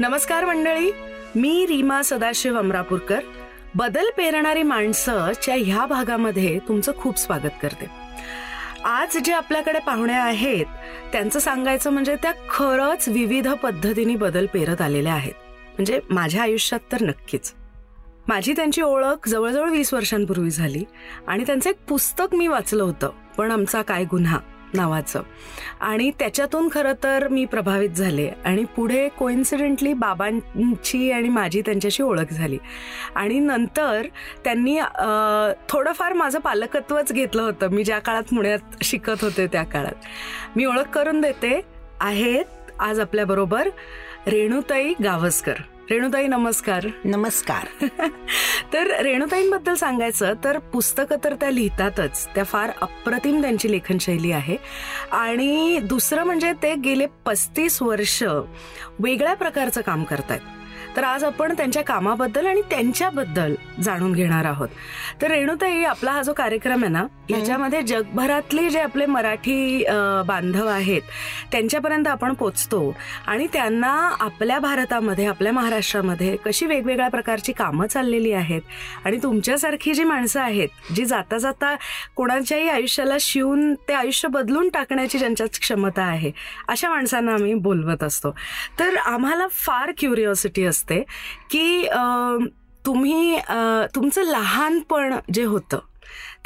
नमस्कार 0.00 0.44
मंडळी. 0.44 0.90
मी 1.34 1.66
रीमा 1.66 2.02
सदाशिव 2.02 2.58
अमरापूरकर. 2.58 3.20
बदल 3.74 4.04
पेरणारी 4.16 4.62
माणसंच्या 4.62 5.54
ह्या 5.54 5.86
भागामध्ये 5.86 6.58
तुमचं 6.68 6.92
खूप 6.96 7.18
स्वागत 7.18 7.58
करते. 7.62 7.86
आज 8.84 9.16
जे 9.24 9.32
आपल्याकडे 9.32 9.78
पाहुणे 9.78 10.12
आहेत 10.12 10.66
त्यांचं 11.12 11.38
सांगायचं 11.38 11.90
म्हणजे 11.90 12.14
त्या 12.14 12.32
खरंच 12.50 13.08
विविध 13.08 13.48
पद्धतीने 13.48 14.16
बदल 14.16 14.46
पेरत 14.46 14.80
आलेल्या 14.80 15.14
आहेत. 15.14 15.34
म्हणजे 15.68 16.00
माझ्या 16.10 16.42
आयुष्यात 16.42 16.92
तर 16.92 17.02
नक्कीच. 17.02 17.52
माझी 18.28 18.52
त्यांची 18.52 18.82
ओळख 18.82 19.28
जवळजवळ 19.28 19.70
वीस 19.70 19.94
वर्षांपूर्वी 19.94 20.50
झाली 20.50 20.84
आणि 21.26 21.44
त्यांचं 21.46 21.70
एक 21.70 21.84
पुस्तक 21.88 22.34
मी 22.34 22.46
वाचलं 22.46 22.82
होतं 22.82 23.10
पण 23.36 23.50
आमचा 23.50 23.82
काय 23.82 24.04
गुन्हा? 24.04 24.38
नावाचं. 24.74 25.22
आणि 25.80 26.10
त्याच्यातून 26.18 26.68
खरं 26.72 26.92
तर 27.02 27.26
मी 27.28 27.44
प्रभावित 27.44 27.90
झाले 27.90 28.28
आणि 28.44 28.64
पुढे 28.76 29.08
कोइन्सिडेंटली 29.08 29.92
बाबांची 29.92 31.10
आणि 31.12 31.28
माझी 31.28 31.60
त्यांच्याशी 31.60 32.02
ओळख 32.02 32.32
झाली. 32.32 32.58
आणि 33.14 33.38
नंतर 33.38 34.06
त्यांनी 34.44 34.78
थोडंफार 35.68 36.12
माझं 36.12 36.38
पालकत्वच 36.38 37.12
घेतलं 37.12 37.42
होतं. 37.42 37.68
मी 37.68 37.84
ज्या 37.84 37.98
काळात 37.98 38.22
पुण्यात 38.22 38.82
शिकत 38.82 39.22
होते 39.22 39.46
त्या 39.46 39.64
काळात. 39.64 40.06
मी 40.56 40.64
ओळख 40.64 40.88
करून 40.94 41.20
देते. 41.20 41.60
आहेत 42.00 42.70
आज 42.80 43.00
आपल्याबरोबर 43.00 43.68
रेणुताई 44.26 44.92
गावस्कर. 45.04 45.54
रेणुताई 45.90 46.26
नमस्कार. 46.26 46.86
नमस्कार. 47.04 47.86
तर 48.72 49.00
रेणुताईंबद्दल 49.00 49.74
सांगायचं 49.74 50.34
तर 50.44 50.58
पुस्तकं 50.58 51.16
तर 51.24 51.34
त्या 51.34 51.50
लिहितातच. 51.50 52.26
त्या 52.34 52.44
फार 52.44 52.70
अप्रतिम 52.80 53.40
त्यांची 53.40 53.70
लेखनशैली 53.70 54.32
आहे. 54.32 54.56
आणि 55.12 55.78
दुसरं 55.78 56.24
म्हणजे 56.24 56.52
ते 56.52 56.74
गेले 56.74 57.06
पस्तीस 57.26 57.82
वर्ष 57.82 58.22
वेगळ्या 58.98 59.34
प्रकारचं 59.34 59.80
काम 59.80 60.04
करतायत. 60.04 60.59
तर 60.96 61.04
आज 61.04 61.24
आपण 61.24 61.52
त्यांच्या 61.56 61.82
कामाबद्दल 61.84 62.46
आणि 62.46 62.60
त्यांच्याबद्दल 62.70 63.54
जाणून 63.82 64.12
घेणार 64.12 64.44
आहोत. 64.44 64.68
तर 65.22 65.30
रेणुताई 65.30 65.82
आपला 65.84 66.10
हा 66.10 66.22
जो 66.22 66.32
कार्यक्रम 66.32 66.82
आहे 66.84 66.92
ना 66.92 67.04
याच्यामध्ये 67.30 67.82
जगभरातले 67.82 68.68
जे 68.70 68.80
आपले 68.80 69.06
मराठी 69.06 69.84
बांधव 70.26 70.66
आहेत 70.66 71.02
त्यांच्यापर्यंत 71.52 72.06
आपण 72.08 72.32
पोचतो 72.34 72.80
आणि 73.26 73.46
त्यांना 73.52 73.92
आपल्या 74.20 74.58
भारतामध्ये 74.58 75.26
आपल्या 75.26 75.52
महाराष्ट्रामध्ये 75.52 76.36
कशी 76.44 76.66
वेगवेगळ्या 76.66 77.08
प्रकारची 77.08 77.52
कामं 77.52 77.86
चाललेली 77.86 78.32
आहेत 78.32 78.62
आणि 79.04 79.18
तुमच्यासारखी 79.22 79.94
जी 79.94 80.04
माणसं 80.04 80.40
आहेत 80.40 80.92
जी 80.96 81.04
जाता 81.04 81.38
जाता 81.38 81.74
कोणाच्याही 82.16 82.68
आयुष्याला 82.68 83.16
शिवून 83.20 83.74
ते 83.88 83.92
आयुष्य 83.92 84.28
बदलून 84.28 84.68
टाकण्याची 84.68 85.18
ज्यांच्यात 85.18 85.58
क्षमता 85.60 86.02
आहे 86.02 86.30
अशा 86.68 86.88
माणसांना 86.90 87.32
आम्ही 87.32 87.54
बोलवत 87.54 88.02
असतो. 88.02 88.30
तर 88.78 88.96
आम्हाला 88.96 89.46
फार 89.50 89.92
क्युरिओसिटी 89.98 90.64
असते 90.64 90.89
की 91.50 91.86
अं, 91.86 92.44
तुम्ही 92.86 93.38
तुमचं 93.94 94.22
लहानपण 94.22 95.14
जे 95.34 95.44
होतं 95.44 95.78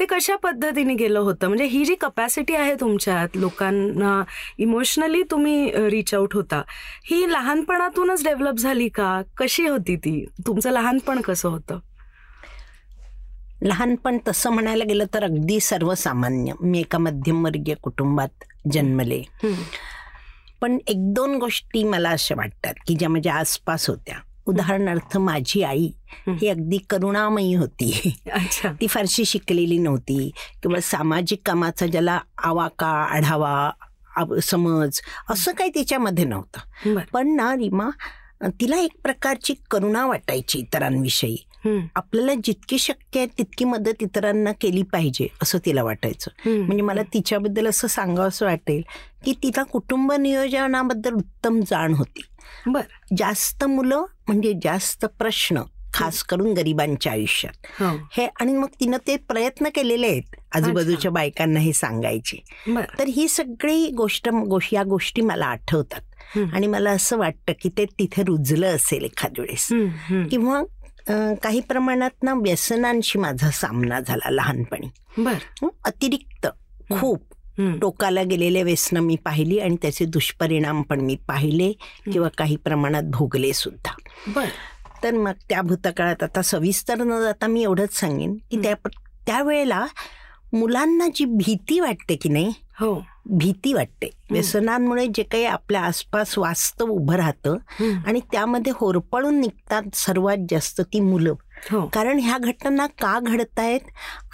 ते 0.01 0.05
कशा 0.05 0.37
पद्धतीने 0.37 0.95
गेलं 0.95 1.19
होतं? 1.19 1.49
म्हणजे 1.49 1.65
ही 1.65 1.85
जी 1.85 1.95
कपॅसिटी 1.95 2.55
आहे 2.55 2.75
तुमच्यात 2.75 3.37
लोकांना 3.37 4.23
इमोशनली 4.59 5.23
तुम्ही 5.23 5.71
रीच 5.75 6.15
आउट 6.15 6.35
होता 6.35 6.63
ही 7.05 7.33
लहानपणातूनच 7.33 8.25
डेव्हलप 8.25 8.55
झाली 8.55 8.89
का? 8.89 9.23
कशी 9.37 9.67
होती 9.67 9.97
ती? 9.97 10.27
तुमचं 10.47 10.71
लहानपण 10.71 11.21
कसं 11.21 11.49
होतं? 11.49 11.79
लहानपण 13.63 14.19
तसं 14.29 14.51
म्हणायला 14.51 14.85
गेलं 14.85 15.05
तर 15.15 15.25
अगदी 15.25 15.61
सर्वसामान्य. 15.61 16.53
मी 16.61 16.81
एका 16.81 16.99
मध्यमवर्गीय 16.99 17.75
कुटुंबात 17.75 18.45
जन्मले. 18.73 19.23
पण 20.61 20.79
एक 20.87 21.13
दोन 21.15 21.35
गोष्टी 21.35 21.85
मला 21.85 22.11
अशा 22.11 22.35
वाटतात 22.37 22.75
की 22.87 22.95
ज्या 22.95 23.09
माझ्या 23.09 23.35
आसपास 23.35 23.89
होत्या. 23.91 24.17
उदाहरणार्थ 24.47 25.17
माझी 25.17 25.63
आई 25.63 25.91
ही. 26.29 26.49
अगदी 26.49 26.79
करुणामयी 26.91 27.55
होती. 27.55 28.17
ती 28.81 28.87
फारशी 28.87 29.25
शिकलेली 29.25 29.79
नव्हती. 29.79 30.31
किंवा 30.63 30.81
सामाजिक 30.81 31.41
कामाचा 31.47 31.87
ज्याला 31.87 32.21
आवाका 32.39 32.87
आढावा 32.87 33.71
समज 34.43 35.01
असं 35.31 35.53
काही 35.53 35.71
तिच्यामध्ये 35.75 36.25
नव्हतं. 36.25 36.95
पण 37.13 37.37
ना 37.37 37.55
रीमा 37.57 37.89
तिला 38.61 38.77
एक 38.77 38.93
प्रकारची 39.03 39.55
करुणा 39.71 40.07
वाटायची 40.07 40.59
इतरांविषयी. 40.59 41.37
आपल्याला 41.95 42.33
जितकी 42.45 42.79
शक्य 42.79 43.21
आहे 43.21 43.27
तितकी 43.39 43.65
मदत 43.65 44.03
इतरांना 44.03 44.53
केली 44.53 44.83
पाहिजे 44.83 45.29
असं 45.43 45.59
तिला 45.67 45.83
वाटायचं. 45.83 46.31
म्हणजे 46.47 46.83
मला 46.83 47.03
तिच्याबद्दल 47.03 47.67
असं 47.67 47.89
सांगावं 47.89 48.29
असं 48.29 48.47
वाटेल 48.47 48.83
की 49.25 49.35
तिला 49.43 49.63
कुटुंब 49.63 50.13
नियोजनाबद्दल 50.13 51.13
उत्तम 51.13 51.61
जाण 51.61 51.95
होती. 51.95 52.23
बर. 52.67 52.81
जास्त 53.17 53.65
मुलं 53.65 53.99
म्हणजे 54.01 54.53
जास्त 54.65 55.05
प्रश्न 55.05 55.63
खास 55.95 56.23
करून 56.23 56.53
गरिबांच्या 56.53 57.13
आयुष्यात. 57.13 57.83
हो. 57.83 58.09
हे 58.13 58.29
आणि 58.41 58.53
मग 58.53 58.69
तिनं 58.81 58.97
ते 59.07 59.17
प्रयत्न 59.17 59.69
केलेले 59.69 60.07
आहेत 60.07 60.23
आजूबाजूच्या 60.53 61.11
बायकांना 61.11 61.61
हे 61.61 61.73
सांगायचे. 61.73 62.45
बर. 62.69 62.85
तर 62.99 63.05
ही 63.09 63.29
सगळी 63.29 63.91
गोष्ट 63.91 64.29
गोष- 64.29 64.69
या 64.73 64.83
गोष्टी 64.83 65.23
मला 65.23 65.47
आठवतात. 65.47 66.01
आणि 66.55 66.67
मला 66.67 66.91
असं 66.91 67.19
वाटतं 67.19 67.53
की 67.63 67.69
ते 67.69 67.85
तिथे 67.85 68.23
रुजलं 68.23 68.67
असेल 68.67 69.05
एखाद 69.05 69.33
वेळेस. 69.39 69.69
किंवा 70.29 70.63
काही 71.43 71.61
प्रमाणात 71.61 72.23
ना 72.23 72.35
व्यसनांशी 72.35 73.19
माझा 73.19 73.51
सामना 73.51 74.01
झाला 74.01 74.31
लहानपणी. 74.31 74.87
बर. 75.23 75.67
अतिरिक्त 75.85 76.47
खूप. 77.01 77.34
टोकाला 77.59 78.23
गेलेले 78.23 78.63
व्यसनं 78.63 79.01
मी 79.01 79.17
पाहिली 79.17 79.59
आणि 79.59 79.77
त्याचे 79.83 80.05
दुष्परिणाम 80.05 80.83
पण 80.83 81.01
मी 81.01 81.17
पाहिले 81.29 81.73
किंवा 82.13 82.29
काही 82.39 82.57
प्रमाणात 82.57 83.03
भोगले 83.03 83.53
सुद्धा. 83.53 83.97
बर. 84.35 84.45
तर 85.03 85.15
मग 85.15 85.33
त्या 85.49 85.63
भूतकाळात 85.63 86.23
आता 86.23 86.43
सविस्तर 86.43 86.95
न 86.95 87.23
जाता 87.23 87.47
मी 87.47 87.63
एवढंच 87.63 87.95
सांगेन 87.95 88.37
की 88.51 88.63
त्या 88.63 88.75
त्यावेळेला 89.27 89.87
मुलांना 90.53 91.07
जी 91.15 91.25
भीती 91.25 91.81
वाटते 91.81 92.17
की 92.17 92.29
नाही 92.29 92.53
हो. 92.81 93.05
भीती 93.27 93.73
वाटते. 93.73 94.11
व्यसनांमुळे 94.31 95.07
जे 95.15 95.23
काही 95.23 95.45
आपल्या 95.45 95.81
आसपास 95.81 96.39
वास्तव 96.39 96.87
उभं 96.87 97.15
राहतं. 97.15 97.57
आणि 98.07 98.21
त्यामध्ये 98.33 98.73
होरपळून 98.77 99.41
निघतात 99.41 99.83
सर्वात 99.95 100.37
जास्त 100.51 100.81
ती 100.81 101.01
मुलं. 101.01 101.35
हो. 101.71 101.87
कारण 101.89 102.19
ह्या 102.19 102.39
घटना 102.39 102.87
का 102.87 103.21
घडतायत 103.21 103.81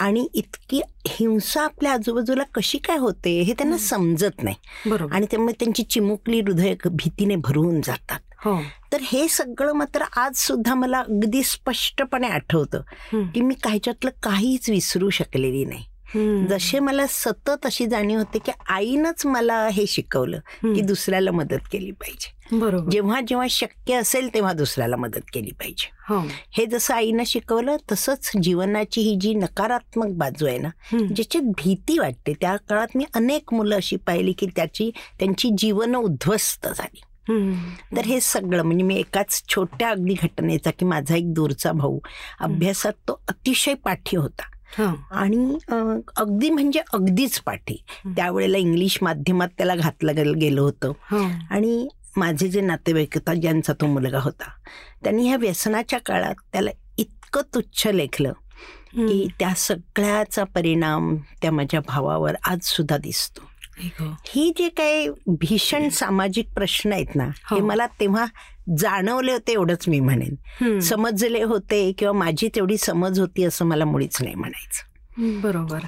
आणि 0.00 0.28
इतकी 0.34 0.82
हिंसा 1.08 1.64
आपल्या 1.64 1.92
आजूबाजूला 1.92 2.42
कशी 2.54 2.78
काय 2.78 2.96
होते 2.96 3.40
हे 3.40 3.52
त्यांना 3.52 3.78
समजत 3.78 4.42
नाही. 4.42 4.56
बरोबर. 4.86 5.14
आणि 5.14 5.26
त्यामुळे 5.30 5.52
त्यांची 5.52 5.82
चिमुकली 5.82 6.40
हृदय 6.40 6.74
भीतीने 6.84 7.36
भरून 7.36 7.80
जातात. 7.80 8.20
हो. 8.44 8.62
तर 8.92 8.98
हे 9.00 9.28
सगळं 9.28 9.72
मात्र 9.72 10.02
आज 10.16 10.36
सुद्धा 10.36 10.74
मला 10.74 10.98
अगदी 10.98 11.42
स्पष्टपणे 11.42 12.28
आठवतं. 12.28 12.80
की 13.14 13.40
मी 13.40 13.54
काहीच्यातलं 13.54 14.10
काहीच 14.22 14.70
विसरू 14.70 15.10
शकलेली 15.10 15.64
नाही. 15.64 15.84
जसे 16.46 16.78
मला 16.78 17.06
सतत 17.08 17.66
अशी 17.66 17.86
जाणीव 17.86 18.18
होते 18.18 18.38
की 18.38 18.52
आईनंच 18.68 19.26
मला 19.26 19.68
हे 19.68 19.86
शिकवलं 19.86 20.38
की 20.74 20.80
दुसऱ्याला 20.80 21.30
मदत 21.30 21.68
केली 21.72 21.90
पाहिजे. 21.90 22.40
बरोबर. 22.52 22.90
जेव्हा 22.90 23.20
जेव्हा 23.20 23.46
शक्य 23.50 23.94
असेल 23.94 24.34
तेव्हा 24.34 24.52
दुसऱ्याला 24.52 24.96
मदत 24.96 25.20
केली 25.32 25.50
पाहिजे. 25.50 25.90
हो. 26.08 26.20
हे 26.50 26.66
जसं 26.66 26.94
आईनं 26.94 27.24
शिकवलं 27.26 27.76
तसंच 27.92 28.30
जीवनाची 28.42 29.00
ही 29.00 29.16
जी 29.20 29.34
नकारात्मक 29.34 30.06
बाजू 30.06 30.46
आहे 30.46 30.58
ना. 30.58 30.68
ज्याच्यात 31.14 31.44
भीती 31.44 31.98
वाटते. 31.98 32.32
त्या 32.40 32.56
काळात 32.56 32.88
मी 32.94 33.04
अनेक 33.14 33.54
मुलं 33.54 33.76
अशी 33.76 33.96
पाहिली 33.96 34.32
की 34.32 34.46
त्याची 34.56 34.90
त्यांची 35.18 35.50
जीवन 35.58 35.94
उद्ध्वस्त 35.96 36.68
झाली. 36.76 37.00
तर 37.96 38.00
हे 38.00 38.20
सगळं 38.20 38.62
म्हणजे 38.62 38.84
मी 38.84 38.96
एकाच 38.96 39.42
छोट्या 39.48 39.90
अगदी 39.90 40.14
घटनेचा 40.22 40.70
की 40.70 40.84
माझा 40.84 41.16
एक 41.16 41.34
दूरचा 41.34 41.72
भाऊ 41.72 41.98
अभ्यासात 42.40 42.92
तो 42.92 43.22
अतिशय 43.28 43.74
पाठी 43.74 44.16
होता. 44.16 44.42
आणि 45.10 45.58
अगदी 46.16 46.50
म्हणजे 46.50 46.80
अगदीच 46.92 47.40
पाठी. 47.40 47.84
त्यावेळेला 48.06 48.58
इंग्लिश 48.58 48.98
माध्यमात 49.02 49.48
त्याला 49.48 49.74
घातलं 49.74 50.38
गेलं 50.40 50.60
होतं. 50.60 50.92
आणि 51.50 51.88
माझे 52.16 52.48
जे 52.48 52.60
नातेवाईक 52.60 53.14
होता 53.14 53.34
ज्यांचा 53.34 53.72
तो 53.72 53.86
मुलगा 53.86 54.20
होता 54.20 54.48
त्यांनी 55.04 55.26
ह्या 55.28 55.36
व्यसनाच्या 55.36 55.98
काळात 55.98 56.34
त्याला 56.52 56.70
इतकं 56.98 57.40
तुच्छ 57.54 57.86
लेखलं 57.86 58.32
की 58.96 59.28
त्या 59.38 59.54
सगळ्याचा 59.54 60.44
परिणाम 60.44 61.16
त्या 61.42 61.52
माझ्या 61.52 61.80
भावावर 61.80 62.34
आज 62.44 62.58
सुद्धा 62.62 62.96
दिसतो. 62.96 63.40
हो. 64.00 64.16
ही 64.26 64.52
जे 64.58 64.68
काही 64.68 65.08
भीषण 65.26 65.88
सामाजिक 65.88 66.48
प्रश्न 66.54 66.92
आहेत 66.92 67.14
ना 67.14 67.24
हे 67.24 67.60
हो. 67.60 67.66
मला 67.66 67.86
तेव्हा 67.86 68.24
जाणवले 68.78 69.32
होते 69.32 69.52
एवढंच 69.52 69.88
मी 69.88 70.00
म्हणेन. 70.00 70.78
समजले 70.80 71.42
होते 71.42 71.92
किंवा 71.92 72.12
माझी 72.18 72.48
तेवढी 72.48 72.76
समज 72.76 73.20
होती 73.20 73.44
असं 73.44 73.66
मला 73.66 73.84
मुळीच 73.84 74.22
नाही 74.22 74.34
म्हणायचं. 74.34 75.40
बरोबर. 75.40 75.78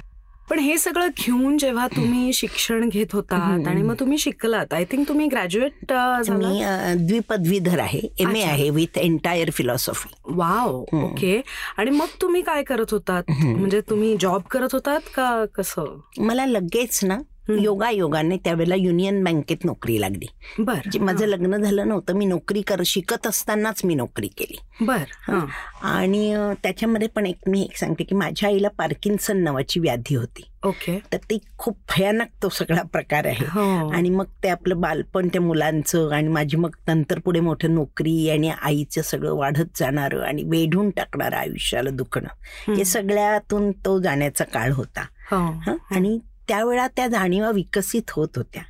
पण 0.49 0.59
हे 0.59 0.77
सगळं 0.77 1.07
घेऊन 1.07 1.57
जेव्हा 1.57 1.87
तुम्ही 1.87 2.33
शिक्षण 2.33 2.89
घेत 2.89 3.13
होतात 3.13 3.67
आणि 3.67 3.81
मग 3.81 3.95
तुम्ही 3.99 4.17
शिकलात 4.17 4.73
आय 4.73 4.85
थिंक 4.85 5.07
तुम्ही 5.07 5.27
ग्रॅज्युएट 5.27 5.93
मी 6.29 6.63
द्विपदवीधर 7.07 7.79
आहे. 7.79 8.01
M 8.19 8.35
A. 8.35 8.41
आहे 8.41 8.69
with 8.69 8.97
entire 8.97 9.49
philosophy 9.49 10.09
wow 10.25 10.75
okay 10.93 11.41
आणि 11.77 11.91
मग 11.91 12.07
तुम्ही 12.21 12.41
काय 12.41 12.63
करत 12.63 12.91
होतात? 12.91 13.23
म्हणजे 13.29 13.81
तुम्ही 13.81 14.15
जॉब 14.19 14.41
करत 14.41 14.73
होतात 14.73 14.99
का 15.15 15.45
कसं? 15.55 15.99
मला 16.17 16.45
लगेच 16.45 16.99
ना 17.03 17.17
योगा 17.49 17.89
योगाने 17.89 18.37
त्यावेळेला 18.37 18.75
युनियन 18.75 19.23
बँकेत 19.23 19.65
नोकरी 19.65 20.01
लागली. 20.01 20.25
बर. 20.59 20.79
माझं 20.99 21.25
लग्न 21.25 21.57
झालं 21.57 21.87
नव्हतं 21.87 22.13
मी 22.13 22.25
नोकरी 22.25 22.61
कर 22.61 22.81
शिकत 22.85 23.27
असतानाच 23.27 23.81
मी 23.85 23.95
नोकरी 23.95 24.27
केली. 24.27 24.85
बर. 24.85 25.03
हं. 25.27 25.45
आणि 25.81 26.35
त्याच्यामध्ये 26.63 27.07
पण 27.07 27.25
एक 27.25 27.37
मी 27.47 27.61
एक 27.61 27.77
सांगते 27.77 28.03
की 28.03 28.15
माझ्या 28.15 28.49
आईला 28.49 28.67
पार्किन्सन 28.67 29.37
नावाची 29.37 29.79
व्याधी 29.79 30.15
होती. 30.15 30.43
ओके. 30.63 30.99
तर 31.13 31.17
ती 31.17 31.37
खूप 31.57 31.77
भयानक 31.89 32.27
तो 32.43 32.49
सगळा 32.49 32.81
प्रकार 32.81 33.25
आहे. 33.25 33.45
हो. 33.45 33.89
आणि 33.89 34.09
मग 34.09 34.25
ते 34.43 34.49
आपलं 34.49 34.81
बालपण 34.81 35.27
त्या 35.27 35.41
मुलांचं 35.41 36.09
आणि 36.11 36.27
माझी 36.27 36.57
मग 36.57 36.75
नंतर 36.87 37.19
पुढे 37.19 37.39
मोठं 37.39 37.73
नोकरी 37.75 38.29
आणि 38.29 38.51
आईचं 38.61 39.01
सगळं 39.01 39.33
वाढत 39.33 39.65
जाणारं 39.75 40.21
आणि 40.21 40.43
वेढून 40.43 40.89
टाकणारं 40.89 41.35
आयुष्याला 41.35 41.89
दुखणं 41.89 42.73
हे 42.73 42.85
सगळ्यातून 42.85 43.71
तो 43.71 43.99
जाण्याचा 43.99 44.43
काळ 44.43 44.71
होता. 44.71 45.01
हं? 45.31 45.75
आणि 45.91 46.19
त्यावेळा 46.47 46.87
त्या 46.87 47.07
जाणीवा 47.07 47.51
विकसित 47.51 48.09
होत 48.09 48.27
होत्या. 48.35 48.63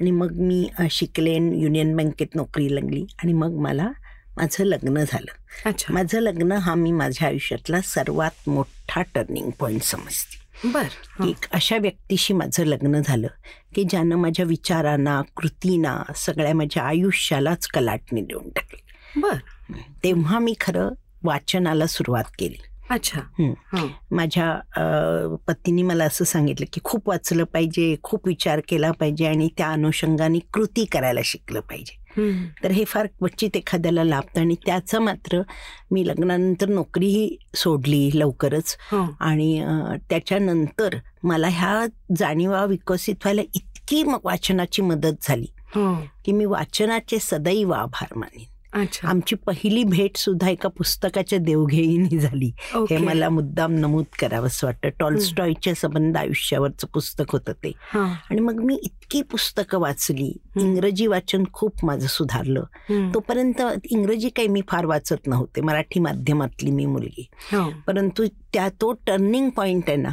आणि 0.00 0.10
मग 0.10 0.32
मी 0.32 0.70
शिकले 0.90 1.34
युनियन 1.34 1.96
बँकेत 1.96 2.34
नोकरी 2.34 2.74
लागली 2.74 3.04
आणि 3.18 3.32
मग 3.32 3.50
मला 3.50 3.88
माझं 4.36 4.64
लग्न 4.64 5.04
झालं. 5.08 5.32
अच्छा. 5.68 5.94
माझं 5.94 6.20
लग्न 6.20 6.52
हा 6.52 6.74
मी 6.74 6.92
माझ्या 6.92 7.28
आयुष्यातला 7.28 7.80
सर्वात 7.80 8.48
मोठा 8.48 9.02
टर्निंग 9.02 9.50
पॉईंट 9.50 9.82
समजते. 9.82 10.42
बर. 10.68 10.86
एक 11.26 11.50
अशा 11.52 11.76
व्यक्तीशी 11.76 12.34
माझं 12.34 12.64
लग्न 12.64 13.00
झालं 13.06 13.26
की 13.74 13.84
ज्यानं 13.84 14.16
माझ्या 14.16 14.44
विचारांना 14.46 15.22
कृतीना 15.36 16.02
सगळ्या 16.16 16.54
माझ्या 16.54 16.82
आयुष्यालाच 16.82 17.66
कलाटणी 17.66 18.20
देऊन 18.20 18.48
टाकली. 18.48 19.20
बर. 19.20 19.34
तेव्हा 20.04 20.38
मी 20.38 20.54
खरं 20.60 20.88
वाचनाला 21.22 21.86
सुरुवात 21.86 22.24
केली. 22.38 22.62
अच्छा. 22.92 23.20
माझ्या 24.10 25.36
पतीने 25.46 25.82
मला 25.82 26.04
असं 26.04 26.24
सांगितलं 26.24 26.66
की 26.72 26.80
खूप 26.84 27.08
वाचलं 27.08 27.44
पाहिजे 27.44 27.94
खूप 28.02 28.26
विचार 28.26 28.60
केला 28.68 28.90
पाहिजे 28.90 29.26
आणि 29.26 29.48
त्या 29.56 29.70
अनुषंगाने 29.72 30.38
कृती 30.52 30.84
करायला 30.84 31.20
शिकलं 31.24 31.60
पाहिजे. 31.60 32.00
तर 32.62 32.70
हे 32.70 32.84
फार 32.84 33.06
क्वचित 33.06 33.56
एखाद्याला 33.56 34.04
लाभतं 34.04 34.40
आणि 34.40 34.54
त्याचं 34.66 35.00
मात्र 35.00 35.40
मी 35.90 36.06
लग्नानंतर 36.08 36.68
नोकरीही 36.68 37.36
सोडली 37.54 38.10
लवकरच 38.14 38.76
हो. 38.92 39.04
आणि 39.20 39.64
त्याच्यानंतर 40.10 40.96
मला 41.22 41.48
ह्या 41.48 41.84
जाणीवा 42.16 42.64
विकसित 42.64 43.14
व्हायला 43.14 43.42
इतकी 43.54 44.02
मग 44.04 44.18
वाचनाची 44.24 44.82
मदत 44.82 45.26
झाली 45.28 45.46
हो. 45.74 45.94
की 46.24 46.32
मी 46.32 46.44
वाचनाचे 46.44 47.18
सदैव 47.20 47.72
आभार 47.72 48.16
मानेन. 48.16 48.44
आमची 49.04 49.36
पहिली 49.36 49.84
भेट 49.84 50.16
सुद्धा 50.16 50.48
एका 50.48 50.68
पुस्तकाच्या 50.68 51.38
देवघेईने 51.38 52.18
झाली. 52.18 52.52
हे. 52.74 52.96
मला 52.98 53.28
मुद्दाम 53.28 53.72
नमूद 53.72 54.04
करावंसं 54.18 54.66
वाटतं. 54.66 54.88
टॉलस्टॉयच्या 54.98 55.74
संबंध 55.74 56.16
आयुष्यावरचं 56.16 56.86
पुस्तक 56.86 57.24
होतं 57.28 57.52
ते. 57.52 57.72
आणि 58.30 58.40
मग 58.40 58.54
मी 58.54 58.74
इतकी 58.82 59.22
पुस्तकं 59.22 59.78
वाचली. 59.78 60.36
इंग्रजी 60.60 61.06
वाचन 61.06 61.44
खूप 61.52 61.84
माझं 61.84 62.06
सुधारलं. 62.06 62.62
तोपर्यंत 63.14 63.62
इंग्रजी 63.90 64.28
काही 64.28 64.48
मी 64.48 64.60
फार 64.68 64.86
वाचत 64.86 65.26
नव्हते. 65.26 65.60
मराठी 65.60 66.00
माध्यमातली 66.00 66.70
मी 66.70 66.86
मुलगी. 66.86 67.28
हो. 67.32 67.72
परंतु 67.86 68.26
त्या 68.52 68.68
तो 68.68 68.92
टर्निंग 68.92 69.50
पॉइंट 69.50 69.84
आहे 69.88 69.96
ना. 69.96 70.10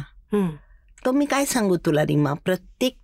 तो 1.04 1.12
मी 1.12 1.24
काय 1.24 1.44
सांगू 1.44 1.76
तुला 1.76 2.02
रिमा? 2.02 2.32
प्रत्येक 2.32 2.96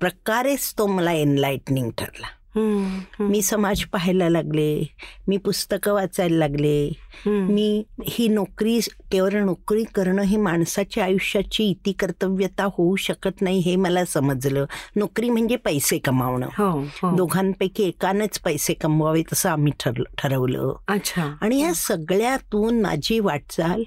प्रकारेच 0.00 0.74
तो 0.78 0.86
मला 0.86 1.12
एनलाइटनिंग 1.12 1.90
ठरला. 1.98 2.26
मी 2.58 3.42
समाज 3.42 3.84
पाहायला 3.84 4.28
लागले 4.28 4.94
मी 5.28 5.36
पुस्तकं 5.36 5.92
वाचायला 5.92 6.36
लागले. 6.36 6.92
मी 7.26 7.84
ही 8.04 8.28
नोकरी 8.28 8.78
केवळ 9.12 9.32
नोकरी 9.32 9.84
करणं 9.84 10.22
ही 10.22 10.36
माणसाच्या 10.36 11.04
आयुष्याची 11.04 11.68
इति 11.70 11.92
कर्तव्यता 11.92 12.64
होऊ 12.64 12.96
शकत 12.96 13.42
नाही 13.42 13.58
हे 13.58 13.76
मला 13.76 14.04
समजलं. 14.04 14.64
नोकरी 14.96 15.30
म्हणजे 15.30 15.56
पैसे 15.56 15.98
कमावणं. 15.98 16.46
हो 16.58 16.70
हो. 16.80 17.16
दोघांपैकी 17.16 17.84
एकानेच 17.84 18.38
पैसे 18.38 18.74
कमवावे 18.74 19.22
तसं 19.32 19.50
आम्ही 19.50 19.72
ठरलं 19.80 20.14
ठरवलं. 20.18 20.72
अच्छा. 20.88 21.34
आणि 21.40 21.60
या 21.60 21.74
सगळ्यातून 21.74 22.80
माझी 22.80 23.20
वाटचाल 23.20 23.82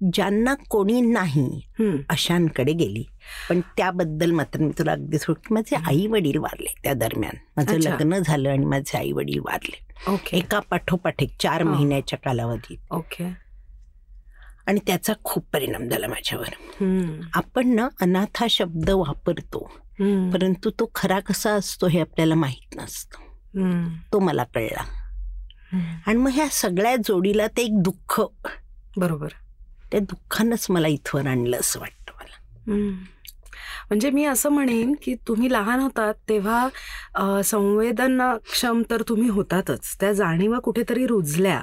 ज्यांना 0.00 0.54
कोणी 0.70 1.00
नाही. 1.00 2.04
अशांकडे 2.10 2.72
गेली 2.72 3.04
पण 3.48 3.60
त्याबद्दल 3.76 4.30
मात्र 4.30 4.60
मी 4.60 4.70
तुला 4.78 4.92
अगदी 4.92 5.16
थोडं 5.22 5.54
माझे 5.54 5.76
आई 5.76 6.06
वडील 6.06 6.36
वारले 6.38 6.74
त्या 6.82 6.92
दरम्यान 6.94 7.36
माझं. 7.56 7.76
लग्न 7.78 8.18
झालं 8.18 8.50
आणि 8.50 8.64
माझे 8.64 8.96
आई 8.98 9.12
वडील 9.12 9.38
वारले 9.44 9.84
ओके 10.12 10.36
एका 10.36 10.60
पाठोपाठ 10.70 11.22
एक 11.22 11.34
चार. 11.40 11.62
महिन्याच्या 11.62 12.18
कालावधीत 12.18 12.92
ओके 12.92 13.24
आणि 14.66 14.80
त्याचा 14.86 15.12
खूप 15.24 15.44
परिणाम 15.52 15.88
झाला 15.88 16.06
माझ्यावर. 16.06 16.54
आपण 17.34 17.74
ना 17.74 17.88
अनाथ 18.00 18.40
हा 18.40 18.46
शब्द 18.50 18.90
वापरतो. 18.90 19.58
परंतु 20.32 20.70
तो 20.80 20.90
खरा 20.94 21.18
कसा 21.20 21.52
असतो 21.54 21.86
हे 21.86 22.00
आपल्याला 22.00 22.34
माहीत 22.34 22.76
नसतं. 22.76 23.88
तो 24.12 24.18
मला 24.18 24.44
कळला. 24.44 24.84
आणि 26.06 26.16
मग 26.16 26.30
ह्या 26.30 26.46
सगळ्या 26.52 26.94
जोडीला 26.96 27.46
ते 27.46 27.62
एक 27.62 27.82
दुःख 27.82 28.20
बरोबर 28.96 29.28
त्या 29.92 30.00
दुःखानंच 30.00 30.66
मला 30.70 30.88
इथवर 30.88 31.26
आणलं 31.26 31.60
असं 31.60 31.80
वाटतं 31.80 32.12
मला. 32.16 32.34
म्हणजे 33.88 34.10
मी 34.10 34.24
असं 34.24 34.50
म्हणेन 34.50 34.94
की 35.02 35.14
तुम्ही 35.28 35.52
लहान 35.52 35.80
होतात 35.80 36.14
तेव्हा 36.28 36.68
संवेदनाक्षम 37.42 37.42
संवेदनक्षम 37.42 38.82
तर 38.90 39.02
तुम्ही 39.08 39.28
होतातच. 39.28 39.96
त्या 40.00 40.12
जाणीवा 40.12 40.58
कुठेतरी 40.58 41.06
रुजल्या. 41.06 41.60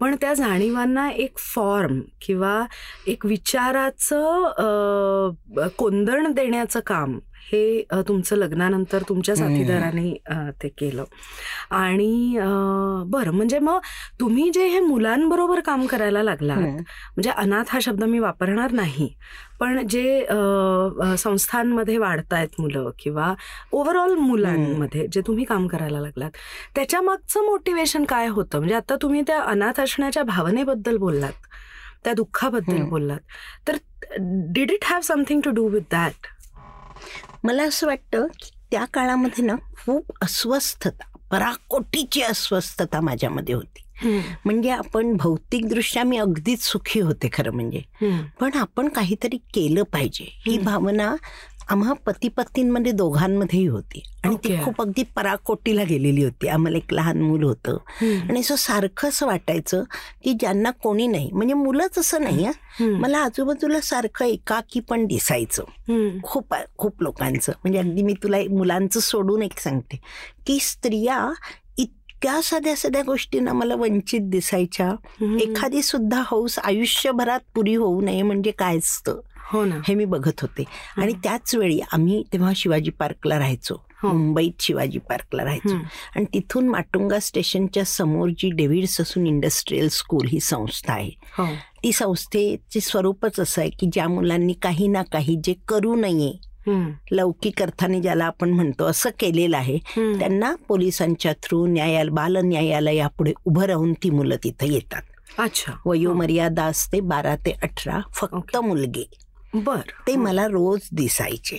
पण 0.00 0.16
त्या 0.20 0.32
जाणीवांना 0.34 1.10
एक 1.10 1.38
फॉर्म 1.38 2.00
किंवा 2.22 2.64
एक 3.06 3.26
विचाराचं 3.26 5.30
कोंदण 5.78 6.32
देण्याचं 6.32 6.80
काम 6.80 7.18
हे 7.44 7.82
तुमचं 8.08 8.36
लग्नानंतर 8.36 9.02
तुमच्या. 9.08 9.34
साथीदाराने 9.34 10.12
ते 10.62 10.68
केलं 10.78 11.04
आणि 11.70 12.36
बरं 13.06 13.30
म्हणजे 13.32 13.58
मग 13.58 13.78
तुम्ही 14.20 14.50
जे 14.54 14.66
हे 14.68 14.80
मुलांबरोबर 14.80 15.60
काम 15.60 15.86
करायला 15.86 16.22
लागलात. 16.22 16.58
म्हणजे 16.58 17.30
अनाथ 17.30 17.64
हा 17.68 17.78
शब्द 17.82 18.04
मी 18.04 18.18
वापरणार 18.18 18.72
नाही 18.72 19.08
पण 19.60 19.86
जे 19.88 20.26
संस्थांमध्ये 21.18 21.96
वाढतायत 21.98 22.60
मुलं 22.60 22.90
किंवा 22.98 23.32
ओव्हरऑल 23.72 24.14
मुलांमध्ये 24.14 25.06
जे 25.12 25.20
तुम्ही 25.26 25.44
काम 25.44 25.66
करायला 25.66 26.00
लागलात 26.00 26.30
त्याच्या 26.74 27.00
मागचं 27.00 27.44
मोटिवेशन 27.46 28.04
काय 28.04 28.28
होतं 28.28 28.58
म्हणजे 28.58 28.74
आता 28.74 28.96
तुम्ही 29.02 29.22
त्या 29.26 29.40
अनाथ 29.42 29.80
असण्याच्या 29.80 30.22
भावनेबद्दल 30.22 30.96
बोललात 30.96 31.46
त्या 32.04 32.12
दुःखाबद्दल. 32.12 32.82
बोललात 32.82 33.20
तर 33.68 33.76
did 34.54 34.70
it 34.70 34.84
have 34.84 35.00
something 35.00 35.40
to 35.40 35.50
do 35.50 35.68
with 35.68 35.82
that 35.92 36.26
मला 37.44 37.62
असं 37.62 37.86
वाटतं 37.86 38.26
की 38.26 38.50
त्या 38.70 38.84
काळामध्ये 38.84 39.44
ना 39.44 39.54
खूप 39.54 40.12
अस्वस्थता 40.22 41.18
पराकोटीची 41.30 42.22
अस्वस्थता 42.22 43.00
माझ्यामध्ये 43.00 43.54
होती. 43.54 43.78
म्हणजे 44.44 44.70
आपण 44.70 45.16
भौतिकदृष्ट्या 45.16 46.04
मी 46.04 46.16
अगदीच 46.16 46.62
सुखी 46.62 47.00
होते 47.00 47.28
खरं 47.32 47.50
म्हणजे. 47.52 47.82
पण 48.40 48.50
आपण 48.54 48.88
काहीतरी 48.88 49.36
केलं 49.36 49.82
पाहिजे. 49.82 50.24
ही 50.46 50.56
हं. 50.56 50.64
भावना 50.64 51.14
आम्हा 51.68 51.92
पती 51.92 52.28
पत्नींमध्ये 52.28 52.92
दोघांमध्येही 52.92 53.66
होती. 53.66 54.02
आणि 54.24 54.36
ती 54.44 54.52
ओके. 54.54 54.64
खूप 54.64 54.80
अगदी 54.82 55.02
पराकोटीला 55.02 55.82
गेलेली 55.82 56.24
होती. 56.24 56.48
आम्हाला 56.48 56.76
एक 56.76 56.92
लहान 56.92 57.22
मूल 57.22 57.42
होतं. 57.42 57.76
आणि 58.02 58.40
असं 58.40 58.56
सारखं 58.56 59.08
असं 59.08 59.26
वाटायचं 59.26 59.82
की 60.24 60.32
ज्यांना 60.32 60.70
कोणी 60.70 61.06
नाही. 61.06 61.30
म्हणजे 61.32 61.54
मुलंच 61.54 61.98
असं 61.98 62.22
नाही. 62.22 62.46
मला 62.80 63.18
आजूबाजूला 63.18 63.80
सारखं 63.80 64.24
एकाकी 64.24 64.80
पण 64.80 65.06
दिसायचं. 65.06 65.64
खूप 66.22 66.54
खूप 66.78 67.02
लोकांचं. 67.02 67.52
म्हणजे 67.52 67.78
अगदी 67.78 68.02
मी 68.02 68.14
तुला 68.22 68.36
मुलांचं 68.50 69.00
सोडून 69.00 69.42
एक 69.42 69.58
सांगते 69.58 70.00
की 70.46 70.58
स्त्रिया 70.60 71.32
इतक्या 71.78 72.40
साध्या 72.42 72.76
साध्या 72.76 73.02
गोष्टींना 73.02 73.52
मला 73.52 73.74
वंचित 73.74 74.20
दिसायच्या. 74.20 74.90
एखादी 75.40 75.82
सुद्धा 75.82 76.22
हौस 76.26 76.58
आयुष्यभरात 76.58 77.40
पुरी 77.54 77.74
होऊ 77.74 78.00
नये 78.00 78.22
म्हणजे 78.22 78.50
काय 78.50 78.78
असतं? 78.78 79.20
हो 79.50 79.64
ना. 79.64 79.78
हे 79.88 79.94
मी 79.94 80.04
बघत 80.04 80.40
होते. 80.40 80.64
आणि 80.96 81.12
त्याच 81.12 81.54
वेळी 81.54 81.80
आम्ही 81.92 82.22
तेव्हा 82.32 82.52
शिवाजी 82.56 82.90
पार्कला 82.90 83.38
राहायचो. 83.38 83.84
हो. 84.02 84.08
मुंबईत 84.08 84.52
शिवाजी 84.60 84.98
पार्कला 84.98 85.44
राहायचो. 85.44 85.74
आणि 86.16 86.24
तिथून 86.24 86.68
माटुंगा 86.68 87.18
स्टेशनच्या 87.18 87.84
समोर 87.84 88.28
जी 88.28 88.50
डेव्हिड 88.50 88.86
ससून 88.86 89.26
इंडस्ट्रीयल 89.26 89.88
स्कूल 89.88 90.26
ही 90.28 90.40
संस्था 90.40 90.92
आहे. 90.92 91.10
हो. 91.38 91.46
ती 91.84 91.92
संस्थेचे 91.92 92.80
स्वरूपच 92.80 93.40
असं 93.40 93.60
आहे 93.60 93.70
की 93.70 93.88
ज्या 93.92 94.08
मुलांनी 94.08 94.52
काही 94.52 94.88
ना 94.88 95.02
काही 95.02 95.36
जे 95.44 95.54
करू 95.68 95.94
नये. 95.94 96.52
लौकिक 97.10 97.62
अर्थाने 97.62 98.00
ज्याला 98.00 98.24
आपण 98.24 98.50
म्हणतो 98.50 98.84
असं 98.84 99.10
केलेलं 99.18 99.56
आहे. 99.56 99.78
त्यांना 100.18 100.54
पोलिसांच्या 100.68 101.32
थ्रू 101.32 101.66
न्यायाल 101.66 102.08
बाल 102.08 102.36
न्यायालयापुढे 102.36 103.32
उभं 103.44 103.62
राहून 103.62 103.92
ती 103.92 104.10
मुलं 104.10 104.36
तिथं 104.44 104.66
येतात. 104.66 105.02
अच्छा. 105.38 105.72
वयोमर्यादा 105.86 106.64
असते 106.64 107.00
बारा 107.00 107.36
ते 107.36 107.50
अठरा 107.62 108.00
फक्त. 108.12 108.56
मुलगे. 108.56 109.08
बर 109.54 109.80
ते 110.06 110.16
मला 110.16 110.46
रोज 110.46 110.88
दिसायचे. 110.92 111.58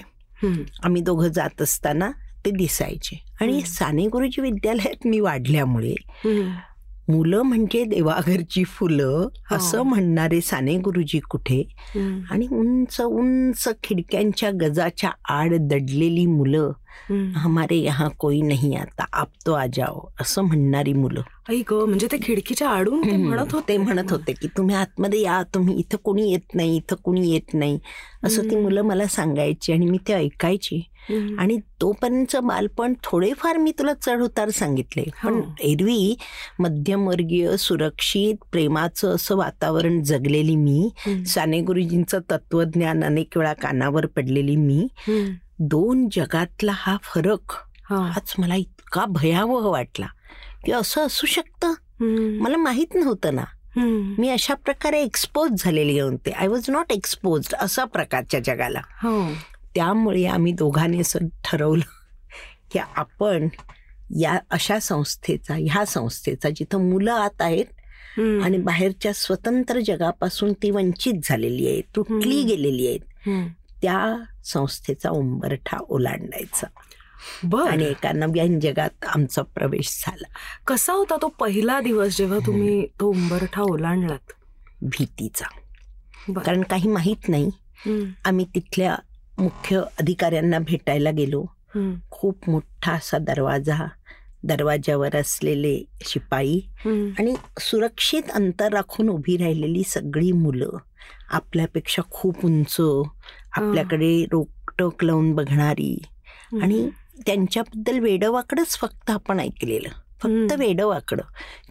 आम्ही 0.83 1.01
दोघं 1.01 1.27
जात 1.27 1.61
असताना 1.61 2.11
ते 2.45 2.51
दिसायचे 2.51 3.23
आणि. 3.41 3.61
साने 3.65 4.07
गुरुजी 4.07 4.41
विद्यालयात 4.41 5.07
मी 5.07 5.19
वाढल्यामुळे. 5.19 5.95
मुलं 7.07 7.41
म्हणजे 7.41 7.83
देवाघरची 7.83 8.63
फुलं 8.63 9.05
हो. 9.05 9.55
असं 9.55 9.81
म्हणणारे 9.83 10.39
साने 10.41 10.77
गुरुजी 10.77 11.19
कुठे. 11.29 11.61
आणि 12.31 12.47
उंच 12.51 12.99
उंच 13.01 13.67
खिडक्यांच्या 13.83 14.51
गजाच्या 14.61 15.09
आड 15.33 15.55
दडलेली 15.67 16.25
मुलं. 16.25 16.71
हमारे 17.35 17.75
यहाँ 17.75 18.09
कोई 18.19 18.41
नहीं 18.41 18.75
आता 18.77 19.05
आप 19.13 19.29
तो 19.45 19.53
आ 19.53 19.65
जाओ 19.73 20.05
असं 20.21 20.41
म्हणणारी 20.41 20.93
मुलं 20.93 21.21
ग 21.71 21.83
म्हणजे 21.85 22.07
ते 22.11 22.17
खिडकीच्या 22.23 22.69
आडून 22.69 23.01
ते 23.01 23.15
म्हणत 23.17 23.53
होते 23.53 23.77
म्हणत 23.77 24.11
होते 24.11 24.33
की 24.33 24.47
तुम्ही 24.57 24.75
आतमध्ये 24.75 25.21
या 25.21 25.41
तुम्ही 25.53 25.75
इथं 25.79 25.97
कोणी 26.03 26.29
येत 26.31 26.55
नाही 26.55 26.75
इथं 26.75 26.95
कोणी 27.03 27.29
येत 27.31 27.53
नाही 27.53 27.79
असं 28.23 28.49
ती. 28.49 28.55
मुलं 28.55 28.81
मला 28.81 29.07
सांगायची 29.07 29.73
आणि 29.73 29.85
मी 29.85 29.97
ते 30.07 30.13
ऐकायची. 30.13 30.81
आणि 31.09 31.57
तोपर्यंत 31.81 32.35
बालपण 32.43 32.93
थोडेफार 33.03 33.57
मी 33.57 33.71
तुला 33.71 33.93
चढ 33.93 34.21
उतार 34.21 34.49
सांगितले 34.49 35.03
पण 35.23 35.33
हो. 35.33 35.41
एरवी 35.61 36.15
मध्यमवर्गीय 36.59 37.55
सुरक्षित 37.57 38.43
प्रेमाचं 38.51 39.15
असं 39.15 39.35
वातावरण 39.35 40.01
जगलेली 40.03 40.55
मी. 40.55 40.89
साने 41.27 41.61
गुरुजींचं 41.61 42.19
तत्वज्ञान 42.31 43.03
अनेक 43.03 43.37
वेळा 43.37 43.53
कानावर 43.53 44.05
पडलेली 44.05 44.55
मी. 44.55 44.87
दोन 45.59 46.07
जगातला 46.11 46.71
हा 46.75 46.97
फरक 47.03 47.51
हा. 47.89 47.97
हाच 48.11 48.33
मला 48.37 48.55
इतका 48.55 49.05
भयावह 49.09 49.67
वाटला 49.69 50.07
की 50.65 50.71
असं 50.71 51.05
असू 51.05 51.27
शकतं. 51.27 51.73
मला 52.41 52.57
माहीत 52.57 52.95
नव्हतं 52.95 53.35
ना 53.35 53.43
हम्म. 53.75 54.13
मी 54.17 54.29
अशा 54.29 54.53
प्रकारे 54.53 55.01
एक्सपोज 55.01 55.63
झालेली 55.63 55.99
होते 55.99 56.31
आय 56.31 56.47
वॉज 56.47 56.69
नॉट 56.69 56.91
एक्सपोज 56.91 57.47
असा 57.59 57.85
प्रकारच्या 57.85 58.39
जगाला 58.39 58.81
हो 59.03 59.21
त्यामुळे 59.75 60.25
आम्ही 60.25 60.51
दोघांनी 60.51 60.99
असं 60.99 61.19
ठरवलं 61.43 61.83
की 62.71 62.79
आपण 62.79 63.47
या 64.19 64.37
अशा 64.51 64.79
संस्थेचा 64.79 65.53
ह्या 65.53 65.85
संस्थेचा 65.85 66.49
जिथं 66.49 66.89
मुलं 66.89 67.11
आत 67.11 67.41
आहेत. 67.41 67.65
आणि 68.43 68.57
बाहेरच्या 68.57 69.13
स्वतंत्र 69.13 69.79
जगापासून 69.79 70.53
ती 70.53 70.71
वंचित 70.71 71.13
झालेली 71.23 71.67
आहे 71.67 71.81
तुटली. 71.95 72.43
गेलेली 72.43 72.87
आहेत. 72.87 72.99
त्या 73.81 74.15
संस्थेचा 74.45 75.09
उंबरठा 75.09 75.77
ओलांडायचा 75.89 76.67
बर 77.43 77.67
आणि 77.69 77.85
एका 77.85 78.11
नव्यान 78.11 78.59
जगात 78.59 79.05
आमचा 79.05 79.41
प्रवेश 79.41 80.03
झाला 80.05 80.27
कसा 80.67 80.93
होता 80.93 81.15
तो 81.21 81.27
पहिला 81.27 81.79
दिवस 81.81 82.17
जेव्हा 82.17 82.39
तुम्ही 82.45 82.85
तो 82.99 83.07
उंबरठा 83.07 83.61
ओलांडलात 83.61 84.31
भीतीचा. 84.81 85.45
कारण 86.41 86.63
काही 86.63 86.89
माहीत 86.89 87.29
नाही. 87.29 87.49
आम्ही 88.25 88.45
तिथल्या 88.55 88.95
मुख्य 89.39 89.81
अधिकाऱ्यांना 89.99 90.59
भेटायला 90.59 91.11
गेलो. 91.11 91.45
खूप 92.11 92.49
मोठा 92.49 92.91
असा 92.93 93.17
दरवाजा 93.17 93.85
दरवाज्यावर 94.43 95.15
असलेले 95.15 95.77
शिपाई. 96.05 96.59
आणि 97.19 97.33
सुरक्षित 97.61 98.29
अंतर 98.33 98.73
राखून 98.73 99.09
उभी 99.09 99.37
राहिलेली 99.37 99.83
सगळी 99.83 100.31
मुलं 100.31 100.77
आपल्यापेक्षा 101.29 102.01
खूप 102.11 102.45
उंच 102.45 102.75
आपल्याकडे 103.57 104.25
रोकटोक 104.31 105.03
लावून 105.03 105.33
बघणारी 105.35 105.97
आणि 106.61 106.89
त्यांच्याबद्दल 107.25 107.99
वेडवाकडंच 107.99 108.77
फक्त 108.77 109.09
आपण 109.09 109.39
ऐकलेलं 109.39 109.89
फक्त. 110.21 110.53
वेडवाकडं 110.59 111.23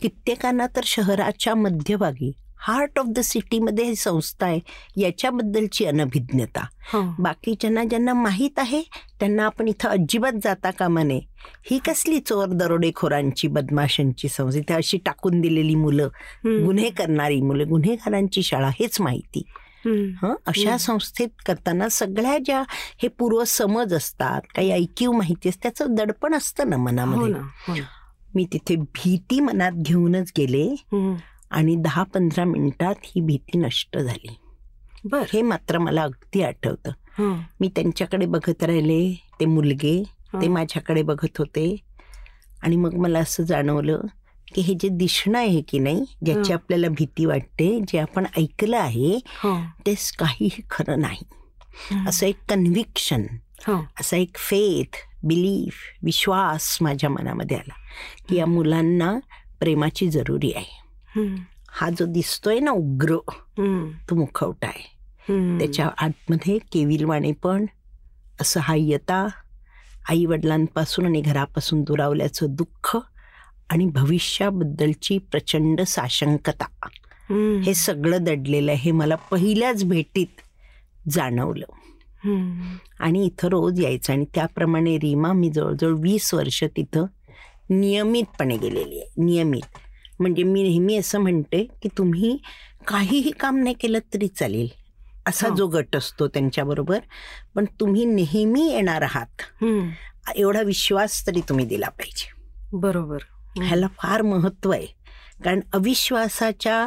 कित्येकांना 0.02 0.66
तर 0.76 0.80
शहराच्या 0.84 1.54
मध्यभागी 1.54 2.32
हार्ट 2.62 2.98
ऑफ 2.98 3.06
द 3.06 3.20
सिटीमध्ये 3.20 3.84
ही 3.84 3.94
संस्था 3.94 4.46
आहे 4.46 4.60
याच्याबद्दलची 4.96 5.84
अनभिज्ञता 5.84 6.64
हो. 6.92 7.00
बाकीच्यांना 7.18 7.84
ज्यांना 7.84 8.14
माहीत 8.14 8.58
आहे 8.58 8.82
त्यांना 9.20 9.44
आपण 9.46 9.68
इथं 9.68 9.88
अजिबात 9.88 10.32
जाता 10.44 10.70
कामा 10.70 11.02
नये 11.02 11.20
ही 11.70 11.78
कसली 11.78 12.18
चोर 12.20 12.46
दरोडेखोरांची 12.48 13.48
बदमाशांची 13.48 14.28
संस्था 14.28 14.58
इथे 14.58 14.74
अशी 14.74 14.98
टाकून 14.98 15.40
दिलेली 15.40 15.74
मुलं. 15.74 16.08
गुन्हे 16.64 16.90
करणारी 16.90 17.40
मुलं 17.40 17.68
गुन्हेगारांची 17.68 18.42
शाळा 18.42 18.68
हेच 18.68 19.00
माहिती. 19.00 19.42
हं 19.86 20.34
अशा. 20.46 20.76
संस्थेत 20.78 21.28
करताना 21.46 21.88
सगळ्या 21.88 22.36
ज्या 22.38 22.62
हे 23.02 23.08
पूर्व 23.08 23.42
समज 23.44 23.94
असतात 23.94 24.40
काही 24.56 24.70
ऐकीव 24.70 25.12
माहिती 25.12 25.48
असते 25.48 25.60
त्याचं 25.62 25.94
दडपण 25.94 26.34
असतं 26.34 26.70
ना 26.70 26.76
हो 26.76 26.82
मनामध्ये 26.82 27.32
हो 27.32 27.74
ना 27.74 27.82
मी 28.34 28.44
तिथे 28.52 28.76
भीती 28.76 29.40
मनात 29.40 29.72
घेऊनच 29.72 30.32
गेले. 30.38 30.64
आणि 31.52 31.74
दहा 31.76 32.02
पंधरा 32.02 32.44
मिनिटात 32.44 32.94
ही 33.04 33.20
भीती 33.20 33.58
नष्ट 33.58 33.98
झाली 33.98 34.36
बर 35.04 35.24
हे 35.32 35.42
मात्र 35.42 35.78
मला 35.78 36.02
अगदी 36.02 36.42
आठवतं. 36.42 36.90
मी 37.60 37.68
त्यांच्याकडे 37.68 38.26
बघत 38.26 38.62
राहिले 38.62 39.24
ते 39.40 39.44
मुलगे 39.44 40.02
ते. 40.02 40.48
माझ्याकडे 40.48 41.02
बघत 41.02 41.38
होते 41.38 41.76
आणि 42.62 42.76
मग 42.76 42.94
मला 42.94 43.18
असं 43.18 43.42
जाणवलं 43.42 44.00
की 44.54 44.60
हे 44.60 44.74
जे 44.74 44.88
दिसणं 44.88 45.38
आहे 45.38 45.60
की 45.62 45.78
नाही 45.78 46.04
ज्याची. 46.24 46.52
आपल्याला 46.52 46.88
भीती 46.88 47.24
वाटते 47.26 47.80
जे 47.88 47.98
आपण 47.98 48.26
ऐकलं 48.38 48.78
आहे. 48.78 49.18
ते 49.86 49.94
काहीही 50.18 50.62
खरं 50.70 51.00
नाही. 51.00 51.24
असं 52.08 52.26
एक 52.26 52.38
कन्व्हिक्शन. 52.48 53.22
असा 54.00 54.16
एक 54.16 54.36
फेथ 54.36 54.96
बिलीफ 55.24 55.74
विश्वास 56.02 56.78
माझ्या 56.80 57.10
मनामध्ये 57.10 57.56
आला 57.56 57.74
की 58.28 58.36
या 58.36 58.46
मुलांना 58.46 59.18
प्रेमाची 59.60 60.10
जरुरी 60.10 60.52
आहे 60.52 60.81
हं. 61.16 61.36
हा 61.68 61.90
जो 61.90 62.06
दिसतोय 62.06 62.60
ना 62.60 62.70
उग्र. 62.70 63.16
तो 64.10 64.14
मुखवटा 64.14 64.66
आहे. 64.66 65.02
त्याच्या 65.58 65.88
आतमध्ये 65.98 66.58
केविलवाणे 66.58 67.32
पण 67.32 67.66
असहाय्यता 68.40 69.26
आई 70.08 70.26
वडिलांपासून 70.26 71.06
आणि 71.06 71.20
घरापासून 71.20 71.82
दुरावल्याचं 71.82 72.46
दुःख 72.50 72.96
आणि 73.70 73.86
भविष्याबद्दलची 73.86 75.18
प्रचंड 75.18 75.80
साशंकता 75.80 76.64
हं. 77.30 77.72
सगळं 77.72 78.24
दडलेलं 78.24 78.70
आहे 78.70 78.80
हे 78.80 78.90
मला 78.90 79.14
पहिल्याच 79.14 79.84
भेटीत 79.84 80.40
जाणवलं. 81.10 81.66
आणि 83.00 83.24
इथं 83.26 83.48
रोज 83.48 83.80
यायचं 83.80 84.12
आणि 84.12 84.24
त्याप्रमाणे 84.34 84.96
रीमा 84.96 85.32
मी 85.32 85.50
जवळजवळ 85.50 85.92
वीस 85.92 86.34
वर्ष 86.34 86.64
तिथं 86.64 87.06
नियमितपणे 87.70 88.56
गेलेली 88.56 89.00
आहे 89.00 89.22
नियमित 89.24 89.78
म्हणजे 90.22 90.42
मी 90.42 90.62
नेहमी 90.62 90.96
असं 90.96 91.20
म्हणते 91.20 91.66
की 91.82 91.88
तुम्ही 91.98 92.36
काहीही 92.88 93.30
काम 93.30 93.56
नाही 93.56 93.74
केलं 93.80 93.98
तरी 94.14 94.28
चालेल 94.28 94.68
असा. 95.26 95.48
जो 95.48 95.66
गट 95.66 95.96
असतो 95.96 96.28
त्यांच्याबरोबर 96.28 96.98
पण 97.54 97.64
तुम्ही 97.80 98.04
नेहमी 98.04 98.68
येणार 98.70 99.02
आहात. 99.02 99.64
एवढा 100.36 100.62
विश्वास 100.62 101.26
तरी 101.26 101.40
तुम्ही 101.40 101.64
दिला 101.66 101.88
पाहिजे 101.88 102.30
बरोबर. 102.72 103.18
ह्याला 103.56 103.86
फार 103.98 104.22
महत्त्व 104.22 104.70
आहे 104.70 104.86
कारण 105.44 105.60
अविश्वासाच्या 105.72 106.86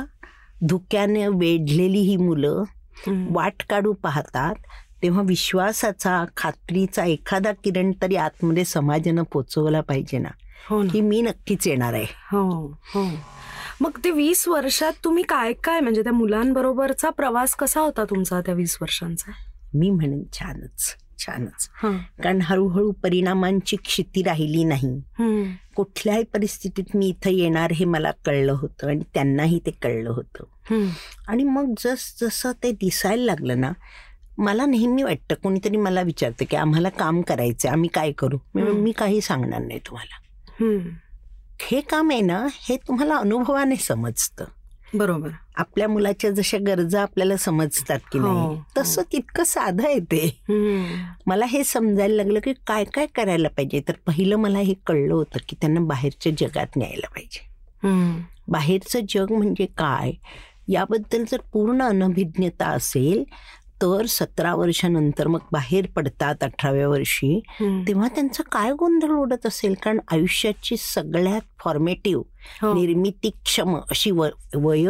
धुक्याने 0.68 1.28
वेढलेली 1.28 2.00
ही 2.00 2.18
मुलं. 2.18 2.64
वाट 3.08 3.64
काढू 3.70 3.94
पाहतात 3.94 4.56
तेव्हा 5.02 5.22
विश्वासाचा 5.22 6.24
खात्रीचा 6.38 7.06
एखादा 7.06 7.52
किरण 7.64 7.92
तरी 8.02 8.16
आतमध्ये 8.16 8.66
समाजानं 8.66 9.24
पोचवला 9.24 9.82
पाहिजे 9.82 10.18
ना 10.18 10.30
हो 10.70 10.84
की 10.92 11.02
मी 11.02 11.22
नक्कीच 11.22 11.68
येणार 11.68 11.94
आहे. 11.94 12.06
हो 12.32 12.68
हो. 12.96 13.10
मग 13.82 14.00
ते 14.04 14.12
वीस 14.12 14.48
वर्षात 14.48 14.94
तुम्ही 15.04 15.24
काय 15.24 15.54
काय 15.54 15.80
म्हणजे 15.80 16.04
त्या 16.04 16.14
मुलांबरोबरचा 16.14 17.10
प्रवास 17.10 17.56
कसा 17.56 17.80
होता 17.82 18.04
तुमचा 18.04 18.42
त्या 18.42 18.54
वीस 18.54 18.78
वर्षांचा? 18.82 19.32
मी 19.74 19.90
म्हणेन 19.90 20.24
छानच 20.34 20.96
छानच. 21.20 21.70
हं. 21.84 21.98
कारण 21.98 22.42
हळूहळू 22.42 22.92
परिणामांची 22.92 23.76
क्षिती 23.76 24.24
राहिली 24.24 24.64
नाही. 24.64 25.02
हं. 25.20 25.44
कुठल्याही 25.76 26.24
परिस्थितीत 26.24 26.96
मी 26.96 27.08
इथं 27.08 27.30
येणार 27.30 27.72
हे 27.72 27.86
मला 27.86 28.12
कळलं 28.12 28.52
होतं 28.52 28.88
आणि 28.88 29.04
त्यांनाही 29.14 29.60
ते 29.66 29.72
कळलं 29.72 30.10
होतं. 30.10 30.44
हं. 30.72 30.88
आणि 31.28 31.44
मग 31.44 31.74
जस 31.80 32.18
जसं 32.22 32.52
ते 32.64 32.72
दिसायला 32.72 33.24
लागलं 33.24 33.60
ना 33.60 33.72
मला 34.38 34.66
नेहमी 34.66 35.04
वाटतं 35.04 35.36
कोणीतरी 35.36 35.78
मला 35.78 36.02
विचारतं 36.02 36.46
की 36.50 36.56
आम्हाला 36.56 36.90
काम 36.90 37.22
करायचं 37.22 37.70
आम्ही 37.70 37.90
काय 37.90 38.12
करू? 38.12 38.38
हं. 38.38 38.62
मी 38.62 38.92
काही 38.92 39.22
सांगणार 39.22 39.60
नाही 39.60 39.80
तुम्हाला. 39.80 40.25
हं. 40.62 40.78
हे 41.62 41.80
काम 41.82 42.12
आहे 42.12 42.22
ना 42.22 42.46
हे 42.52 42.76
तुम्हाला 42.78 43.16
अनुभवाने 43.16 43.76
समजतं 43.76 44.46
बरोबर 44.94 45.30
आपल्या 45.58 45.88
मुलाच्या 45.88 46.30
जशा 46.32 46.58
गरजा 46.58 47.02
आपल्याला 47.02 47.36
समजतात 47.38 48.00
की 48.12 48.20
हो, 48.20 48.28
नाही 48.28 48.46
हो. 48.48 48.56
तसं 48.78 49.02
तितकं 49.12 49.44
साधं 49.44 49.88
आहे 49.88 50.00
ते 50.12 50.26
हं. 50.50 50.84
मला 51.28 51.46
हे 51.46 51.64
समजायला 51.64 52.16
लागलं 52.16 52.40
की 52.40 52.54
काय 52.68 52.84
काय 52.84 53.06
करायला 53.16 53.48
पाहिजे 53.48 53.82
तर 53.88 53.94
पहिलं 54.08 54.36
मला 54.36 54.60
हे 54.60 54.74
कळलं 54.88 55.14
होतं 55.14 55.40
की 55.50 55.56
त्यांना 55.62 55.80
बाहेरच्या 55.80 56.32
जगात 56.38 56.78
न्यायला 56.78 57.08
पाहिजे 57.08 57.48
हं. 57.84 58.20
बाहेरचं 58.48 59.00
जग 59.10 59.32
म्हणजे 59.32 59.66
काय 59.78 60.12
याबद्दल 60.68 61.24
जर 61.32 61.42
पूर्ण 61.54 61.82
अनभिज्ञता 61.82 62.68
असेल 62.68 63.24
तर 63.82 64.06
सतरा 64.06 64.54
वर्षानंतर 64.56 65.28
मग 65.28 65.40
बाहेर 65.52 65.88
पडतात 65.96 66.44
अठराव्या 66.44 66.88
वर्षी. 66.90 67.40
तेव्हा 67.88 68.08
त्यांचं 68.08 68.44
काय 68.52 68.72
गोंधळ 68.72 69.12
उडत 69.12 69.46
असेल 69.46 69.74
कारण 69.84 70.00
आयुष्याची 70.12 70.78
सगळ्यात 70.78 71.42
फॉर्मेटिव्ह 71.60 72.24
हो. 72.62 72.74
निर्मितीक्षम 72.74 73.76
अशी 73.78 74.12
वय 74.12 74.88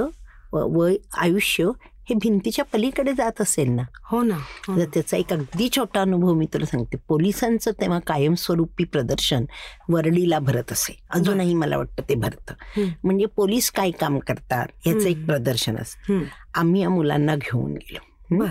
वय 0.53 0.95
आयुष्य 1.17 1.69
हे 2.09 2.15
भिंतीच्या 2.15 2.63
पलीकडे 2.65 3.13
जात 3.13 3.41
असेल 3.41 3.69
ना 3.69 3.81
हो 4.05 4.21
ना 4.23 4.35
हो. 4.67 4.75
तर 4.77 4.85
त्याचा 4.93 5.17
एक 5.17 5.31
अगदी 5.33 5.69
छोटा 5.75 6.01
अनुभव 6.01 6.33
मी 6.33 6.45
तुला 6.45 6.65
सांगते 6.65 6.97
पोलिसांचं 7.07 7.71
तेव्हा 7.71 7.99
कायमस्वरूपी 7.99 8.83
प्रदर्शन 8.83 9.45
वरळीला 9.89 10.39
भरत 10.39 10.71
असे 10.71 10.97
अजूनही 11.09 11.53
मला 11.53 11.77
वाटतं 11.77 12.09
ते 12.09 12.15
भरतं. 12.15 12.81
म्हणजे 13.03 13.25
पोलीस 13.25 13.71
काय 13.71 13.91
काम 13.91 14.19
करतात 14.19 14.87
याचं 14.87 15.07
एक. 15.07 15.25
प्रदर्शन 15.25 15.77
असतं. 15.77 16.23
आम्ही 16.53 16.81
या 16.81 16.89
मुलांना 16.89 17.35
घेऊन 17.35 17.73
गेलो. 17.73 18.43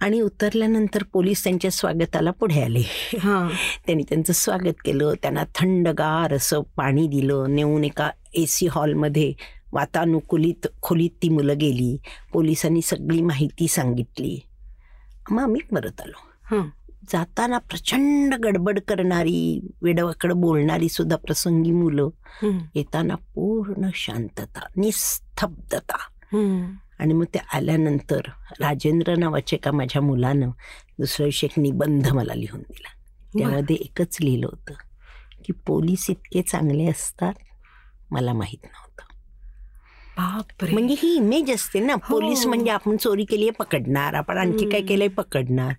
आणि 0.00 0.20
उतरल्यानंतर 0.20 1.02
पोलीस 1.02 1.44
त्यांच्या 1.44 1.70
स्वागताला 1.70 2.30
पुढे 2.30 2.62
आले 2.62 2.82
हं. 3.24 3.48
त्यांनी 3.86 4.02
त्यांचं 4.08 4.32
स्वागत 4.32 4.82
केलं 4.84 5.14
त्यांना 5.22 5.44
थंडगार 5.54 6.34
असं 6.34 6.60
पाणी 6.76 7.06
दिलं 7.06 7.44
नेऊन 7.48 7.84
एका 7.84 8.10
ए 8.34 8.46
सी 8.46 8.66
हॉलमध्ये 8.66 9.32
वातानुकूलित 9.72 10.66
खोलीत 10.82 11.10
ती 11.22 11.28
मुलं 11.28 11.58
गेली 11.58 11.98
पोलिसांनी 12.32 12.82
सगळी 12.82 13.22
माहिती 13.22 13.68
सांगितली 13.68 14.40
मग 15.30 15.42
आम्ही 15.42 15.60
परत 15.60 16.00
आलो 16.00 16.28
हं. 16.50 16.68
जाताना 17.12 17.58
प्रचंड 17.58 18.34
गडबड 18.34 18.78
करणारी 18.80 19.68
वेडवाकडं 19.82 20.40
बोलणारी 20.40 20.88
सुद्धा 20.88 21.16
प्रसंगी 21.16 21.70
मुलं. 21.70 22.08
येताना 22.74 23.14
पूर्ण 23.14 23.88
शांतता 23.94 24.66
निस्तब्धता. 24.76 25.96
आणि 27.00 27.14
मग 27.14 27.24
ते 27.24 27.38
आल्यानंतर 27.52 28.20
राजेंद्र 28.60 29.14
नावाचे 29.16 29.56
एका 29.56 29.72
माझ्या 29.72 30.02
मुलानं 30.02 30.50
दुसऱ्या 30.98 31.24
दिवशी 31.24 31.46
एक 31.46 31.58
निबंध 31.58 32.08
मला 32.08 32.34
लिहून 32.34 32.60
दिला. 32.60 32.88
त्यामध्ये 33.38 33.76
एकच 33.76 34.16
लिहिलं 34.20 34.46
होतं 34.46 34.74
की 35.44 35.52
पोलीस 35.52 36.10
इतके 36.10 36.42
चांगले 36.42 36.86
असतात 36.86 37.34
मला 38.10 38.32
माहीत 38.32 38.64
नव्हतं. 38.64 38.86
म्हणजे 40.72 40.94
ही 40.98 41.14
इमेज 41.16 41.50
असते 41.50 41.80
ना 41.80 41.94
पोलीस 41.94 42.42
हो. 42.42 42.48
म्हणजे 42.48 42.70
आपण 42.70 42.96
चोरी 42.96 43.24
केली 43.24 43.42
आहे 43.42 43.50
पकडणार 43.50 44.14
आपण 44.14 44.38
आणखी 44.38 44.68
काय. 44.70 44.80
केलंय 44.80 45.08
पकडणार. 45.08 45.72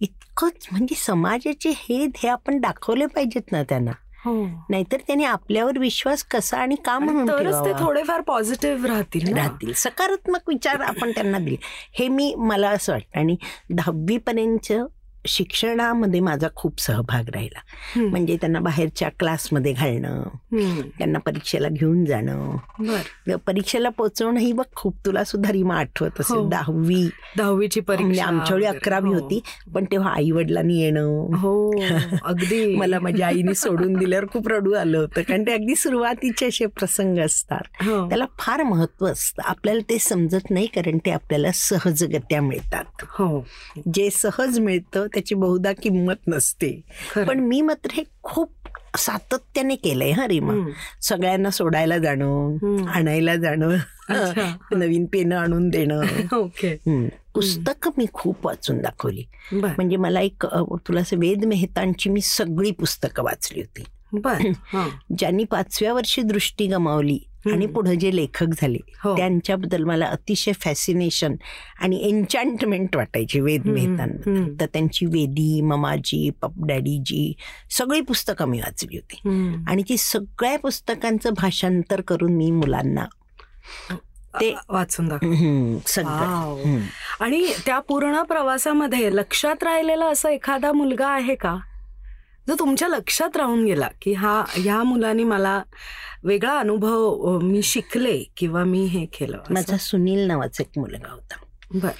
इतकंच 0.00 0.68
म्हणजे 0.72 0.94
समाजाचे 0.94 1.70
हे 1.76 2.28
आपण 2.28 2.60
दाखवले 2.60 3.06
पाहिजेत 3.06 3.52
ना 3.52 3.62
त्यांना. 3.62 3.90
नाहीतर 4.26 4.96
त्याने 5.06 5.24
आपल्यावर 5.24 5.78
विश्वास 5.78 6.24
कसा 6.24 6.56
आणि 6.58 6.74
का 6.84 6.98
म्हणून 6.98 7.28
तरच 7.28 7.54
ते? 7.64 7.72
थोडेफार 7.72 8.20
पॉझिटिव्ह 8.20 8.86
राहतील. 8.86 9.34
राहतील 9.36 9.72
सकारात्मक 9.76 10.48
विचार 10.48 10.80
आपण 10.80 11.10
त्यांना 11.10 11.38
दिले 11.38 11.56
हे 11.92 12.08
मी 12.08 12.34
मला 12.38 12.70
असं 12.70 12.92
वाटतं 12.92 13.18
आणि 13.20 13.36
दहावीपर्यंत 13.70 14.72
शिक्षणामध्ये 15.28 16.20
माझा 16.20 16.48
खूप 16.56 16.80
सहभाग 16.80 17.28
राहिला. 17.28 17.60
म्हणजे 17.98 18.36
त्यांना 18.36 18.60
बाहेरच्या 18.60 19.08
क्लासमध्ये 19.18 19.72
घालणं. 19.72 20.22
त्यांना 20.98 21.18
परीक्षेला 21.18 21.68
घेऊन 21.70 22.04
जाणं 22.04 23.36
परीक्षेला 23.46 23.88
पोहोचवणं 23.88 24.40
ही 24.40 24.52
बघ 24.52 24.64
खूप 24.76 24.94
तुला 25.06 25.24
सुद्धा 25.24 25.52
रीमा 25.52 25.78
आठवत 25.78 26.20
असेल 26.20 26.36
हो. 26.36 26.48
दहावी 26.48 27.02
दहावीची 27.36 27.80
म्हणजे 27.80 28.02
परीक्षा 28.02 28.24
आमच्या 28.24 28.56
वेळी. 28.56 28.66
अकरावी 28.66 29.08
हो. 29.08 29.14
होती 29.14 29.40
पण 29.74 29.84
तेव्हा 29.84 30.12
आई 30.12 30.30
वडिलांनी 30.30 30.80
येणं 30.80 31.36
हो 31.36 31.52
अगदी 32.24 32.74
मला 32.76 32.98
माझ्या 33.00 33.26
आईने 33.26 33.54
सोडून 33.54 33.92
दिल्यावर 33.94 34.26
खूप 34.32 34.48
रडू 34.48 34.72
आलं 34.74 34.98
होतं 34.98 35.22
कारण 35.22 35.46
ते 35.46 35.52
अगदी 35.52 35.74
सुरुवातीचे 35.76 36.46
असे 36.46 36.66
प्रसंग 36.68 37.18
असतात 37.20 37.82
हो. 37.82 38.08
त्याला 38.08 38.24
फार 38.38 38.62
महत्त्व 38.62 39.06
असतं 39.06 39.42
आपल्याला 39.44 39.80
ते 39.90 39.98
समजत 40.00 40.50
नाही 40.50 40.66
कारण 40.74 40.98
ते 41.06 41.10
आपल्याला 41.10 41.50
सहजगत्या 41.54 42.40
मिळतात 42.42 43.04
हो 43.10 43.28
जे 43.94 44.08
सहज 44.12 44.58
मिळतं 44.60 45.06
त्याची 45.14 45.34
बहुधा 45.34 45.72
किंमत 45.72 46.28
नसते. 46.28 46.80
पण 47.16 47.40
मी 47.40 47.60
मात्र 47.60 47.90
हे 47.92 48.02
खूप 48.22 48.52
सातत्याने 48.98 49.76
केलंय 49.76 50.10
हा 50.10 50.26
रीमा. 50.28 50.70
सगळ्यांना 51.02 51.50
सोडायला 51.50 51.98
जाणं. 51.98 52.84
आणायला 52.88 53.36
जाणं. 53.36 53.76
नवीन 54.76 55.04
पेनं 55.06 55.36
आणून 55.36 55.68
देणं 55.68 56.02
ओके. 56.36 56.76
पुस्तकं 57.34 57.90
मी 57.98 58.06
खूप 58.12 58.46
वाचून 58.46 58.78
दाखवली 58.78 59.24
म्हणजे 59.52 59.96
मला 59.96 60.20
एक 60.20 60.46
तुला 60.88 61.00
असं 61.00 61.16
वेद 61.16 61.44
मेहतांची 61.44 62.10
मी 62.10 62.20
सगळी 62.20 62.70
पुस्तकं 62.70 63.22
वाचली 63.22 63.60
होती. 63.60 63.84
ज्यांनी 65.18 65.44
पाचव्या 65.44 65.92
वर्षी 65.92 66.22
दृष्टी 66.22 66.66
गमावली. 66.66 67.18
आणि 67.46 67.66
पुढे 67.66 67.96
जे 67.96 68.16
लेखक 68.16 68.46
झाले 68.60 68.78
हो. 69.04 69.16
त्यांच्याबद्दल 69.16 69.84
मला 69.84 70.06
अतिशय 70.06 70.52
फॅसिनेशन 70.52 71.34
आणि 71.80 71.96
एन्चांटमेंट 72.08 72.96
वाटायची 72.96 73.40
वेद 73.40 73.66
मेहतांबद्दल. 73.66 74.60
तर 74.60 74.66
त्यांची 74.66 75.06
वेदी 75.06 75.60
ममाजी 75.60 76.30
पप 76.30 76.64
डॅडीजी 76.66 77.32
सगळी 77.70 78.00
पुस्तकं 78.00 78.48
मी 78.48 78.60
वाचली 78.60 78.96
होती. 78.96 79.20
आणि 79.68 79.82
ती 79.88 79.96
सगळ्या 79.96 80.58
पुस्तकांचं 80.58 81.30
भाषांतर 81.36 82.00
करून 82.00 82.32
मी 82.32 82.50
मुलांना 82.50 83.06
ते 84.40 84.54
वाचून 84.68 85.08
दाखव. 85.08 85.26
आणि 87.20 87.52
त्या 87.66 87.78
पूर्ण 87.78 88.22
प्रवासामध्ये 88.22 89.16
लक्षात 89.16 89.62
राहिलेला 89.62 90.06
असा 90.06 90.30
एखादा 90.30 90.72
मुलगा 90.72 91.08
आहे 91.08 91.34
का 91.34 91.56
जो 92.50 92.56
तुमच्या 92.58 92.88
लक्षात 92.88 93.36
राहून 93.36 93.64
गेला 93.64 93.88
की 94.02 94.12
हा 94.12 94.44
ह्या 94.48 94.82
मुलाने 94.82 95.24
मला 95.24 95.62
वेगळा 96.24 96.58
अनुभव 96.58 97.38
मी 97.42 97.62
शिकले 97.62 98.24
किंवा 98.36 98.64
मी 98.64 98.84
हे 98.84 99.06
केलं? 99.06 99.38
माझा 99.50 99.76
सुनील 99.76 100.20
नावाचा 100.20 100.62
एक 100.62 100.78
मुलगा 100.78 101.12
होता. 101.12 101.34
बर. 101.74 101.90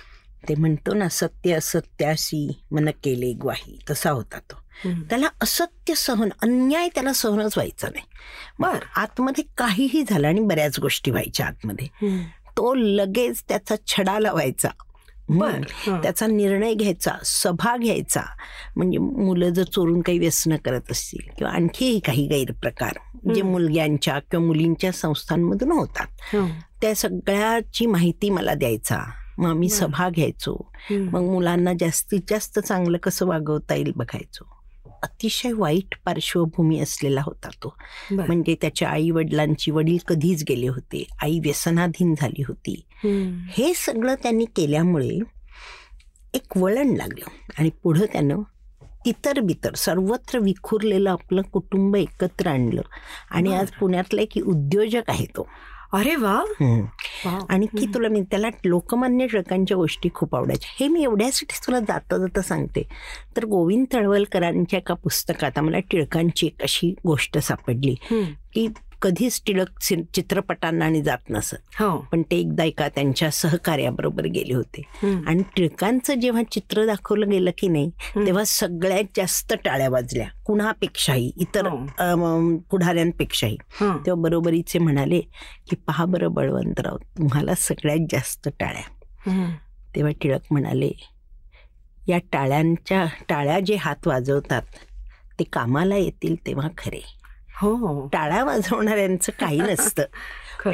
ते 0.48 0.54
म्हणतो 0.54 0.94
ना 0.94 1.08
सत्य 1.08 1.52
असत्याशी 1.52 2.62
मन 2.70 2.88
केले 2.88 3.32
ग्वाही. 3.32 3.78
तसा 3.90 4.10
होता 4.10 4.38
तो. 4.38 4.56
त्याला 4.90 5.28
असत्य 5.42 5.94
सहन 5.94 6.28
अन्याय 6.42 6.88
त्याला 6.88 7.12
सहनच 7.12 7.52
व्हायचा 7.56 7.88
नाही. 7.88 8.04
बर. 8.58 8.78
आतमध्ये 8.96 9.44
काहीही 9.58 10.04
झालं 10.10 10.28
आणि 10.28 10.40
बऱ्याच 10.40 10.78
गोष्टी 10.78 11.10
व्हायच्या 11.10 11.46
आतमध्ये. 11.46 11.86
तो 12.56 12.74
लगेच 12.74 13.42
त्याचा 13.48 13.74
छडा 13.86 14.18
लावायचा. 14.18 14.68
हं. 15.86 16.02
त्याचा 16.02 16.26
निर्णय 16.26 16.74
घ्यायचा 16.74 17.10
सभा 17.24 17.76
घ्यायचा 17.76 18.20
म्हणजे 18.76 18.98
मुलं 18.98 19.48
जर 19.48 19.62
चोरून 19.62 20.00
काही 20.00 20.18
व्यसन 20.18 20.56
करत 20.56 20.90
असतील 20.90 21.30
किंवा 21.38 21.52
आणखीही 21.52 21.98
काही 21.98 22.26
गैरप्रकार 22.26 22.92
जे. 23.34 23.42
मुलग्यांच्या 23.42 24.18
किंवा 24.18 24.46
मुलींच्या 24.46 24.92
संस्थांमधून 24.92 25.72
होतात 25.72 26.06
हं. 26.32 26.48
त्या 26.82 26.94
सगळ्याची 26.94 27.86
माहिती 27.86 28.30
मला 28.30 28.54
द्यायचा 28.54 28.98
मग 29.38 29.50
आम्ही. 29.50 29.68
सभा 29.68 30.08
घ्यायचो. 30.08 30.72
मग 30.90 31.20
मुलांना 31.20 31.72
जास्तीत 31.80 32.20
जास्त 32.30 32.58
चांगलं 32.58 32.98
कसं 32.98 33.26
वागवता 33.26 33.74
येईल 33.74 33.92
बघायचो 33.96 34.59
अतिशय 35.02 35.52
वाईट 35.52 35.94
पार्श्वभूमी 36.04 36.80
असलेला 36.80 37.22
होता 37.24 37.48
तो. 37.48 37.76
म्हणजे 38.26 38.54
त्याच्या 38.54 38.88
आई 38.88 39.10
वडिलांची 39.10 39.70
वडील 39.70 39.98
कधीच 40.08 40.44
गेले 40.48 40.68
होते. 40.68 41.06
आई 41.22 41.38
व्यसनाधीन 41.38 42.14
झाली 42.20 42.42
होती. 42.42 42.84
हं. 42.90 43.32
हे 43.48 43.74
सगळं 43.74 44.14
त्यांनी 44.14 44.44
केल्यामुळे 44.44 45.18
एक 46.34 46.56
वळण 46.56 46.94
लागलं 46.96 47.24
आणि 47.58 47.70
पुढं 47.82 48.06
त्यानं 48.12 48.40
तितर 49.04 49.40
बितर 49.40 49.74
सर्वत्र 49.74 50.38
विखुरलेलं 50.38 51.10
आपलं 51.10 51.42
कुटुंब 51.42 51.96
एकत्र 51.96 52.46
आणलं. 52.46 52.82
आणि 53.30 53.54
आज 53.54 53.70
पुण्यातला 53.70 54.20
एक 54.20 54.38
उद्योजक 54.46 55.02
आहे 55.08 55.24
तो. 55.24 55.48
अरे 55.92 56.16
वा. 56.16 56.44
आणि 57.48 57.66
की 57.66 57.86
तुला 57.94 58.08
मी 58.08 58.20
त्याला 58.20 58.48
लोकमान्य 58.64 59.26
टिळकांच्या 59.26 59.76
गोष्टी 59.76 60.08
खूप 60.14 60.36
आवडायच्या. 60.36 60.70
हे 60.80 60.88
मी 60.88 61.02
एवढ्यासाठी 61.02 61.66
तुला 61.66 61.80
जाता 61.80 62.18
जाता 62.18 62.42
सांगते. 62.42 62.82
तर 63.36 63.44
गोविंद 63.44 63.86
तळवलकरांच्या 63.92 64.78
एका 64.78 64.94
पुस्तकात 64.94 65.58
आम्हाला 65.58 65.78
टिळकांची 65.78 66.46
एक 66.46 66.62
अशी 66.62 66.94
गोष्ट 67.06 67.38
सापडली. 67.38 67.94
की 68.54 68.68
कधीच 69.02 69.40
टिळक 69.46 69.78
चित्रपटांना 70.14 70.84
आणि 70.84 71.02
जात 71.02 71.30
नसत 71.30 71.80
हो 71.80 71.96
पण 72.12 72.22
ते 72.22 72.36
एकदा 72.36 72.64
एका 72.64 72.88
त्यांच्या 72.88 73.30
सहकार्याबरोबर 73.30 74.24
गेले 74.24 74.54
होते. 74.54 74.82
आणि 75.26 75.42
टिळकांचं 75.56 76.20
जेव्हा 76.20 76.42
चित्र 76.52 76.86
दाखवलं 76.86 77.30
गेलं 77.30 77.50
की 77.58 77.68
नाही. 77.68 77.90
तेव्हा 78.16 78.44
सगळ्यात 78.44 79.04
जास्त 79.16 79.52
टाळ्या 79.64 79.88
वाजल्या 79.88 80.26
कुणापेक्षाही 80.44 81.30
इतर 81.36 81.66
हो. 81.66 82.56
पुढाऱ्यांपेक्षाही. 82.70 83.56
तेव्हा 83.80 84.14
बरोबरीचे 84.14 84.78
म्हणाले 84.78 85.20
की 85.70 85.76
पहा 85.76 86.04
बरं 86.04 86.32
बळवंतराव 86.32 86.96
तुम्हाला 86.96 87.54
सगळ्यात 87.54 88.06
जास्त 88.12 88.48
टाळ्या. 88.60 88.82
तेव्हा 89.96 90.12
टिळक 90.22 90.40
म्हणाले 90.50 90.90
या 92.08 92.18
टाळ्यांच्या 92.32 93.06
टाळ्या 93.28 93.58
जे 93.60 93.74
हात 93.74 94.06
वाजवतात 94.06 94.62
ते 95.38 95.44
कामाला 95.44 95.96
येतील 95.96 96.34
तेव्हा 96.46 96.68
खरे 96.78 97.00
हो. 97.60 98.08
टाळ्या 98.12 98.44
वाजवणाऱ्यांचं 98.44 99.32
काही 99.40 99.60
नसतं. 99.70 100.04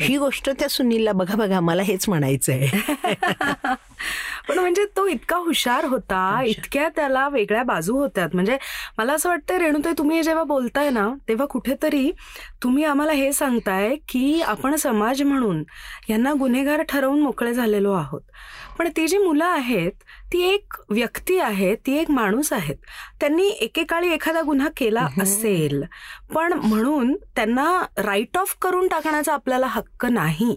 ही 0.01 0.17
गोष्ट 0.17 0.49
त्या 0.51 0.69
सुनीलला 0.69 1.13
बघा 1.13 1.35
बघा 1.37 1.59
मला 1.61 1.83
हेच 1.83 2.09
म्हणायचं 2.09 2.53
आहे 2.53 3.15
पण 4.49 4.59
म्हणजे 4.59 4.85
तो 4.97 5.07
इतका 5.07 5.37
हुशार 5.37 5.85
होता 5.85 6.41
इतक्या 6.47 6.89
त्याला 6.89 7.27
वेगळ्या 7.29 7.63
बाजू 7.63 7.97
होत्यात. 7.97 8.29
म्हणजे 8.35 8.57
मला 8.99 9.13
असं 9.13 9.29
वाटतं 9.29 9.59
रेणुताई 9.59 9.93
तुम्ही 9.99 10.23
जेव्हा 10.23 10.45
बोलताय 10.45 10.91
ना 10.91 11.09
तेव्हा 11.29 11.47
कुठेतरी 11.47 12.11
तुम्ही 12.63 12.85
आम्हाला 12.85 13.13
हे 13.13 13.33
सांगताय 13.33 13.95
की 14.09 14.41
आपण 14.43 14.77
समाज 14.77 15.23
म्हणून 15.23 15.63
यांना 16.09 16.33
गुन्हेगार 16.39 16.83
ठरवून 16.89 17.21
मोकळे 17.21 17.55
झालेलो 17.55 17.93
आहोत. 17.93 18.21
पण 18.79 18.89
ती 18.97 19.07
जी 19.09 19.19
मुलं 19.19 19.45
आहेत 19.45 19.93
ती 20.33 20.43
एक 20.43 20.75
व्यक्ती 20.91 21.39
आहे 21.39 21.75
ती 21.75 21.97
एक 21.97 22.11
माणूस 22.11 22.53
आहेत. 22.53 22.77
त्यांनी 23.21 23.49
एकेकाळी 23.49 24.13
एखादा 24.13 24.43
गुन्हा 24.43 24.69
केला 24.77 25.09
असेल 25.21 25.85
पण 26.35 26.53
म्हणून 26.53 27.17
त्यांना 27.17 27.87
राईट 27.97 28.39
ऑफ 28.39 28.57
करून 28.63 28.89
टाकण्याचा 28.89 29.35
आपल्याला 29.35 29.67
हक्क 29.67 30.07
नाही. 30.07 30.57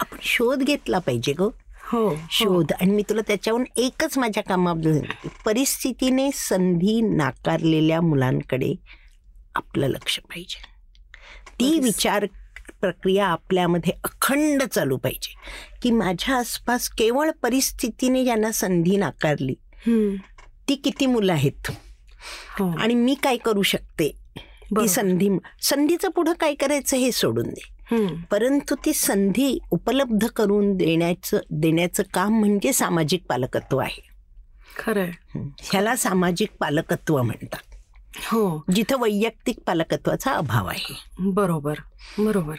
आपण 0.00 0.16
शोध 0.22 0.62
घेतला 0.62 0.98
पाहिजे 0.98 1.32
ग. 1.32 1.42
हो 1.88 2.16
शोध. 2.30 2.72
आणि 2.80 2.90
मी 2.90 3.02
तुला 3.02 3.20
त्याच्याहून 3.20 3.64
एकच 3.76 4.18
माझ्या 4.18 4.42
कामाबद्दल. 4.42 5.28
परिस्थितीने 5.44 6.30
संधी 6.34 7.00
नाकारलेल्या 7.00 8.00
मुलांकडे 8.00 8.74
आपलं 9.54 9.86
लक्ष 9.86 10.18
पाहिजे. 10.18 10.62
ती 11.60 11.80
विचार 11.80 12.26
प्रक्रिया 12.86 13.26
आपल्यामध्ये 13.26 13.92
अखंड 14.04 14.62
चालू 14.62 14.96
पाहिजे. 14.96 15.34
की 15.82 15.90
माझ्या 15.90 16.36
आसपास 16.36 16.88
केवळ 16.88 17.30
परिस्थितीने 17.42 18.24
ज्यांना 18.24 18.52
संधी 18.52 18.96
नाकारली. 18.96 19.54
ती 20.68 20.74
किती 20.74 21.06
मुलं 21.06 21.32
आहेत? 21.32 21.70
हो. 22.58 22.78
आणि 22.78 22.94
मी 22.94 23.14
काय 23.14 23.36
करू 23.36 23.62
शकते? 23.62 24.16
ती. 24.38 24.88
संधी 24.88 25.30
संधीचं 25.62 26.08
पुढं 26.08 26.32
काय 26.32 26.54
करायचं 26.54 26.96
हे 26.96 27.12
सोडून 27.12 27.46
दे. 27.46 27.72
परंतु 28.30 28.74
ती 28.74 28.92
संधी 28.92 29.58
उपलब्ध 29.70 30.26
करून 30.26 30.76
देण्याचं 30.76 31.38
देण्याचं 31.50 32.02
काम 32.14 32.38
म्हणजे 32.38 32.72
सामाजिक 32.72 33.24
पालकत्व 33.28 33.78
आहे. 33.78 34.08
खरंय. 34.78 35.10
ह्याला 35.62 35.96
सामाजिक 35.96 36.48
पालकत्व 36.60 37.22
म्हणतात. 37.22 37.75
हो. 38.24 38.64
जिथं 38.74 38.96
वैयक्तिक 39.00 39.56
पालकत्वाचा 39.66 40.32
अभाव 40.32 40.66
आहे. 40.66 40.94
बरोबर 41.20 41.74
बरोबर. 42.18 42.54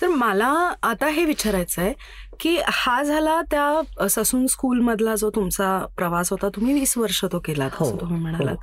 तर 0.00 0.08
मला 0.08 0.72
आता 0.82 1.06
हे 1.06 1.24
विचारायचं 1.24 1.82
आहे 1.82 1.94
की 2.40 2.58
हा 2.68 3.02
झाला 3.02 3.40
त्या 3.42 4.08
ससून 4.08 4.46
स्कूल 4.46 4.80
मधला 4.80 5.14
जो 5.14 5.30
तुमचा 5.30 5.86
प्रवास 5.96 6.30
होता 6.30 6.48
तुम्ही 6.48 6.74
वीस 6.74 6.98
वर्ष 6.98 7.24
तो 7.24 7.38
केला 7.38 7.68
हो, 7.72 8.00
तुम्ही 8.00 8.16
हो. 8.16 8.22
म्हणालात. 8.22 8.56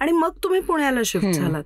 आणि 0.00 0.12
मग 0.12 0.30
तुम्ही 0.42 0.60
पुण्याला 0.60 1.00
शिफ्ट. 1.04 1.26
झालात. 1.26 1.62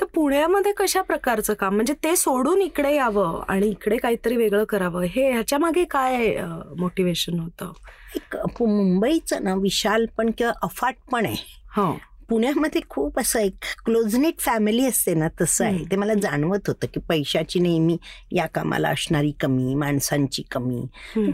तर 0.00 0.04
पुण्यामध्ये 0.04 0.72
कशा 0.72 1.02
प्रकारचं 1.02 1.54
काम 1.54 1.74
म्हणजे 1.74 1.94
ते 2.04 2.16
सोडून 2.16 2.62
इकडे 2.62 2.94
यावं 2.96 3.42
आणि 3.48 3.66
इकडे 3.66 3.96
काहीतरी 3.96 4.36
वेगळं 4.36 4.64
करावं 4.64 5.02
हे 5.02 5.32
ह्याच्या 5.32 5.58
मागे 5.58 5.84
काय 5.84 6.36
मोटिवेशन 6.78 7.40
होतं? 7.40 7.72
एक 8.16 8.36
मुंबईचं 8.60 9.44
ना 9.44 9.54
विशालपण 9.54 10.30
किंवा 10.38 10.52
अफाटपण 10.62 11.26
आहे. 11.26 11.36
हो. 11.76 11.98
पुण्यामध्ये 12.28 12.80
खूप 12.88 13.18
असं 13.20 13.40
एक 13.40 13.54
क्लोजनेट 13.84 14.38
फॅमिली 14.38 14.86
असते 14.86 15.14
ना 15.14 15.28
तसं 15.40 15.64
आहे. 15.64 15.84
ते 15.90 15.96
मला 15.96 16.14
जाणवत 16.14 16.68
होतं 16.68 16.86
की 16.94 17.00
पैशाची 17.00 17.60
नेहमी 17.60 17.96
या 18.32 18.46
कामाला 18.46 18.88
असणारी 18.88 19.32
कमी 19.40 19.74
माणसांची 19.74 20.42
कमी. 20.50 20.86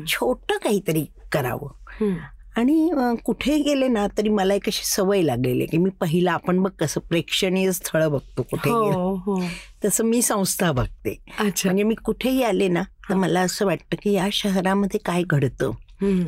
छोटं 0.06 0.56
काहीतरी 0.56 1.04
करावं. 1.32 2.12
आणि 2.56 2.90
कुठे 3.24 3.58
गेले 3.58 3.88
ना 3.88 4.06
तरी 4.18 4.28
मला 4.28 4.54
एक 4.54 4.66
अशी 4.66 4.82
सवय 4.84 5.22
लागलेली 5.22 5.66
की 5.66 5.78
मी 5.78 5.90
पहिला 5.90 6.32
आपण 6.32 6.62
बघ 6.62 6.70
कसं 6.78 7.00
प्रेक्षणीय 7.00 7.72
स्थळ 7.72 8.06
बघतो 8.08 8.42
कुठे 8.42 8.70
हो 8.70 9.14
हो 9.26 9.40
तसं 9.84 10.04
मी 10.04 10.22
संस्था 10.22 10.72
बघते 10.72 11.16
अच्छा 11.38 11.68
म्हणजे 11.68 11.82
मी 11.82 11.94
कुठेही 11.94 12.42
आले 12.42 12.68
ना 12.68 12.82
तर 13.08 13.14
मला 13.14 13.40
असं 13.40 13.66
वाटतं 13.66 13.96
की 14.02 14.12
या 14.12 14.28
शहरामध्ये 14.32 15.00
काय 15.04 15.22
घडतं. 15.26 15.70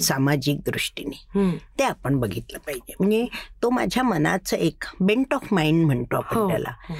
सामाजिक 0.01 0.61
दृष्टीने. 0.67 1.49
ते 1.79 1.85
आपण 1.85 2.17
बघितलं 2.21 2.59
पाहिजे 2.59 2.95
म्हणजे 3.01 3.27
तो 3.63 3.71
माझ्या 3.71 4.03
मनाचं 4.03 4.57
एक 4.57 4.85
बेंट 5.01 5.35
ऑफ 5.35 5.53
माइंड 5.53 5.85
म्हणतो 5.87 6.17
आपण 6.17 6.37
हो, 6.37 6.49
त्याला 6.49 6.75
हो. 6.89 6.95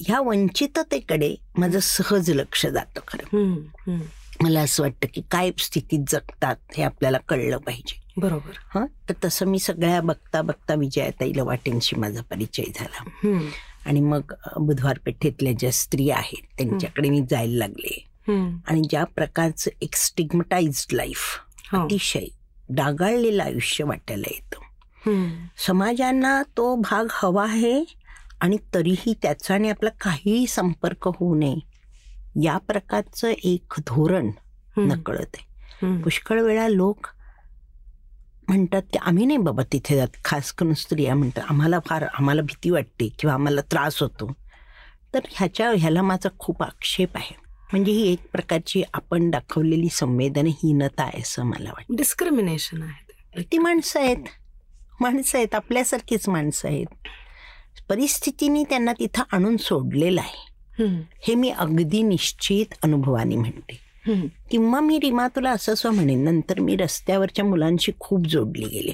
ह्या 0.00 0.20
वंचिततेकडे 0.20 1.34
माझं 1.58 1.78
सहज 1.82 2.30
लक्ष 2.30 2.66
जातं 2.66 3.00
खरं. 3.08 3.98
मला 4.42 4.60
असं 4.60 4.82
वाटतं 4.82 5.06
की 5.14 5.22
काय 5.30 5.50
स्थितीत 5.58 6.04
जगतात 6.08 6.56
हे 6.76 6.82
आपल्याला 6.82 7.18
कळलं 7.18 7.56
पाहिजे 7.56 8.02
बरोबर 8.20 8.58
हं 8.74 8.86
तर 9.08 9.14
तसं 9.24 9.46
मी 9.46 9.58
सगळ्या 9.58 10.00
बघता 10.00 10.42
बघता 10.42 10.74
विजयाताई 10.74 11.32
लवाटेंशी 11.36 11.96
माझा 11.96 12.22
परिचय 12.22 12.64
झाला. 12.74 13.28
आणि 13.86 14.00
मग 14.00 14.32
बुधवार 14.56 14.98
पेठेतल्या 14.98 15.52
ज्या 15.52 15.70
स्त्री 15.72 16.10
आहेत 16.10 16.44
त्यांच्याकडे 16.58 17.10
मी 17.10 17.20
जायला 17.30 17.58
लागले. 17.58 18.06
आणि 18.66 18.82
ज्या 18.90 19.04
प्रकारचं 19.04 19.70
एक 19.82 19.96
स्टिग्मटाइज्ड 19.96 20.94
लाईफ. 20.94 21.22
अतिशय 21.72 22.24
डागाळलेलं 22.68 23.42
आयुष्य 23.42 23.84
वाटायला 23.84 24.30
येतं. 24.30 24.60
समाजांना 25.66 26.42
तो 26.42 26.76
भाग 26.76 27.04
हवा 27.10 27.44
आहे 27.44 27.84
आणि 28.40 28.56
तरीही 28.74 29.14
त्याचा 29.22 29.54
आणि 29.54 29.70
आपला 29.70 29.90
काहीही 29.90 30.46
संपर्क 30.46 31.08
होऊ 31.08 31.34
नये. 31.34 31.56
या 32.42 32.58
प्रकारचं 32.58 33.32
एक 33.44 33.74
धोरण. 33.86 34.30
नकळत 34.76 35.26
आहे. 35.34 35.44
पुष्कळ 36.02 36.42
वेळा 36.42 36.68
लोक 36.68 37.06
म्हणतात 38.48 38.82
की 38.92 38.98
आम्ही 38.98 39.24
नाही 39.24 39.36
बाबा 39.36 39.62
तिथे 39.72 39.96
जात. 39.96 40.08
खास 40.24 40.52
करून 40.52 40.74
स्त्रिया 40.74 41.14
म्हणतात 41.14 41.42
आम्हाला 41.48 41.78
फार 41.86 42.02
आम्हाला 42.02 42.42
भीती 42.42 42.70
वाटते 42.70 43.08
किंवा 43.08 43.34
आम्हाला 43.34 43.60
त्रास 43.60 44.02
होतो. 44.02 44.32
तर 45.14 45.20
ह्याच्या 45.30 45.72
ह्याला 45.76 46.02
माझा 46.02 46.28
खूप 46.38 46.62
आक्षेप 46.62 47.16
आहे. 47.16 47.43
म्हणजे 47.74 47.92
ही 47.92 48.12
एक 48.12 48.18
प्रकारची 48.32 48.82
आपण 48.94 49.30
दाखवलेली 49.30 49.88
संवेदनहीनता 49.88 51.02
आहे 51.02 51.20
असं 51.20 51.42
मला 51.42 51.70
वाटतं. 51.70 51.96
डिस्क्रिमिनेशन 51.96 52.82
आहे 52.82 53.06
ते. 53.52 53.58
माणसं 53.58 54.00
आहेत. 54.00 54.16
माणसं 55.00 55.38
आहेत 55.38 55.54
आपल्यासारखीच 55.54 56.28
माणसं 56.28 56.68
आहेत. 56.68 56.86
परिस्थितीने 57.88 58.64
त्यांना 58.64 58.92
तिथं 58.92 59.22
आणून 59.32 59.56
सोडलेलं 59.56 60.20
आहे. 60.20 60.52
हे 61.22 61.34
मी 61.34 61.50
अगदी 61.50 62.02
निश्चित 62.02 62.74
अनुभवाने 62.82 63.36
म्हणते. 63.36 63.78
किंवा 64.50 64.80
मी 64.80 64.98
रीमा 65.02 65.28
तुला 65.28 65.50
असं 65.50 65.72
असं 65.72 65.90
म्हणेन 65.90 66.24
नंतर 66.24 66.60
मी 66.60 66.76
रस्त्यावरच्या 66.76 67.44
मुलांशी 67.44 67.92
खूप 68.00 68.26
जोडली 68.26 68.66
गेले. 68.66 68.92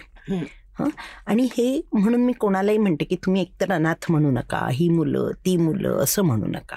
आणि 1.26 1.44
हे 1.44 1.80
म्हणून 1.92 2.20
मी 2.20 2.32
कोणालाही 2.32 2.78
म्हणते 2.78 3.04
की 3.04 3.16
तुम्ही 3.16 3.42
एकतर 3.42 3.72
अनाथ 3.72 4.10
म्हणू 4.10 4.30
नका 4.30 4.68
ही 4.72 4.88
मुलं 4.88 5.30
ती 5.46 5.56
मुलं 5.56 5.96
असं 5.96 6.22
म्हणू 6.22 6.46
नका. 6.46 6.76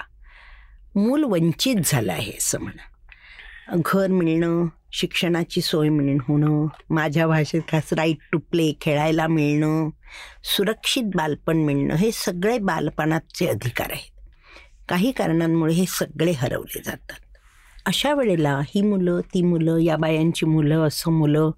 मूल 0.96 1.24
वंचित 1.24 1.74
झालं 1.84 2.12
आहे 2.12 2.32
असं 2.32 2.58
म्हणा. 2.60 2.86
घर 3.84 4.06
मिळणं 4.06 4.66
शिक्षणाची 4.92 5.60
सोय 5.60 5.88
मिळणं 5.88 6.22
होणं 6.28 6.66
माझ्या 6.90 7.26
भाषेत 7.26 7.60
खास 7.72 7.92
राईट 7.92 8.16
टू 8.32 8.38
प्ले 8.38 8.72
खेळायला 8.80 9.26
मिळणं 9.26 9.88
सुरक्षित 10.44 11.02
बालपण 11.02 11.56
मिळणं 11.56 11.94
हे 11.94 12.10
सगळे 12.12 12.58
बालपणाचे 12.58 13.46
अधिकार 13.46 13.86
आहेत. 13.90 14.10
काही 14.88 15.12
कारणांमुळे 15.12 15.74
हे 15.74 15.84
सगळे 15.88 16.32
हरवले 16.32 16.82
जातात. 16.84 17.36
अशा 17.86 18.14
वेळेला 18.14 18.60
ही 18.66 18.82
मुलं 18.82 19.20
ती 19.20 19.42
मुलं 19.42 19.78
या 19.78 19.96
बायांची 19.96 20.46
मुलं 20.46 20.86
असं 20.86 21.12
मुलं 21.12 21.50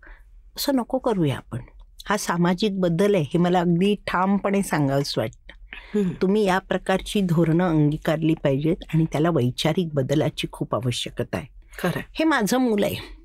असं 0.56 0.76
नको 0.76 0.98
करूया 0.98 1.36
आपण. 1.36 1.58
हा 2.06 2.16
सामाजिक 2.16 2.80
बदल 2.80 3.14
आहे 3.14 3.24
हे 3.24 3.38
मला 3.38 3.60
अगदी 3.60 3.94
ठामपणे 3.94 4.62
सांगावंच 4.62 5.14
वाटतं. 5.16 5.55
तुम्ही 6.22 6.44
या 6.44 6.58
प्रकारची 6.58 7.20
धोरणं 7.20 7.68
अंगीकारली 7.68 8.34
पाहिजेत 8.34 8.76
आणि 8.94 9.04
त्याला 9.04 9.30
वैचारिक 9.30 9.88
बदलाची 9.94 10.46
खूप 10.52 10.74
आवश्यकता 10.74 11.36
आहे. 11.36 11.46
खरंय 11.78 12.02
हे 12.12 12.24
माझं 12.24 12.58
मूल 12.58 12.84
आहे. 12.84 13.16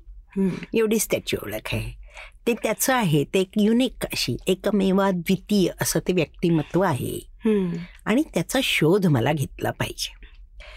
एवढीच 0.74 1.06
त्याची 1.10 1.36
ओळख 1.36 1.68
आहे. 1.72 2.02
ते 2.46 2.54
त्याचं 2.54 2.94
आहे 2.94 3.24
ते 3.24 3.40
एक 3.40 3.50
युनिक 3.56 4.04
अशी 4.04 4.36
एकमेवा 4.46 5.10
द्वितीय 5.10 5.70
असं 5.80 6.00
ते 6.08 6.12
व्यक्तिमत्व 6.12 6.80
आहे. 6.80 7.20
आणि 8.06 8.22
त्याचा 8.34 8.58
शोध 8.62 9.06
मला 9.06 9.32
घेतला 9.32 9.70
पाहिजे. 9.70 10.22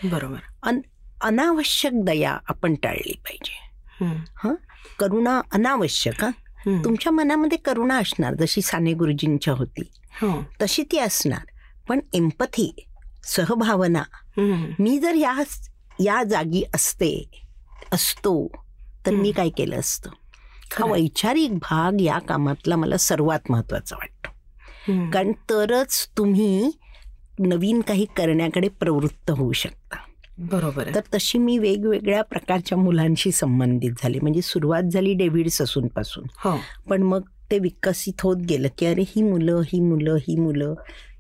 बरोबर. 0.10 0.38
अन 0.63 0.80
अनावश्यक 1.21 1.91
दया 1.93 2.38
आपण 2.48 2.76
टाळली 2.76 3.13
पाहिजे. 3.13 3.69
हम्म. 4.02 4.54
करुणा 5.00 5.41
अनावश्यक 5.52 6.24
हा. 6.24 6.30
तुमच्या 6.84 7.12
मनामध्ये 7.12 7.58
करुणा 7.58 7.98
असणार 7.98 8.34
जशी 8.34 8.62
साने 8.62 8.93
गुरुजींच्या 8.93 9.54
होती. 9.54 9.91
हो. 10.21 10.43
तशी 10.62 10.84
ती 10.91 10.98
असणार. 10.98 11.45
पण 11.89 12.00
एम्पथी 12.13 12.86
सहभावना. 13.24 14.04
मी 14.80 15.00
जर 15.00 15.13
या 15.13 15.43
या 16.00 16.24
जागी 16.24 16.63
असते 16.76 17.30
असतो 17.91 18.52
तर 19.06 19.12
मी 19.12 19.32
काय 19.32 19.50
केलं 19.50 19.80
असतं? 19.80 20.10
हा. 20.10 20.86
वैचारिक 20.86 21.54
भाग 21.54 22.02
या 22.02 22.19
कामातला 22.19 22.76
मला 22.76 22.98
सर्वात 22.98 23.39
महत्त्वाचा 23.50 23.95
वाटतो. 23.95 24.30
कारण 25.12 25.32
तरच 25.32 26.10
तुम्ही 26.17 26.71
नवीन 27.39 27.82
काही 27.82 28.06
करण्याकडे 28.17 28.67
प्रवृत्त 28.67 29.32
होऊ 29.32 29.52
शकता. 29.52 29.95
बरोबर 30.38 30.89
तर 30.95 31.02
तशी 31.13 31.38
मी 31.38 31.58
वेगवेगळ्या 31.58 32.21
प्रकारच्या 32.21 32.78
मुलांशी 32.78 33.32
संबंधित 33.32 33.91
झाले. 34.00 34.19
म्हणजे 34.19 34.41
सुरुवात 34.41 34.84
झाली 34.84 35.13
डेव्हिड 35.13 35.48
ससून 35.48 35.88
पासून 35.88 36.24
हो. 36.38 36.60
पण 36.89 37.04
मग 37.04 37.21
ते 37.52 37.60
विकसित 37.60 38.22
होत 38.22 38.38
गेलं 38.38 38.68
की 38.78 38.86
अरे 38.86 39.02
ही 39.02 39.22
मुलं 39.22 39.62
ही 39.66 39.80
मुलं 39.80 40.16
ही 40.16 40.40
मुलं 40.40 40.74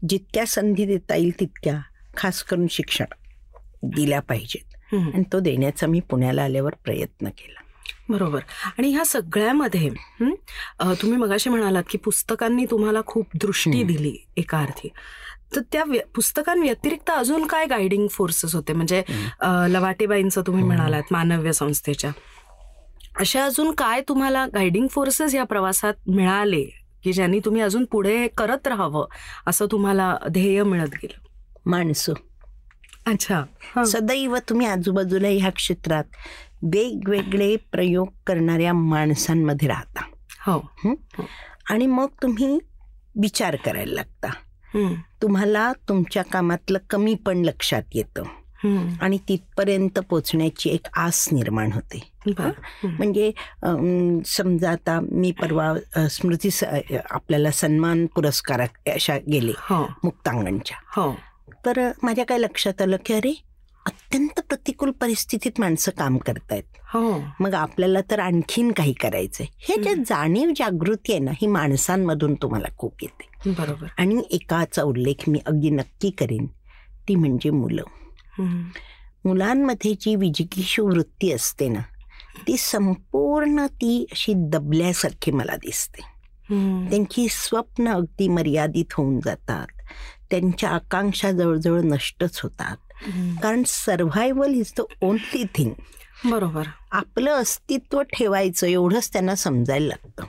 जितक्या 0.09 0.45
संधी 0.45 0.85
देता 0.85 1.15
येईल 1.15 1.39
तितक्या 1.39 1.79
खास 2.17 2.43
करून 2.43 2.67
शिक्षण 2.69 3.05
दिल्या 3.83 4.19
पाहिजेत. 4.19 4.95
आणि 4.95 5.23
तो 5.33 5.39
देण्याचा 5.39 5.87
मी 5.87 5.99
पुण्याला 5.99 6.43
आल्यावर 6.43 6.73
प्रयत्न 6.83 7.27
केला. 7.27 7.59
बरोबर. 8.09 8.39
आणि 8.77 8.93
ह्या 8.93 9.05
सगळ्यामध्ये 9.05 9.89
तुम्ही 10.81 11.17
मगाशी 11.17 11.49
म्हणालात 11.49 11.83
की 11.89 11.97
पुस्तकांनी 11.97 12.65
तुम्हाला 12.65 13.01
खूप 13.05 13.27
दृष्टी. 13.41 13.83
दिली 13.83 14.17
एका 14.37 14.57
अर्थी 14.57 14.89
तर 15.55 15.61
त्या 15.71 15.83
व्य- 15.83 16.07
पुस्तकांव्यतिरिक्त 16.15 17.09
अजून 17.09 17.45
काय 17.45 17.65
गायडिंग 17.65 18.07
फोर्सेस 18.07 18.55
होते? 18.55 18.73
म्हणजे 18.73 19.03
लवाटेबाईंचं 19.69 20.41
तुम्ही 20.47 20.63
म्हणालात 20.63 21.03
मानव्य 21.11 21.51
संस्थेच्या. 21.51 22.11
अशा 23.19 23.45
अजून 23.45 23.71
काय 23.71 24.01
तुम्हाला 24.01 24.45
गायडिंग 24.45 24.87
फोर्सेस 24.87 25.35
या 25.35 25.43
प्रवासात 25.43 25.93
मिळाले 26.07 26.63
की 27.03 27.13
ज्यांनी 27.13 27.39
तुम्ही 27.39 27.61
अजून 27.61 27.85
पुढे 27.85 28.27
करत 28.27 28.67
राहावं 28.67 29.05
असं 29.47 29.65
तुम्हाला 29.71 30.17
ध्येय 30.31 30.63
मिळत 30.63 30.95
गेलं 31.03 31.23
माणसं 31.69 32.13
अच्छा. 33.05 33.43
सदैव 33.85 34.37
तुम्ही 34.49 34.67
आजूबाजूला 34.67 35.27
ह्या 35.27 35.51
क्षेत्रात 35.51 36.03
वेगवेगळे 36.63 37.55
प्रयोग 37.71 38.07
करणाऱ्या 38.27 38.73
माणसांमध्ये 38.73 39.67
राहता 39.67 40.03
हो 40.45 40.59
आणि 41.69 41.85
मग 41.87 42.07
तुम्ही 42.21 42.59
विचार 43.21 43.55
करायला 43.55 43.93
लागता. 43.93 44.29
तुम्हाला 45.21 45.71
तुमच्या 45.89 46.23
कामातलं 46.23 46.77
कमी 46.89 47.13
पण 47.15 47.37
लक्षात 47.37 47.83
येतं. 47.93 48.23
आणि 49.01 49.17
तिथपर्यंत 49.29 49.99
पोचण्याची 49.99 50.69
एक 50.69 50.87
आस 50.97 51.27
निर्माण 51.31 51.71
होते. 51.71 52.01
म्हणजे 52.83 53.31
समजा 54.27 54.71
आता 54.71 54.99
मी 55.11 55.31
परवा 55.31 56.07
स्मृती 56.09 56.49
आपल्याला 57.11 57.51
सन्मान 57.51 58.05
पुरस्कार 58.05 58.61
अशा 58.61 59.17
गेले 59.31 59.53
हो. 59.59 59.83
मुक्तांगणच्या. 60.03 60.77
हो. 60.95 61.11
तर 61.65 61.91
माझ्या 62.03 62.25
काय 62.25 62.37
लक्षात 62.37 62.81
आलं 62.81 62.97
की 63.05 63.13
अरे 63.13 63.33
अत्यंत 63.85 64.39
प्रतिकूल 64.39 64.91
परिस्थितीत 64.91 65.59
माणसं 65.59 65.91
काम 65.97 66.17
करतायत. 66.17 66.63
हो. 66.93 67.19
मग 67.39 67.53
आपल्याला 67.53 67.99
तर 68.11 68.19
आणखीन 68.19 68.71
काही 68.71 68.93
करायचंय. 68.93 69.47
हे 69.59 69.81
जे 69.83 69.93
जाणीव 69.95 70.49
जागृती 70.55 71.11
आहे 71.11 71.19
ना 71.19 71.31
ही 71.31 71.47
माणसांमधून 71.47 72.33
तुम्हाला 72.35 72.67
खूप 72.77 72.93
येते. 73.01 73.51
बरोबर. 73.51 73.87
आणि 73.97 74.23
एकाचा 74.31 74.83
उल्लेख 74.83 75.29
मी 75.29 75.39
अगदी 75.45 75.69
नक्की 75.69 76.09
करेन. 76.09 76.45
ती 77.07 77.15
म्हणजे 77.15 77.49
मुलं. 77.49 77.83
मुलांमध्ये 78.39 79.93
जी 79.93 80.15
विजिगीषू 80.15 80.87
वृत्ती 80.87 81.31
असते 81.31 81.69
ना 81.69 81.79
ती 82.47 82.57
संपूर्ण 82.57 83.65
ती 83.65 84.05
अशी 84.11 84.33
दबल्यासारखी 84.35 85.31
मला 85.31 85.55
दिसते. 85.55 86.01
त्यांची 86.89 87.27
स्वप्न 87.31 87.87
अगदी 87.87 88.27
मर्यादित 88.27 88.93
होऊन 88.93 89.19
जातात 89.19 89.67
त्यांच्या 90.29 90.69
आकांक्षा 90.69 91.31
जवळजवळ 91.31 91.81
नष्टच 91.81 92.39
होतात. 92.43 92.77
कारण 93.43 93.63
survival 93.67 94.53
is 94.53 94.73
the 94.77 94.81
only 95.01 95.43
thing 95.55 95.73
बरोबर 96.25 96.63
आपलं 96.91 97.31
अस्तित्व 97.31 98.01
ठेवायचं 98.01 98.67
एवढंच 98.67 99.13
त्यांना 99.13 99.35
समजायला 99.35 99.87
लागतं. 99.87 100.23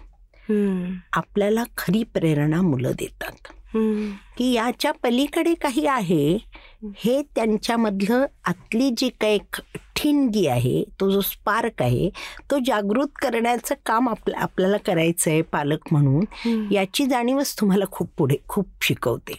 आपल्याला 1.12 1.64
खरी 1.76 2.02
प्रेरणा 2.02 2.62
मुलं 2.62 2.92
देतात. 2.98 3.48
की 3.74 4.52
याच्या 4.52 4.92
पलीकडे 4.92 5.54
काही 5.54 5.86
आहे 5.86 6.38
हे 6.96 7.22
त्यांच्यामधलं 7.22 8.26
आतली 8.44 8.90
जी 8.96 9.08
काही 9.08 9.38
ठिणगी 9.96 10.46
आहे 10.46 10.84
तो 11.00 11.10
जो 11.10 11.20
स्पार्क 11.20 11.82
आहे 11.82 12.10
तो 12.50 12.58
जागृत 12.66 13.06
करण्याचं 13.22 13.74
काम 13.86 14.08
आपल्या 14.08 14.40
आपल्याला 14.40 14.76
करायचं 14.76 15.30
आहे 15.30 15.42
पालक 15.42 15.92
म्हणून. 15.92 16.24
याची 16.72 17.06
जाणीवच 17.06 17.54
तुम्हाला 17.60 17.84
खूप 17.90 18.08
पुढे 18.16 18.36
खूप 18.48 18.66
शिकवते. 18.82 19.34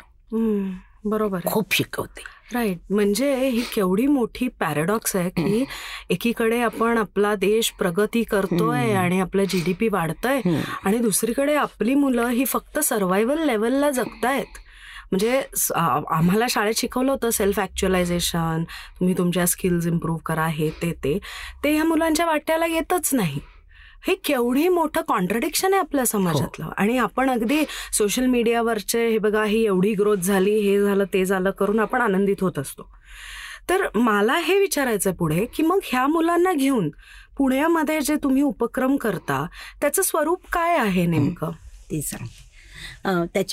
बरोबर 1.05 1.39
खूप 1.45 1.73
शिकवते 1.73 2.21
राईट 2.53 2.77
म्हणजे 2.89 3.33
ही 3.49 3.61
केवढी 3.73 4.05
मोठी 4.07 4.47
पॅराडॉक्स 4.47 5.15
आहे 5.15 5.29
की 5.29 5.65
एकीकडे 6.09 6.59
आपण 6.61 6.97
आपला 6.97 7.33
देश 7.35 7.71
प्रगती 7.71 8.23
करतोय. 8.23 8.93
आणि 8.93 9.19
आपलं 9.19 9.43
जीडीपी 9.43 9.87
वाढतंय 9.87 10.37
हम्म. 10.45 10.61
आणि 10.85 10.97
दुसरीकडे 10.97 11.55
आपली 11.55 11.95
मुलं 11.95 12.27
ही 12.27 12.45
फक्त 12.45 12.79
सर्व्हायवल 12.79 13.45
लेवलला 13.45 13.89
जगतायत. 13.89 14.57
म्हणजे 15.11 15.41
आम्हाला 15.75 16.45
शाळेत 16.49 16.73
शिकवलं 16.77 17.11
होतं 17.11 17.29
सेल्फ 17.29 17.59
ॲक्च्युलायझेशन 17.59 18.63
तुम्ही 18.99 19.17
तुमच्या 19.17 19.45
स्किल्स 19.47 19.87
इम्प्रूव्ह 19.87 20.19
करा 20.25 20.47
हे 20.47 20.69
ते 20.81 20.91
ते. 21.03 21.17
ते 21.63 21.73
ह्या 21.73 21.83
मुलांच्या 21.83 22.25
वाट्याला 22.25 22.65
येतच 22.65 23.09
नाही. 23.13 23.39
हे 24.07 24.15
केवढी 24.15 24.67
मोठं 24.67 25.01
कॉन्ट्रडिक्शन 25.01 25.73
आहे 25.73 25.79
आपल्या 25.79 26.05
समाजातलं. 26.05 26.69
आणि 26.77 26.97
आपण 26.97 27.29
अगदी 27.29 27.63
सोशल 27.93 28.25
मीडियावरचे 28.25 29.07
हे 29.07 29.17
बघा 29.17 29.43
ही 29.43 29.65
एवढी 29.65 29.93
ग्रोथ 29.93 30.17
झाली 30.17 30.59
हे 30.59 30.81
झालं 30.81 31.03
ते 31.03 31.25
झालं 31.25 31.51
करून 31.51 31.79
आपण 31.79 32.01
आनंदित 32.01 32.35
होत 32.41 32.59
असतो. 32.59 32.89
तर 33.69 33.87
मला 33.95 34.37
हे 34.37 34.59
विचारायचं 34.59 35.13
पुढे 35.13 35.45
की 35.45 35.63
मग 35.63 35.79
ह्या 35.83 36.07
मुलांना 36.07 36.53
घेऊन 36.53 36.89
पुण्यामध्ये 37.37 38.01
जे 38.01 38.15
तुम्ही 38.15 38.41
उपक्रम 38.41 38.95
करता 38.95 39.45
त्याचं 39.81 40.01
स्वरूप 40.01 40.41
काय 40.51 40.77
आहे 40.77 41.05
नेमकं? 41.05 41.51
ते 41.91 42.01
सांग. 42.01 42.27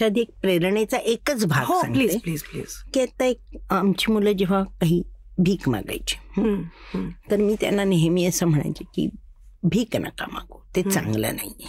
आधी 0.03 0.21
एक 0.21 0.29
प्रेरणेचा 0.43 0.97
एकच 0.97 1.45
भाग 1.45 1.64
हो 1.64 1.81
प्लीज 1.83 2.21
प्लीज 2.21 2.43
प्लीज 2.43 2.67
की 2.95 3.01
आता 3.01 3.25
एक 3.25 3.57
आमची 3.71 4.12
मुलं 4.12 4.33
जेव्हा 4.33 4.62
काही 4.62 5.03
भीक 5.38 5.69
मागायची 5.69 6.17
हं, 6.37 6.62
तर 7.31 7.37
मी 7.37 7.57
त्यांना 7.61 7.85
नेहमी 7.85 8.25
असं 8.25 8.47
म्हणायचे 8.47 8.85
की 8.85 9.09
भीक 9.64 9.96
नका 9.96 10.27
मागू. 10.33 10.59
ते. 10.77 10.83
चांगलं 10.83 11.29
नाही. 11.35 11.64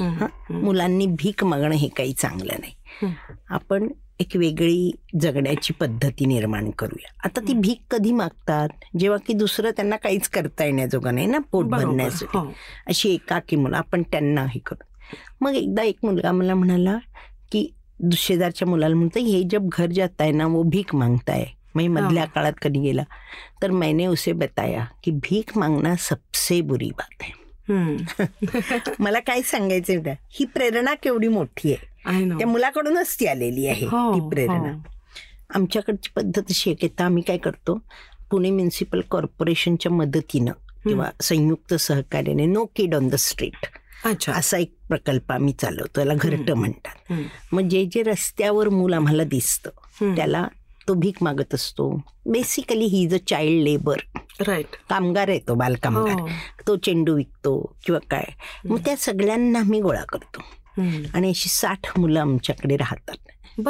मुलांनी 0.49 1.08
भीक 1.08 1.43
मागणं 1.43 1.75
हे 1.75 1.88
काही 1.88 2.13
चांगलं 2.13 2.53
नाही. 2.60 3.13
आपण 3.49 3.88
एक 4.19 4.27
वेगळी 4.36 4.91
जगण्याची 5.19 5.73
पद्धती 5.73 6.25
निर्माण 6.25 6.71
करूया. 6.71 7.12
आता 7.23 7.41
ती. 7.41 7.53
भीक 7.53 7.81
कधी 7.91 8.12
मागतात? 8.12 8.69
जेव्हा 8.99 9.19
की 9.27 9.34
दुसरं 9.34 9.69
त्यांना 9.71 9.95
काहीच 9.95 10.29
करता 10.29 10.65
येण्याजोगं 10.65 11.15
नाही 11.15 11.27
ना? 11.27 11.39
पोट 11.39 11.65
भरण्यासाठी. 11.65 12.38
हो. 12.38 12.47
अशी 12.88 13.13
एकाकी 13.13 13.55
मुलं 13.55 13.77
आपण 13.77 14.01
त्यांना 14.01 14.41
हे 14.41 14.60
करू. 14.60 14.84
मग 15.41 15.53
एकदा 15.53 15.84
एक 15.84 15.97
मुलगा 16.03 16.31
मला 16.31 16.55
म्हणाला 16.55 16.97
की 17.51 17.73
शेजारच्या 18.13 18.67
मुलाला 18.67 18.95
म्हणतो 18.95 19.19
हे 19.19 19.43
जब 19.43 19.69
घर 19.71 19.86
जाता 19.86 20.23
है 20.23 20.31
ना 20.31 20.47
वो 20.47 20.63
भीक 20.63 20.95
मांगता 20.95 21.34
है. 21.34 21.45
मैं 21.75 21.88
मधल्या 21.88 22.23
हा. 22.23 22.29
काळात 22.29 22.53
कधी 22.62 22.79
गेला. 22.79 23.03
तर 23.62 23.71
मैंने 23.71 24.05
उसे 24.05 24.31
बताया 24.31 24.86
की 25.03 25.12
भीक 25.12 25.58
मांगना 25.58 25.95
सबसे 25.95 26.62
बुरी 26.62 26.89
बात 26.89 27.23
है. 27.23 27.31
हम्म. 27.31 27.44
मला 28.99 29.19
काय 29.19 29.41
सांगायचं 29.41 29.97
होतं 29.97 30.13
ही 30.32 30.45
प्रेरणा 30.45 30.93
केवढी 30.93 31.28
मोठी 31.28 31.73
आहे. 31.73 32.30
त्या 32.38 32.47
मुलाकडूनच 32.47 33.15
ती 33.19 33.25
आलेली 33.25 33.67
आहे 33.67 33.86
हो, 33.86 34.13
ती 34.15 34.30
प्रेरणा 34.30 34.71
हो. 34.71 34.80
आमच्याकडची 35.56 36.10
पद्धत 36.15 36.41
अशी 36.49 36.69
आहे 36.69 36.75
की 36.75 36.88
आता 36.88 37.06
आम्ही 37.06 37.23
काय 37.23 37.38
करतो 37.38 37.80
पुणे 38.32 38.51
म्युन्सिपल 38.51 39.01
कॉर्पोरेशनच्या 39.10 39.91
मदतीनं 39.91 40.51
किंवा 40.84 41.10
संयुक्त 41.21 41.73
सहकार्याने 41.73 42.45
no 42.45 42.65
kid 42.75 42.95
on 42.95 43.08
the 43.10 43.15
street 43.15 43.65
अच्छा 44.06 44.34
असा 44.34 44.58
एक 44.58 44.73
प्रकल्प 44.88 45.32
आम्ही 45.32 45.54
चालवतो 45.54 45.99
याला 45.99 46.13
घरटं 46.13 46.54
म्हणतात. 46.54 47.13
मग 47.51 47.67
जे 47.67 47.86
जे 47.86 48.04
रस्त्यावर 48.04 48.69
मूल 48.69 48.93
आम्हाला 48.93 49.23
दिसतं. 49.23 49.69
त्याला 50.15 50.47
तो 50.88 50.93
भीक 50.93 51.17
मागत 51.21 51.54
असतो. 51.54 52.02
Basically 52.26 52.86
he 52.86 53.02
is 53.02 53.13
a 53.13 53.17
child 53.28 53.63
labour 53.63 53.98
right 54.48 54.76
कामगार 54.89 55.30
आहे 55.30 55.39
तो 55.39 55.56
बालकामगार. 55.56 56.19
हो. 56.19 56.28
तो 56.67 56.76
चेंडू 56.76 57.15
विकतो 57.15 57.76
किंवा 57.86 58.00
काय. 58.12 58.26
मग 58.65 58.80
त्या 58.86 58.95
सगळ्यांना 58.98 59.60
आम्ही 59.60 59.82
गोळा 59.82 60.04
करतो. 60.04 60.41
आणि 61.13 61.30
अशी 61.30 61.50
साठ 61.50 62.00
मुलं 62.00 62.21
आमच्याकडे 62.21 62.78
राहतात. 62.78 63.15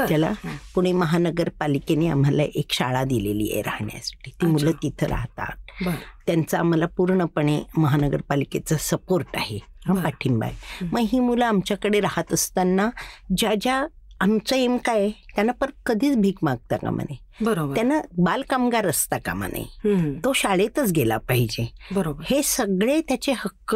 त्याला 0.08 0.32
पुणे 0.76 0.92
महानगरपालिकेने 0.92 2.08
आम्हाला 2.08 2.44
एक 2.44 2.72
शाळा 2.72 3.04
दिलेली 3.04 3.52
आहे 3.52 3.62
राहण्यासाठी. 3.62 4.32
ती 4.32 4.46
मुलं. 4.46 4.72
तिथं 4.72 5.08
राहतात. 5.08 5.88
त्यांचा 6.28 6.60
आम्हाला 6.60 6.86
पूर्णपणे 6.86 7.62
महानगरपालिकेचा 7.78 8.76
सपोर्ट 8.80 9.28
आहे. 9.34 9.60
हा. 9.88 9.94
पाठिंबा 9.94 10.46
आहे. 10.46 10.86
मग 10.92 11.00
ही 11.00 11.20
मुलं 11.20 11.46
आमच्याकडे 11.46 12.00
राहत 12.00 12.34
असताना 12.34 12.90
ज्या 13.38 13.54
ज्या 13.62 13.86
आमचं 14.20 14.56
एम 14.56 14.78
काय 14.78 15.10
त्यांना 15.10 15.52
पर 15.52 15.70
कधीच 15.86 16.18
भीक 16.18 16.38
मागता 16.42 16.78
कामा 16.78 17.04
नये. 17.04 17.18
बरोबर. 17.42 17.76
त्यांना 17.76 18.00
बालकामगार 18.18 18.88
असता 18.88 19.18
कामा 19.18 19.48
नये. 19.48 20.20
तो 20.20 20.34
शाळेतच 20.34 20.92
गेला 20.92 21.18
पाहिजे. 21.18 21.74
बरोबर. 21.92 22.24
हे 22.30 22.44
सगळे 22.44 23.02
त्याचे 23.02 23.32
हक्क 23.32 23.76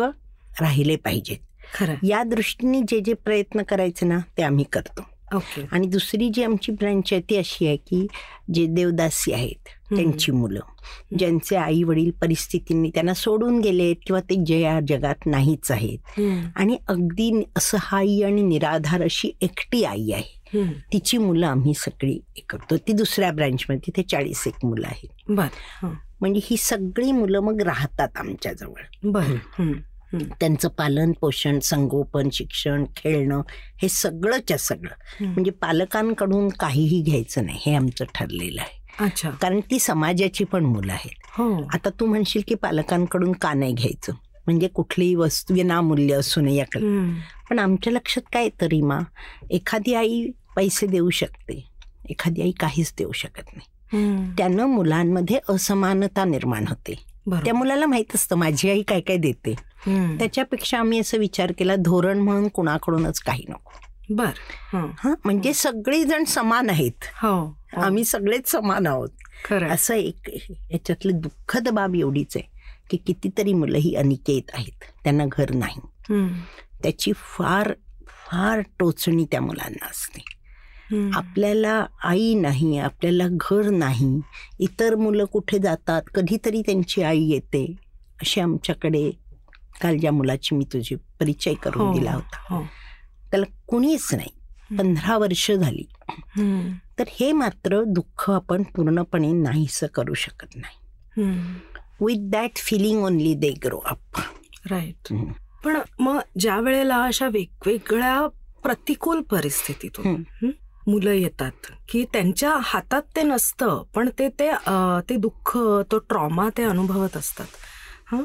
राहिले 0.62 0.96
पाहिजेत. 0.96 1.38
खरं 1.74 1.96
या 2.04 2.24
दृष्टीने 2.24 2.82
जे 2.88 3.00
जे 3.00 3.14
प्रयत्न 3.14 3.64
करायचे 3.64 4.06
ना 4.06 4.20
ते 4.38 4.44
आम्ही 4.44 4.66
करतो. 4.74 5.02
ओके. 5.36 5.66
आणि 5.72 5.88
दुसरी 5.88 6.30
जी 6.30 6.44
आमची 6.44 6.72
ब्रांच 6.72 7.14
आहे 7.14 7.22
ती 7.22 7.36
अशी 7.36 7.68
आहे 7.68 7.78
की 7.78 8.08
जे 8.54 8.66
देवदासी 8.66 9.34
आहेत 9.34 9.68
त्यांची 9.96 10.32
मुलं 10.32 10.60
ज्यांचे 11.18 11.56
आई 11.56 11.84
वडील 11.84 12.12
परिस्थितींनी 12.12 12.90
त्यांना 12.94 13.14
सोडून 13.14 13.60
गेलेत 13.60 13.96
किंवा 14.06 14.20
ते 14.22 14.36
जे 14.46 14.60
या 14.60 14.80
जगात 14.90 15.26
नाहीच 15.26 15.72
आहेत. 15.72 16.20
आणि 16.56 16.78
अगदी 16.88 17.32
असहाय्य 17.58 18.26
आणि 18.26 18.42
निराधार 18.42 19.02
अशी 19.02 19.32
एकटी 19.42 19.84
आई 19.84 20.12
आहे. 20.12 20.38
तिची 20.94 21.18
मुलं 21.18 21.48
आम्ही 21.48 21.74
सगळी 21.74 22.18
करतो 22.50 22.78
ती 22.78 22.94
दुसऱ्या 22.94 23.32
ब्रँचमध्ये 23.32 23.80
तिथे 23.88 24.04
चाळीस 24.04 24.48
एक 24.48 24.66
मुलं 24.66 24.88
आहेत 24.88 25.32
बर. 25.32 25.48
म्हणजे 26.22 26.40
ही 26.44 26.58
सगळी 26.58 27.12
मुलं 27.12 27.40
मग 27.40 27.62
राहतात 27.62 28.18
आमच्याजवळ 28.18 29.10
बर. 29.10 29.34
त्यांचं 30.40 30.68
पालन 30.68 31.12
पोषण 31.12 31.60
संगोपन 31.60 32.30
शिक्षण 32.34 32.84
खेळणं 32.96 33.42
हे 33.82 33.90
सगळंच्या 33.90 34.58
सगळं. 34.58 35.24
म्हणजे 35.26 35.52
पालकांकडून 35.52 36.50
काहीही 36.50 37.02
घ्यायचं 37.02 37.46
नाही 37.46 37.60
हे 37.66 37.76
आमचं 37.76 38.06
ठरलेलं 38.16 38.62
आहे 38.62 38.79
अच्छा. 39.00 39.30
कारण 39.30 39.60
ती 39.60 39.80
समाजाची 39.80 40.44
पण 40.44 40.66
मुलं 40.66 40.92
आहेत. 40.92 41.16
हो. 41.38 41.64
आता 41.74 41.90
तू 41.90 42.06
म्हणशील 42.06 42.42
की 42.48 42.56
पालकांकडून 42.56 43.32
का 43.32 43.54
नाही 43.54 43.74
घ्यायचं? 43.74 44.14
म्हणजे 44.46 44.68
कुठलीही 44.68 45.16
वस्तू 45.16 45.54
विनामूल्य 45.54 46.14
असू 46.14 46.42
नये 46.42 46.56
याकडे. 46.56 46.86
पण 47.50 47.60
आमच्या 47.60 47.94
लक्षात 47.94 48.24
काय 48.34 48.44
येतं 48.44 48.66
रीमा 48.66 49.00
एखादी 49.52 49.94
आई 49.94 50.28
पैसे 50.56 50.88
देऊ 50.88 51.10
शकते. 51.10 51.70
एखादी 52.10 52.42
आई 52.42 52.52
काहीच 52.52 52.94
देऊ 52.98 53.12
शकत 53.12 53.44
नाही. 53.56 53.68
त्यानं 54.38 54.66
मुलांमध्ये 54.66 55.40
असमानता 55.50 56.26
निर्माण 56.26 56.66
होते. 56.68 57.06
त्या 57.46 57.54
मुलाला 57.54 57.86
माहीत 57.86 58.16
असतं 58.16 58.36
माझी 58.36 58.70
आई 58.70 58.82
काय 58.82 59.00
काय 59.00 59.18
देते. 59.18 59.56
त्याच्यापेक्षा 60.18 60.80
आम्ही 60.80 61.00
असं 61.00 61.18
विचार 61.18 61.52
केला 61.52 61.76
धोरण 61.76 62.20
म्हणून 62.20 62.48
कुणाकडूनच 62.48 63.20
काही 63.20 63.46
नको. 63.50 63.72
बर. 64.10 64.32
हं. 64.74 65.14
म्हणजे 65.26 65.54
सगळे 65.54 66.04
जण 66.04 66.24
समान 66.24 66.70
आहेत. 66.70 67.04
हो. 67.16 67.59
आम्ही 67.78 68.04
सगळेच 68.04 68.52
समान 68.52 68.88
आहोत. 68.88 69.10
खरं 69.46 69.70
असं 69.70 69.94
एक 69.94 70.30
याच्यातली 70.72 71.14
दुःखद 71.14 71.70
बाब 71.70 71.96
एवढीच 71.96 72.38
आहे 72.38 72.48
की 72.90 72.98
कितीतरी 72.98 73.54
मुलं 73.54 73.78
ही 73.78 73.96
अनिकेत 73.96 74.52
आहेत. 74.54 74.84
त्यांना 75.04 75.26
घर 75.32 75.54
नाही. 75.54 75.80
त्याची 76.84 77.12
फार 77.16 77.74
फार 78.08 78.62
टोचणी 78.80 79.26
त्या 79.26 79.42
मुलांना 79.42 79.86
असते. 79.86 80.24
आपल्याला 81.14 81.86
आई 82.04 82.34
नाही 82.34 82.78
आपल्याला 82.78 83.24
घर 83.32 83.70
नाही 83.70 84.20
इतर 84.60 84.96
मुलं 84.96 85.26
कुठे 85.26 85.60
जातात 85.60 86.02
कधीतरी 86.16 86.62
त्यांची 86.62 87.04
आई 87.04 87.22
येते 87.22 87.66
अशी 88.22 88.42
आमच्याकडे 88.42 89.12
काल 89.82 89.98
ज्या 89.98 90.12
मुलाची 90.12 90.56
मी 90.56 90.66
तुझी 90.74 90.96
परिचय 90.96 91.54
करून 91.54 91.88
हो, 91.88 91.94
दिला 91.94 92.14
होता. 92.14 92.56
हो. 92.56 92.64
त्याला 93.32 93.46
कुणीच 93.68 94.10
नाही. 94.14 94.39
पंधरा 94.78 95.18
वर्ष 95.18 95.52
झाली. 95.52 95.88
तर 97.00 97.04
हे 97.08 97.32
मात्र 97.32 97.84
दुःख 97.84 98.30
आपण 98.30 98.64
पूर्णपणे 98.64 99.32
नाहीसं 99.32 99.88
करू 99.88 100.14
शकत 100.14 100.56
नाही. 100.56 100.78
With 102.06 102.30
that 102.32 102.58
feeling 102.58 103.04
only 103.04 103.34
they 103.34 103.50
grow 103.64 103.78
up 103.78 104.20
right 104.72 105.14
पण 105.64 105.80
मग 106.00 106.20
ज्या 106.40 106.60
वेळेला 106.60 107.04
अशा 107.04 107.28
वेगवेगळ्या 107.28 108.28
प्रतिकूल 108.64 109.22
परिस्थितीतून 109.22 110.24
मुलं 110.88 111.12
येतात 111.12 111.72
की 111.90 112.06
त्यांच्या 112.14 112.58
हातात 112.62 113.02
ते 113.16 113.24
नसतं 113.24 113.84
पण 113.96 114.10
ते 114.20 114.28
ते 114.30 114.52
ते 115.10 115.16
दुःख 115.16 115.58
तो 115.92 115.98
ट्रॉमा 115.98 116.50
ते 116.58 116.64
अनुभवत 116.64 117.18
असतात. 117.18 117.46
हं? 118.12 118.24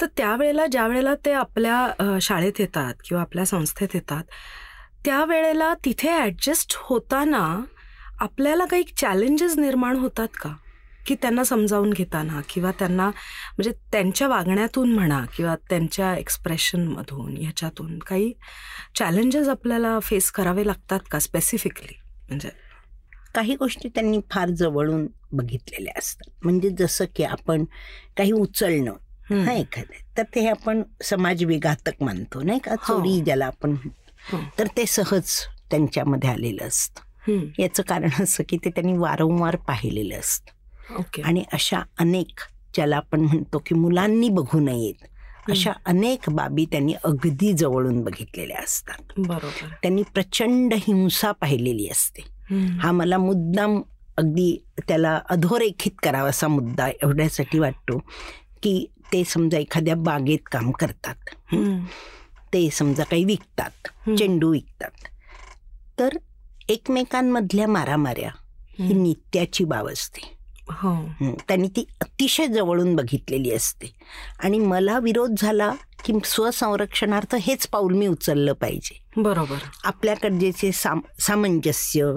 तर 0.00 0.06
त्यावेळेला 0.16 0.66
ज्या 0.66 0.86
वेळेला 0.86 1.14
ते 1.14 1.32
आपल्या 1.32 2.18
शाळेत 2.22 2.52
येतात 2.58 2.94
किंवा 3.04 3.22
आपल्या 3.22 3.44
संस्थेत 3.46 3.88
येतात 3.94 4.24
त्यावेळेला 5.04 5.74
तिथे 5.74 6.08
ॲडजस्ट 6.08 6.72
होताना 6.76 7.60
आपल्याला 8.20 8.64
काही 8.64 8.82
चॅलेंजेस 8.82 9.58
निर्माण 9.58 9.96
होतात 9.96 10.28
का? 10.40 10.54
की 11.06 11.14
त्यांना 11.14 11.44
समजावून 11.44 11.90
घेताना 11.90 12.40
किंवा 12.48 12.70
त्यांना 12.70 13.06
म्हणजे 13.06 13.72
त्यांच्या 13.92 14.28
वागण्यातून 14.28 14.92
म्हणा 14.92 15.24
किंवा 15.36 15.56
त्यांच्या 15.56 16.16
एक्सप्रेशनमधून 16.16 17.36
ह्याच्यातून 17.36 17.98
काही 17.98 18.32
चॅलेंजेस 18.94 19.48
आपल्याला 19.48 19.98
फेस 19.98 20.30
करावे 20.30 20.66
लागतात 20.66 21.00
का 21.10 21.18
स्पेसिफिकली 21.18 21.94
म्हणजे 22.28 22.50
काही 23.34 23.56
गोष्टी 23.56 23.88
त्यांनी 23.88 24.20
फार 24.30 24.48
जवळून 24.48 25.06
बघितलेल्या 25.32 25.92
असतात. 25.96 26.30
म्हणजे 26.42 26.70
जसं 26.70 27.04
की 27.16 27.24
आपण 27.24 27.64
काही 28.16 28.32
उचलणं. 28.32 28.92
हा 29.44 29.52
एखादं. 29.52 30.16
तर 30.16 30.22
ते 30.22 30.48
आपण 30.48 30.82
समाज 31.02 31.44
विघातक 31.44 32.02
मानतो 32.02 32.42
नाही 32.42 32.58
का? 32.58 32.74
चोरी 32.74 33.20
ज्याला 33.20 33.46
आपण 33.46 33.72
हो. 33.72 33.90
तर 34.58 34.66
ते 34.66 34.86
सहज 34.86 35.30
त्यांच्यामध्ये 35.70 36.30
आलेलं 36.30 36.68
असतं. 36.68 37.00
याचं 37.58 37.82
कारण 37.82 38.22
असं 38.22 38.42
की 38.48 38.56
ते 38.56 38.70
त्यांनी 38.70 38.98
वारंवार 38.98 39.56
पाहिलेलं 39.56 40.18
असतं. 40.18 40.52
आणि 41.22 41.44
अशा 41.52 41.82
अनेक 41.98 42.40
ज्याला 42.74 42.96
आपण 42.96 43.20
म्हणतो 43.20 43.62
की 43.66 43.74
मुलांनी 43.74 44.28
बघू 44.28 44.60
नयेत 44.60 45.04
अशा 45.50 45.72
अनेक 45.86 46.30
बाबी 46.30 46.64
त्यांनी 46.64 46.94
अगदी 47.04 47.52
जवळून 47.52 48.00
बघितलेल्या 48.02 48.58
असतात. 48.58 49.02
बरोबर. 49.16 49.68
त्यांनी 49.82 50.02
प्रचंड 50.02 50.74
हिंसा 50.74 51.32
पाहिलेली 51.32 51.88
असते. 51.88 52.22
हा 52.78 52.92
मला 52.92 53.18
मुद्दाम 53.18 53.82
अगदी 54.16 54.64
त्याला 54.88 55.20
अधोरेखित 55.30 55.92
करावासा 56.02 56.48
मुद्दा 56.48 56.88
एवढ्यासाठी 56.88 57.58
वाटतो 57.58 57.98
की 58.62 58.86
ते 59.12 59.24
समजा 59.24 59.58
एखाद्या 59.58 59.94
बागेत 59.96 60.38
काम 60.52 60.70
करतात. 60.70 61.14
ते 62.52 62.70
समजा 62.70 63.04
काही 63.04 63.24
विकतात. 63.24 63.88
चेंडू 64.18 64.52
विकतात. 64.52 64.90
तर 65.98 66.08
एकमेकांमधल्या 66.68 67.68
मारामाऱ्या 67.68 68.30
ही. 68.78 68.94
नित्याची 68.94 69.64
बाब 69.64 69.88
असते. 69.88 70.38
हो. 70.70 71.08
त्यांनी 71.48 71.68
ती 71.68 71.86
अतिशय 72.00 72.46
जवळून 72.46 72.96
बघितलेली 72.96 73.50
असते. 73.50 73.94
आणि 74.42 74.58
मला 74.58 74.98
विरोध 74.98 75.34
झाला 75.38 75.74
की 76.04 76.12
स्वसंरक्षणार्थ 76.24 77.34
हेच 77.34 77.66
पाऊल 77.66 77.94
मी 77.94 78.06
उचललं 78.06 78.52
पाहिजे. 78.52 79.04
बरोबर. 79.16 79.56
आपल्याकडे 79.84 80.50
जे 80.50 80.72
साम 80.72 81.00
सामंजस्य 81.20 82.12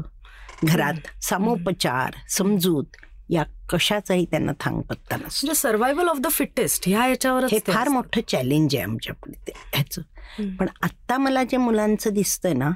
घरात 0.63 1.23
सामोपचार 1.23 2.13
समजूत 2.29 2.85
या 3.29 3.43
कशाचाही 3.71 4.25
त्यांना 4.25 4.51
थांग 4.59 4.81
पत्ता 4.81 5.15
नसतो 5.15 5.45
म्हणजे 5.45 5.55
सर्व्हायव्हल 5.59 6.07
ऑफ 6.07 6.19
द 6.19 6.27
फिटेस्ट 6.31 6.87
ह्या 6.87 7.07
याच्यावरच 7.07 7.53
हे 7.53 7.59
फार. 7.67 7.89
मोठं 7.89 8.21
चॅलेंज 8.27 8.75
आहे 8.75 8.83
आमच्यापुढे 8.83 9.39
ते 9.47 9.51
ह्याचं. 9.73 10.01
पण 10.59 10.67
आत्ता 10.81 11.17
मला 11.17 11.43
जे 11.43 11.57
मुलांचं 11.57 12.13
दिसतंय 12.13 12.53
ना 12.53 12.69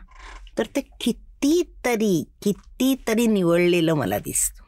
तर 0.58 0.64
ते 0.76 0.82
कितीतरी 1.02 2.24
कितीतरी 2.44 3.28
निवडलेलं 3.28 3.94
मला 3.94 4.18
दिसतं. 4.20 4.64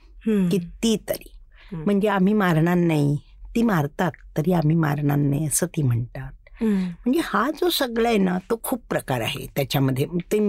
कितीतरी. 0.49 1.33
म्हणजे 1.71 2.07
आम्ही 2.07 2.33
मारणार 2.33 2.75
नाही 2.75 3.17
ती 3.55 3.61
मारतात 3.61 4.11
तरी 4.37 4.51
आम्ही 4.53 4.75
मारणार 4.75 5.17
नाही 5.17 5.47
असं 5.47 5.67
ती 5.67 5.81
म्हणतात. 5.81 6.31
म्हणजे 6.63 7.19
हा 7.23 7.49
जो 7.51 7.69
सगळा 7.69 8.09
आहे 8.09 8.17
ना 8.17 8.37
तो 8.49 8.59
खूप 8.63 8.83
प्रकार 8.89 9.21
आहे 9.21 9.45
त्याच्यामध्ये 9.55 10.05
ते 10.31 10.39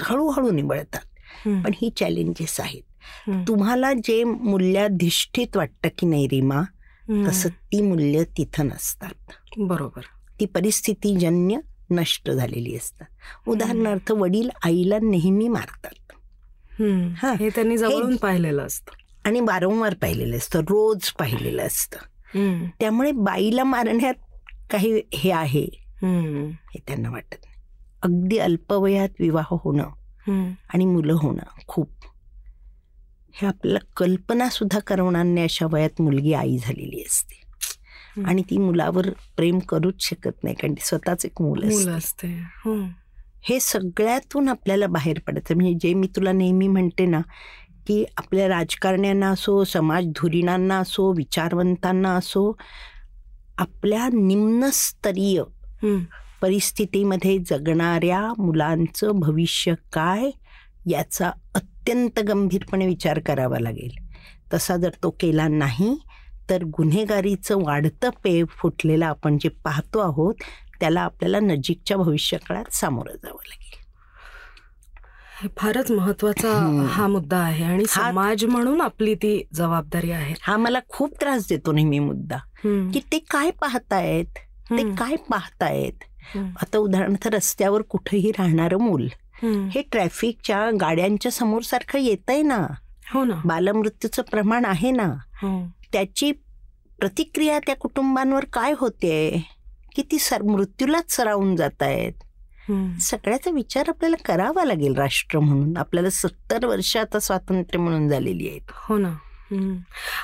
हळूहळू 0.00 0.50
निवळतात. 0.50 1.00
पण 1.46 1.72
ही 1.76 1.90
चॅलेंजेस 1.96 2.60
आहेत. 2.60 2.82
तुम्हाला 3.48 3.92
जे 3.92 4.24
मूल्याधिष्ठित 4.24 5.56
वाटतं 5.56 5.88
की 5.98 6.06
नाही 6.06 6.28
रीमा. 6.28 6.62
तसं 7.26 7.48
ती 7.48 7.82
मूल्य 7.82 8.24
तिथं 8.24 8.66
नसतात 8.66 9.32
बरोबर 9.58 10.00
ती 10.40 10.46
परिस्थितीजन्य 10.46 11.56
नष्ट 11.90 12.30
झालेली 12.30 12.76
असतात 12.76 13.48
उदाहरणार्थ 13.48 14.12
वडील 14.12 14.50
आईला 14.64 14.98
नेहमी 15.02 15.48
मारतात. 15.48 16.12
हा. 17.16 17.32
हे 17.40 17.48
त्यांनी 17.48 17.76
जवळून 17.76 18.16
पाहिलेलं 18.16 18.66
असतं 18.66 18.92
आणि 19.24 19.40
वारंवार 19.40 19.94
पाहिलेलं 19.94 20.36
असतं 20.36 20.60
रोज 20.60 21.10
पाहिलेलं 21.10 21.62
असतं. 21.62 21.98
त्यामुळे 22.80 23.12
बाईला 23.12 23.64
मारण्यात 23.64 24.14
काही 24.70 25.02
हे 25.14 25.30
आहे. 25.30 25.66
हे 26.74 26.78
त्यांना 26.86 27.10
वाटत 27.10 27.36
नाही 27.44 27.60
अगदी 28.02 28.38
अल्पवयात 28.38 29.08
विवाह 29.20 29.54
होणं. 29.64 29.88
आणि 30.74 30.86
मुलं 30.86 31.12
होणं 31.12 31.60
खूप 31.66 31.90
हे 33.32 33.46
आपल्याला 33.46 33.78
कल्पना 33.96 34.48
सुद्धा 34.48 34.78
करवणार 34.78 35.24
नाही 35.24 35.44
अशा 35.44 35.66
वयात 35.72 36.00
मुलगी 36.00 36.32
आई 36.32 36.56
झालेली 36.56 37.02
असते. 37.02 37.42
आणि 38.24 38.42
ती 38.42 38.58
मुलावर 38.58 39.10
प्रेम 39.36 39.58
करूच 39.58 39.94
शकत 39.98 40.44
नाही 40.44 40.56
कारण 40.56 40.74
ती 40.74 40.80
स्वतःच 40.84 41.24
एक 41.24 41.42
मूल 41.42 41.64
असते. 41.64 42.28
हो. 42.64 42.74
हे 43.42 43.60
सगळ्यातून 43.60 44.48
आपल्याला 44.48 44.86
बाहेर 44.86 45.18
पडायचं 45.26 45.54
म्हणजे 45.54 45.88
जे 45.88 45.94
मी 45.94 46.06
तुला 46.06 46.32
नेहमी 46.32 46.68
म्हणते 46.68 47.06
ना 47.06 47.20
की 47.86 48.04
आपल्या 48.16 48.48
राजकारण्यांना 48.48 49.30
असो 49.30 49.64
समाज 49.64 50.04
धुरीणांना 50.06 50.78
असो 50.78 51.12
विचारवंतांना 51.12 52.14
असो 52.14 52.56
आपल्या 53.58 54.08
निम्नस्तरीय. 54.12 55.42
परिस्थितीमध्ये 56.42 57.38
जगणाऱ्या 57.38 58.32
मुलांचं 58.38 59.10
भविष्य 59.14 59.74
काय 59.92 60.30
याचा 60.86 61.30
अत्यंत 61.82 62.20
गंभीरपणे 62.20 62.86
विचार 62.86 63.18
करावा 63.18 63.58
लागेल 63.58 63.94
तसा 64.52 64.76
जर 64.76 64.90
तो 65.02 65.10
केला 65.10 65.46
नाही 65.48 65.96
तर 66.50 66.64
गुन्हेगारीचं 66.64 67.62
वाढतं 67.62 68.10
पे 68.24 68.42
फुटलेलं 68.50 69.04
आपण 69.06 69.38
जे 69.38 69.48
पाहतो 69.64 69.98
आहोत 69.98 70.34
त्याला 70.80 71.00
आपल्याला 71.00 71.40
नजीकच्या 71.40 71.96
भविष्यकाळात 71.96 72.72
सामोरं 72.74 73.16
जावं 73.22 73.48
लागेल 73.48 73.70
फारच 75.58 75.90
महत्त्वाचा. 75.90 76.50
हा 76.90 77.06
मुद्दा 77.06 77.38
आहे 77.38 77.64
आणि 77.64 77.84
समाज 77.88 78.44
म्हणून 78.44 78.80
आपली 78.80 79.14
ती 79.14 79.42
जबाबदारी 79.52 80.10
आहे 80.10 80.34
हा 80.42 80.56
मला 80.56 80.80
खूप 80.88 81.20
त्रास 81.20 81.48
देतो 81.48 81.72
नेहमी 81.72 81.98
मुद्दा. 81.98 82.36
की 82.64 83.00
ते 83.12 83.18
काय 83.18 83.50
पाहतायत 83.50 84.38
ते. 84.70 84.82
काय 84.94 85.16
पाहतायत. 85.30 86.04
आता 86.36 86.78
उदाहरणार्थ 86.78 87.28
रस्त्यावर 87.28 87.82
कुठेही 87.82 88.30
राहणारं 88.30 88.78
मूल. 88.78 89.08
हे 89.44 89.82
ट्रॅफिकच्या 89.82 90.70
गाड्यांच्या 90.80 91.32
समोर 91.32 91.62
सारखं 91.62 91.98
येतंय 91.98 92.42
ना. 92.42 92.66
हो 93.14 93.24
ना. 93.24 93.34
बालमृत्यूचं 93.44 94.22
प्रमाण 94.22 94.64
आहे 94.64 94.90
ना. 94.90 95.06
हो. 95.42 95.66
त्याची 95.92 96.32
प्रतिक्रिया 96.98 97.58
त्या 97.58 97.76
कुटुंबांवर 97.76 98.44
काय 98.44 98.74
होते? 98.76 99.46
की 99.96 100.02
ती 100.02 100.18
सर 100.18 100.42
मृत्यूलाच 100.42 101.16
सरावून 101.16 101.56
जात 101.56 101.82
आहेत. 101.82 102.12
सगळ्याचा 103.00 103.50
विचार 103.50 103.84
आपल्याला 103.88 104.16
करावा 104.16 104.64
लागेल 104.64 104.94
राष्ट्र 104.94 105.38
म्हणून. 105.38 105.76
आपल्याला 105.76 106.10
सत्तर 106.10 106.66
वर्ष 106.66 106.96
आता 106.96 107.18
स्वातंत्र्य 107.18 107.78
म्हणून 107.78 108.08
झालेली 108.08 108.48
आहेत. 108.48 108.60
हो 108.68 108.98
ना. 108.98 109.12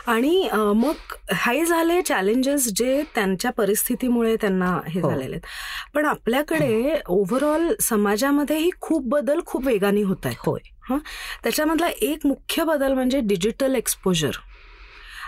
आणि 0.07 0.49
मग 0.55 1.15
हे 1.35 1.65
झाले 1.65 2.01
चॅलेंजेस 2.03 2.69
जे 2.77 3.03
त्यांच्या 3.15 3.51
परिस्थितीमुळे 3.53 4.35
त्यांना 4.41 4.79
हे 4.89 5.01
हो. 5.01 5.11
झालेले 5.11 5.35
आहेत. 5.35 5.47
पण 5.95 6.07
आपल्याकडे 6.07 6.99
ओव्हरऑल 7.09 7.73
समाजामध्येही 7.81 8.71
खूप 8.81 9.09
बदल 9.09 9.41
खूप 9.47 9.67
वेगाने 9.67 10.03
होत 10.03 10.27
आहेत. 10.27 10.37
होय. 10.47 10.99
त्याच्यामधला 11.43 11.89
एक 12.03 12.27
मुख्य 12.27 12.65
बदल 12.65 12.93
म्हणजे 12.93 13.21
डिजिटल 13.21 13.75
एक्सपोजर 13.75 14.37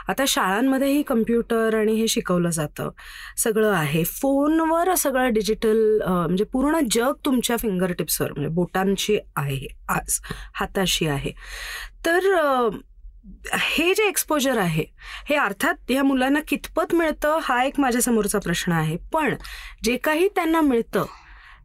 आता 0.08 0.24
शाळांमध्येही 0.28 1.02
कम्प्युटर 1.02 1.74
आणि 1.78 1.92
हे 1.94 2.06
शिकवलं 2.08 2.50
जातं. 2.50 2.88
सगळं 3.38 3.72
आहे. 3.72 4.02
फोनवर 4.04 4.94
सगळं 4.94 5.32
डिजिटल 5.32 5.78
म्हणजे 6.06 6.44
पूर्ण 6.44 6.78
जग 6.90 7.12
तुमच्या 7.24 7.56
फिंगर 7.56 7.92
टिप्सवर 7.92 8.32
म्हणजे 8.32 8.48
बोटांशी 8.54 9.18
आहे 9.36 9.66
आज 9.88 10.18
हाताशी 10.54 11.06
आहे. 11.06 11.32
तर 12.06 12.28
हे 13.54 13.94
जे 13.94 14.08
एक्सपोजर 14.08 14.58
आहे 14.58 14.84
हे 15.28 15.34
अर्थात 15.34 15.90
या 15.90 16.02
मुलांना 16.02 16.40
कितपत 16.48 16.94
मिळतं 16.94 17.38
हा 17.42 17.62
एक 17.64 17.80
माझ्यासमोरचा 17.80 18.38
प्रश्न 18.38 18.72
आहे. 18.72 18.96
पण 19.12 19.34
जे 19.84 19.96
काही 19.96 20.28
त्यांना 20.28 20.60
मिळतं 20.60 21.04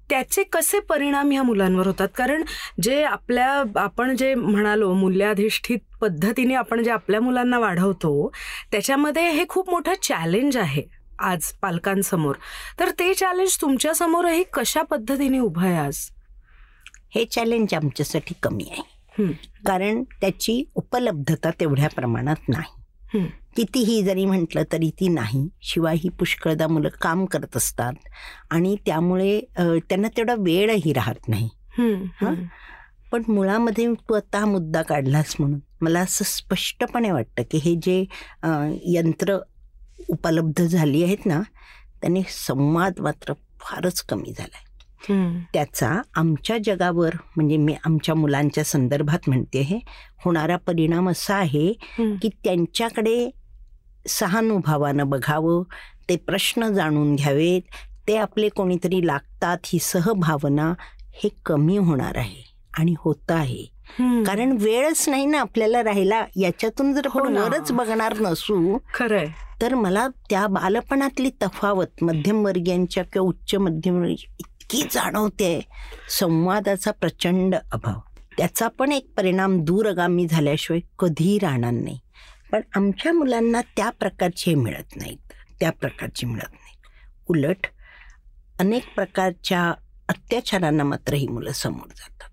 त्याचे 0.10 0.44
कसे 0.44 0.80
परिणाम 0.80 1.32
ह्या 1.32 1.44
मुलांवर 1.44 1.88
होतात? 1.88 2.08
कारण 2.16 2.44
जे 2.82 3.04
आपल्या 3.04 3.64
आपण 3.76 4.16
जे 4.16 4.36
म्हणालो 4.36 4.94
मूल्याधिष्ठित 4.94 5.80
पद्धतीने 6.02 6.54
आपण 6.56 6.84
जे 6.84 6.92
आपल्या 6.92 7.22
मुलांना 7.22 7.60
वाढवतो 7.60 8.32
त्याच्यामध्ये 8.72 9.30
हे 9.32 9.46
खूप 9.50 9.70
मोठं 9.70 9.94
चॅलेंज 10.04 10.58
आहे 10.58 10.84
आज 11.20 11.52
पालकांसमोर. 11.62 12.36
तर 12.80 12.90
ते 12.90 13.14
चॅलेंज 13.14 13.58
तुमच्यासमोरही 13.62 14.44
कशा 14.54 14.82
पद्धतीने 14.82 15.40
उभं 15.40 15.62
आहे 15.62 15.78
आज? 15.78 16.10
हे 17.16 17.26
चॅलेंज 17.26 17.74
आमच्यासाठी 17.74 18.34
कमी 18.44 18.68
आहे. 18.72 18.95
कारण 19.66 20.04
त्याची 20.22 20.64
उपलब्धता 20.76 21.50
तेवढ्या 21.60 21.90
प्रमाणात 21.90 22.50
नाही. 22.50 22.74
कितीही 23.56 24.02
जरी 24.04 24.26
म्हटलं 24.26 24.64
तरी 24.72 24.90
ती 25.00 25.08
नाही. 25.08 25.48
शिवाय 25.62 25.96
ही 25.96 26.10
पुष्कळदा 26.10 26.68
मुलं 26.68 26.90
काम 27.02 27.26
करत 27.26 27.58
असतात 27.58 27.94
आणि 28.52 28.76
त्यामुळे 28.86 29.40
त्यांना 29.58 30.08
तेवढा 30.08 30.36
वेळही 30.38 30.94
राहत 30.94 31.28
नाही. 31.28 31.50
पण 33.12 33.24
मुळामध्ये 33.28 33.88
तू 34.10 34.14
आता 34.14 34.40
हा 34.40 34.46
मुद्दा 34.46 34.82
काढलास 34.82 35.36
म्हणून 35.40 35.60
मला 35.82 36.00
असं 36.00 36.26
स्पष्टपणे 36.26 37.12
वाटतं 37.12 37.44
की 37.52 37.58
हे 37.58 37.76
जे 37.76 38.04
यंत्र 38.94 39.38
उपलब्ध 40.10 40.62
झाली 40.62 41.04
आहेत 41.04 41.26
ना 41.26 41.42
त्याने 42.02 42.22
संवाद 42.30 43.00
मात्र 43.00 43.34
फारच 43.60 44.02
कमी 44.02 44.34
झाला 44.38 44.56
आहे 44.56 44.65
त्याचा 45.54 45.90
आमच्या 46.16 46.58
जगावर 46.58 47.16
म्हणजे 47.36 47.58
मी 47.58 47.74
आमच्या 47.86 48.16
मुलांच्या 48.16 48.64
संदर्भात 48.64 49.30
म्हणते 49.30 49.62
हे 49.62 49.80
होणारा 50.26 50.58
परिणाम 50.58 51.10
असा 51.10 51.36
आहे 51.36 51.72
की 51.98 52.30
त्यांच्याकडे 52.44 53.30
सहानुभावानं 54.10 55.10
बघावं 55.10 55.64
ते 56.10 56.16
प्रश्न 56.18 56.68
जाणून 56.74 57.16
घ्यावेत 57.16 57.76
ते 58.08 58.16
आपले 58.18 58.50
कोणीतरी 58.50 59.06
लागतात 59.08 59.58
ही 59.66 59.80
सहभावना 59.82 60.74
हे 61.14 61.30
कमी 61.46 61.78
होणार 61.78 62.18
आहे 62.18 62.44
आणि 62.74 62.94
होत 63.00 63.32
आहे. 63.32 63.64
कारण 64.26 64.52
वेळच 64.52 65.08
नाही 65.10 65.26
ना 65.26 65.40
आपल्याला 65.40 65.84
राहिला 65.84 66.24
याच्यातून 66.36 66.94
जर 66.94 67.08
हो. 67.08 67.20
वरच 67.20 67.72
बघणार 67.72 68.14
नसू 68.20 68.78
खरंय 68.94 69.26
तर 69.62 69.74
मला 69.76 70.08
त्या 70.30 70.46
बालपणातली 70.48 71.30
तफावत 71.44 72.04
मध्यमवर्गीयांच्या 72.04 73.04
किंवा 73.04 73.28
उच्च 73.28 73.56
मध्यमवर्गीय 73.56 74.44
इतकी 74.66 74.84
जाणवते. 74.92 75.62
संवादाचा 76.10 76.92
प्रचंड 76.92 77.56
अभाव. 77.72 78.00
त्याचा 78.38 78.68
पण 78.68 78.92
एक 78.92 79.14
परिणाम 79.18 79.64
दूरगामी 79.64 80.28
झाल्याशिवाय 80.28 80.82
कधीही 81.00 81.40
राहणार 81.40 81.72
नाही. 81.72 82.00
पण 82.52 82.62
आमच्या 82.76 83.14
मुलांना 83.14 83.62
त्या 83.62 83.90
प्रकारचे 83.90 84.56
मिळत 84.56 84.96
नाहीत. 84.96 85.18
त्या 85.60 85.72
प्रकारची 85.72 86.26
मिळत 86.26 86.52
नाहीत. 86.52 86.88
उलट 87.28 87.68
अनेक 88.60 88.94
प्रकारच्या 88.96 89.74
अत्याचारांना 90.10 90.84
मात्र 90.84 91.14
ही 91.14 91.28
मुलं 91.28 91.52
समोर 91.52 91.88
जातात. 91.88 92.30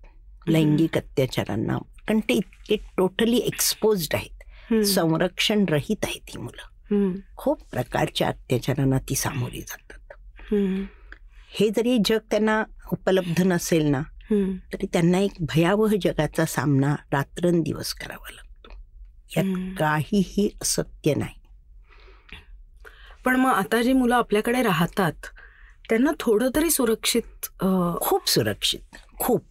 लैंगिक 0.47 0.97
अत्याचारांना. 0.97 1.77
कारण 1.77 2.19
ते 2.19 2.33
इतके 2.33 2.75
टोटली 2.97 3.37
एक्सपोज्ड 3.37 4.15
आहेत. 4.15 4.43
संरक्षण 4.83 5.65
रहित 5.69 5.97
आहेत 6.03 6.21
ही 6.29 6.37
मुलं. 6.37 6.95
खूप 7.35 7.61
प्रकारच्या 7.71 8.27
अत्याचारांना 8.27 8.97
ती 8.97 9.15
सामोरी 9.15 9.61
जातात. 9.61 9.99
हं, 11.61 11.69
जरी 11.75 11.97
जग 12.05 12.17
त्यांना 12.31 12.63
उपलब्ध 12.91 13.41
नसेल 13.41 13.85
ना. 13.85 14.01
तरी 14.73 14.87
त्यांना 14.93 15.19
एक 15.19 15.31
भयावह 15.41 15.93
जगाचा 16.01 16.45
सामना 16.45 16.95
रात्रंदिवस 17.11 17.93
करावा 17.93 18.31
लागतो. 18.31 18.69
यात. 19.37 19.77
काहीही 19.79 20.49
असत्य 20.61 21.13
नाही. 21.15 21.41
पण 23.25 23.35
मग 23.35 23.49
आता 23.49 23.81
जी 23.81 23.93
मुलं 23.93 24.15
आपल्याकडे 24.15 24.63
राहतात 24.63 25.13
त्यांना 25.89 26.11
थोडं 26.19 26.49
तरी 26.55 26.69
सुरक्षित 26.69 27.47
खूप 28.01 28.29
सुरक्षित 28.29 28.95
खूप. 29.19 29.45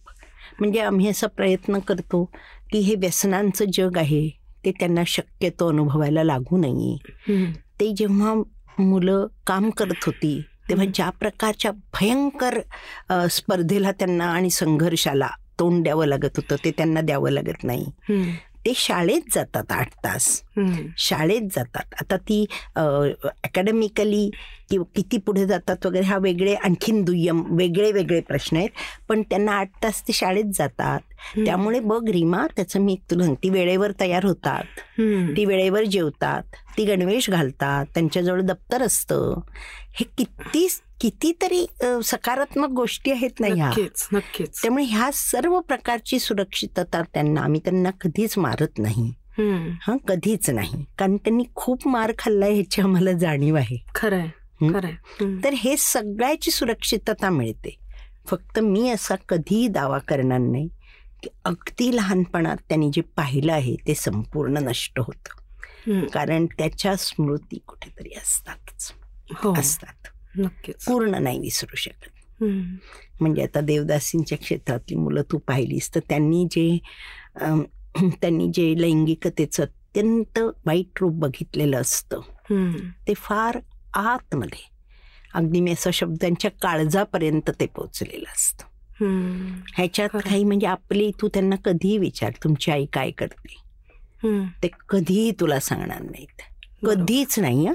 म्हणजे 0.59 0.79
आम्ही 0.79 1.07
असा 1.07 1.27
प्रयत्न 1.27 1.79
करतो 1.79 2.25
की 2.71 2.77
हे 2.77 2.95
व्यसनांचं 2.95 3.65
जग 3.73 3.97
आहे 3.97 4.29
ते 4.65 4.71
त्यांना 4.71 5.03
शक्यतो 5.07 5.69
अनुभवायला 5.69 6.23
लागू 6.23 6.57
नये. 6.57 6.97
ते 7.79 7.93
जेव्हा 7.97 8.33
मुलं 8.79 9.27
काम 9.47 9.69
करत 9.69 10.03
होती 10.05 10.41
तेव्हा 10.69 10.85
ज्या 10.93 11.09
प्रकारच्या 11.09 11.71
भयंकर 11.93 12.59
स्पर्धेला 13.31 13.91
त्यांना 13.91 14.31
आणि 14.31 14.49
संघर्षाला 14.49 15.29
तोंड 15.59 15.83
द्यावं 15.83 16.05
लागत 16.05 16.37
होतं 16.37 16.63
ते 16.65 16.71
त्यांना 16.71 17.01
द्यावं 17.01 17.31
लागत 17.31 17.63
नाही. 17.63 17.85
ते 18.65 18.73
शाळेत 18.75 19.21
जातात 19.33 19.71
आठ 19.71 19.89
तास. 20.03 20.27
शाळेत 20.97 21.47
जातात. 21.55 21.93
आता 22.01 22.17
ती 22.17 22.45
अकॅडमिकली 22.75 24.29
किंवा 24.69 24.85
किती 24.95 25.17
पुढे 25.17 25.45
जातात 25.45 25.85
वगैरे 25.85 26.05
हा 26.05 26.17
वेगळे 26.17 26.53
आणखीन 26.55 27.03
दुय्यम 27.03 27.43
वेगळे 27.57 27.91
वेगळे 27.91 28.19
प्रश्न 28.21 28.57
आहेत. 28.57 28.69
पण 29.09 29.21
त्यांना 29.21 29.51
आठ 29.51 29.69
तास 29.83 30.01
ते 30.07 30.13
शाळेत 30.13 30.53
जातात. 30.55 30.99
त्यामुळे 31.45 31.79
बघ 31.79 32.03
रीमा 32.09 32.45
त्याचं 32.55 32.81
मी 32.81 32.95
तुला 33.11 33.23
सांगते, 33.23 33.43
ती 33.43 33.49
वेळेवर 33.49 33.91
तयार 33.99 34.25
होतात. 34.25 34.63
ती 35.37 35.45
वेळेवर 35.45 35.83
जेवतात. 35.83 36.43
ती 36.77 36.85
गणवेश 36.85 37.29
घालतात 37.29 37.85
त्यांच्याजवळ 37.85 38.41
दप्तर 38.41 38.81
असतं. 38.81 39.39
हे 39.93 40.03
किती 40.17 40.67
कितीतरी 41.01 41.65
सकारात्मक 42.03 42.69
गोष्टी 42.69 43.11
आहेत 43.11 43.39
ना 43.39 43.47
ह्या. 43.47 43.69
नक्कीच 44.13 44.59
त्यामुळे 44.61 44.83
ह्या 44.83 45.09
सर्व 45.13 45.59
प्रकारची 45.59 46.19
सुरक्षितता 46.19 47.01
त्यांना 47.01 47.41
आम्ही 47.41 47.59
त्यांना 47.59 47.89
कधीच 47.91 48.37
मारत 48.37 48.79
नाही. 48.79 49.13
हं, 49.37 49.97
कधीच 49.97 50.49
नाही. 50.49 50.85
कारण 50.97 51.17
त्यांनी 51.17 51.43
खूप 51.55 51.87
मार 51.87 52.11
खाल्लाय 52.19 52.53
ह्याची 52.53 52.81
आम्हाला 52.81 53.11
जाणीव 53.11 53.55
आहे. 53.55 53.83
खरंय. 53.95 54.27
खरंय. 54.73 54.93
तर 55.43 55.53
हे 55.53 55.77
सगळ्याची 55.77 56.51
सुरक्षितता 56.51 57.29
मिळते. 57.29 57.77
फक्त 58.27 58.59
मी 58.59 58.89
असा 58.89 59.15
कधीही 59.15 59.67
दावा 59.67 59.97
करणार 59.97 60.39
नाही 60.39 60.67
की 61.23 61.29
अगदी 61.45 61.95
लहानपणात 61.95 62.57
त्यांनी 62.57 62.89
जे 62.93 63.01
पाहिलं 63.01 63.53
आहे 63.53 63.75
ते 63.75 63.93
संपूर्ण 63.93 64.57
नष्ट 64.57 64.99
होतं. 64.99 65.42
कारण 65.89 66.45
त्याच्या 66.45 66.95
स्मृती 66.95 67.59
कुठेतरी 67.67 68.09
असतातच. 68.09 68.91
हो. 69.35 69.53
असतात. 69.59 70.07
नक्कीच. 70.37 70.85
पूर्ण 70.85 71.21
नाही 71.23 71.39
विसरू 71.39 71.75
शकत. 71.75 72.09
म्हणजे 73.19 73.43
आता 73.43 73.61
देवदासींच्या 73.61 74.37
क्षेत्रातली 74.37 74.95
मुलं 74.95 75.21
तू 75.31 75.37
पाहिलीस 75.37 75.95
तर 75.95 75.99
त्यांनी 76.09 76.45
जे 76.51 76.77
त्यांनी 78.21 78.47
जे 78.53 78.73
लैंगिकतेचं 78.81 79.63
अत्यंत 79.63 80.39
वाईट 80.65 80.99
रूप 81.01 81.13
बघितलेलं 81.13 81.81
असतं 81.81 82.21
ते 83.07 83.13
फार 83.13 83.59
आतमध्ये 83.93 84.71
अगदी 85.33 85.59
मी 85.59 85.71
असा 85.71 85.89
शब्द 85.93 86.17
त्यांच्या 86.21 86.51
काळजापर्यंत 86.51 87.49
ते 87.59 87.65
पोचलेलं 87.65 88.31
असतं. 88.31 88.65
ह्याच्यात. 89.77 90.09
काही 90.09 90.43
म्हणजे 90.43 90.67
आपली 90.67 91.11
तू 91.21 91.27
त्यांना 91.27 91.55
कधीही 91.65 91.97
विचार 91.97 92.31
तुमची 92.43 92.71
आई 92.71 92.85
काय 92.85 93.11
करते. 93.11 93.62
ते 94.63 94.69
कधीही 94.89 95.31
तुला 95.31 95.59
सांगणार 95.59 96.01
नाहीत. 96.01 96.41
कधीच 96.85 97.39
नाही. 97.39 97.69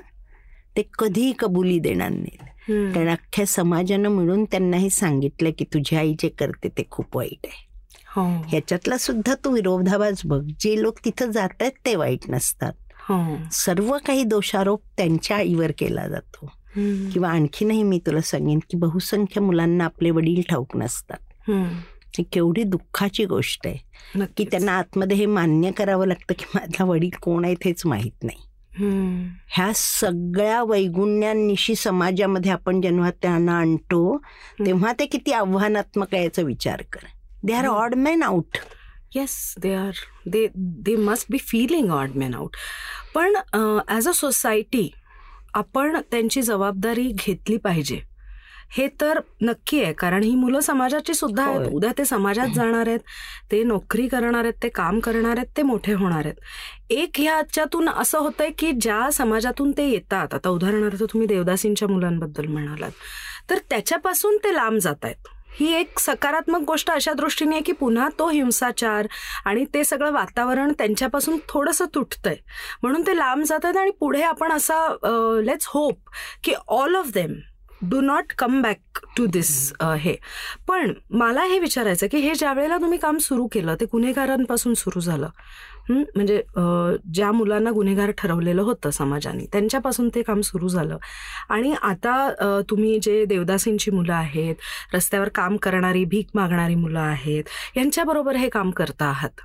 ते 0.76 0.82
कधीही 0.98 1.32
कबुली 1.38 1.78
देणार 1.78 2.08
नाहीत. 2.08 2.38
कारण 2.94 3.08
अख्ख्या 3.08 3.46
समाजानं 3.46 4.08
मिळून 4.08 4.44
त्यांना 4.44 4.76
हे 4.76 4.90
सांगितलं 4.90 5.50
की 5.58 5.64
तुझी 5.64 5.96
आई 5.96 6.14
जे 6.18 6.28
करते 6.28 6.68
ते 6.68 6.82
खूप 6.90 7.16
वाईट 7.16 7.38
आहे. 7.44 7.68
हो. 8.16 8.44
ह्याच्यातला 8.48 8.98
सुद्धा 8.98 9.34
तू 9.34 9.50
विरोधाभास 9.50 10.22
बघ. 10.24 10.42
जे 10.60 10.82
लोक 10.82 10.98
तिथं 11.04 11.30
जात 11.30 11.48
आहेत 11.60 11.72
ते 11.86 11.96
वाईट 11.96 12.18
नसतात. 12.28 12.72
हो. 13.08 13.36
सर्व 13.52 13.96
काही 14.06 14.22
दोषारोप 14.24 14.82
त्यांच्या 14.96 15.36
आईवर 15.36 15.72
केला 15.78 16.08
जातो. 16.08 16.46
किंवा 17.12 17.30
आणखीनही 17.30 17.82
मी 17.82 18.00
तुला 18.06 18.20
सांगेन 18.20 18.58
की 18.58 18.76
बहुसंख्य 18.76 19.40
मुलांना 19.40 19.84
आपले 19.84 20.10
वडील 20.10 20.42
ठाऊक 20.48 20.76
नसतात. 20.76 21.50
हं. 22.22 22.30
केवढी 22.32 22.62
दुःखाची 22.62 23.24
गोष्ट 23.24 23.66
आहे. 23.66 23.76
की. 24.36 24.44
त्यांना 24.44 24.72
आतमध्ये 24.72 25.16
हे 25.16 25.26
मान्य 25.26 25.70
करावं 25.70 26.06
लागतं 26.06 26.34
की 26.38 26.44
माझा 26.54 26.84
वडील 26.84 27.10
कोण 27.22 27.44
आहे 27.44 27.54
हेच 27.64 27.86
माहीत 27.86 28.24
नाही. 28.24 28.38
हं, 28.78 29.28
ह्या 29.48 29.72
सगळ्या 29.74 30.62
वैगुण्यानिशी 30.62 31.74
समाजामध्ये 31.74 32.52
आपण 32.52 32.80
जेव्हा 32.80 33.10
त्यांना 33.10 33.58
आणतो 33.58 34.18
तेव्हा 34.66 34.92
ते 34.92 35.06
किती 35.06 35.32
आव्हानात्मक 35.32 36.14
आहे 36.14 36.22
याचा 36.24 36.42
विचार 36.42 36.82
कर. 36.92 37.06
They 37.42 37.52
are 37.52 37.66
odd 37.66 37.94
man 37.94 38.22
out 38.22 38.58
yes 39.14 39.54
they 39.62 39.74
are 39.74 39.90
they 40.26 40.48
they 40.54 40.96
must 40.96 41.26
be 41.30 41.38
feeling 41.38 41.90
odd 41.90 42.10
man 42.16 42.34
out 42.34 42.50
पण 43.14 43.36
ॲज 43.88 44.08
अ 44.08 44.12
सोसायटी 44.14 44.90
आपण 45.54 45.96
त्यांची 46.10 46.42
जबाबदारी 46.42 47.12
घेतली 47.14 47.56
पाहिजे. 47.56 48.07
हे 48.70 48.86
तर 49.00 49.18
नक्की 49.42 49.82
आहे 49.82 49.92
कारण 49.98 50.22
ही 50.22 50.34
मुलं 50.36 50.60
समाजाची 50.60 51.14
सुद्धा 51.14 51.44
आहेत. 51.44 51.68
उद्या 51.72 51.90
ते 51.98 52.04
समाजात 52.04 52.48
जाणार 52.54 52.86
आहेत 52.88 53.00
ते 53.52 53.62
नोकरी 53.62 54.06
करणार 54.08 54.44
आहेत 54.44 54.62
ते 54.62 54.68
काम 54.68 54.98
करणार 55.00 55.36
आहेत 55.36 55.56
ते 55.56 55.62
मोठे 55.62 55.92
होणार 55.92 56.24
आहेत. 56.24 56.34
एक 56.90 57.20
ह्याच्यातून 57.20 57.88
असं 57.88 58.18
होतंय 58.18 58.50
की 58.58 58.70
ज्या 58.72 59.10
समाजातून 59.12 59.72
ते 59.76 59.88
येतात 59.90 60.34
आता 60.34 60.48
उदाहरणार्थ 60.50 61.02
तुम्ही 61.02 61.28
देवदासींच्या 61.28 61.88
मुलांबद्दल 61.88 62.46
म्हणालात 62.46 62.90
तर 63.50 63.58
त्याच्यापासून 63.70 64.36
ते 64.44 64.54
लांब 64.54 64.78
जात 64.78 65.04
आहेत. 65.04 65.28
ही 65.60 65.72
एक 65.74 65.98
सकारात्मक 65.98 66.62
गोष्ट 66.66 66.90
अशा 66.90 67.12
दृष्टीने 67.12 67.54
आहे 67.54 67.62
की 67.64 67.72
पुन्हा 67.72 68.08
तो 68.18 68.28
हिंसाचार 68.30 69.06
आणि 69.44 69.64
ते 69.74 69.82
सगळं 69.84 70.12
वातावरण 70.12 70.72
त्यांच्यापासून 70.78 71.38
थोडंसं 71.48 71.86
तुटतंय. 71.94 72.36
म्हणून 72.82 73.06
ते 73.06 73.16
लांब 73.16 73.42
जात 73.44 73.64
आहेत 73.64 73.76
आणि 73.76 73.90
पुढे 74.00 74.22
आपण 74.22 74.52
असा 74.52 74.86
लेट्स 75.44 75.66
होप 75.68 76.10
की 76.44 76.54
all 76.68 76.96
of 76.96 77.10
them 77.14 77.32
do 77.82 78.00
not 78.00 78.32
come 78.38 78.60
back 78.62 78.98
to 79.16 79.26
this 79.26 79.72
हे. 79.98 80.14
पण 80.68 80.92
मला 81.10 81.44
हे 81.44 81.58
विचारायचं 81.58 82.06
की 82.12 82.18
हे 82.18 82.34
ज्या 82.34 82.52
वेळेला 82.52 82.76
तुम्ही 82.76 82.98
काम 82.98 83.18
सुरू 83.18 83.46
केलं 83.52 83.74
ते 83.80 83.84
गुन्हेगारांपासून 83.92 84.74
सुरू 84.74 85.00
झालं. 85.00 85.28
म्हणजे 85.90 86.42
ज्या 87.14 87.30
मुलांना 87.32 87.70
गुन्हेगार 87.70 88.10
ठरवलेलं 88.18 88.62
होतं 88.62 88.90
समाजाने 88.90 89.44
त्यांच्यापासून 89.52 90.08
ते 90.14 90.22
काम 90.22 90.40
सुरू 90.40 90.68
झालं. 90.68 90.96
आणि 91.48 91.74
आता 91.82 92.60
तुम्ही 92.70 92.98
जे 93.02 93.24
देवदासींची 93.24 93.90
मुलं 93.90 94.14
आहेत 94.14 94.94
रस्त्यावर 94.94 95.28
काम 95.34 95.56
करणारी 95.56 96.04
भीक 96.04 96.28
मागणारी 96.34 96.74
मुलं 96.74 97.00
आहेत 97.00 97.44
यांच्याबरोबर 97.76 98.36
हे 98.36 98.48
काम 98.48 98.70
करता 98.70 99.06
आहात. 99.06 99.40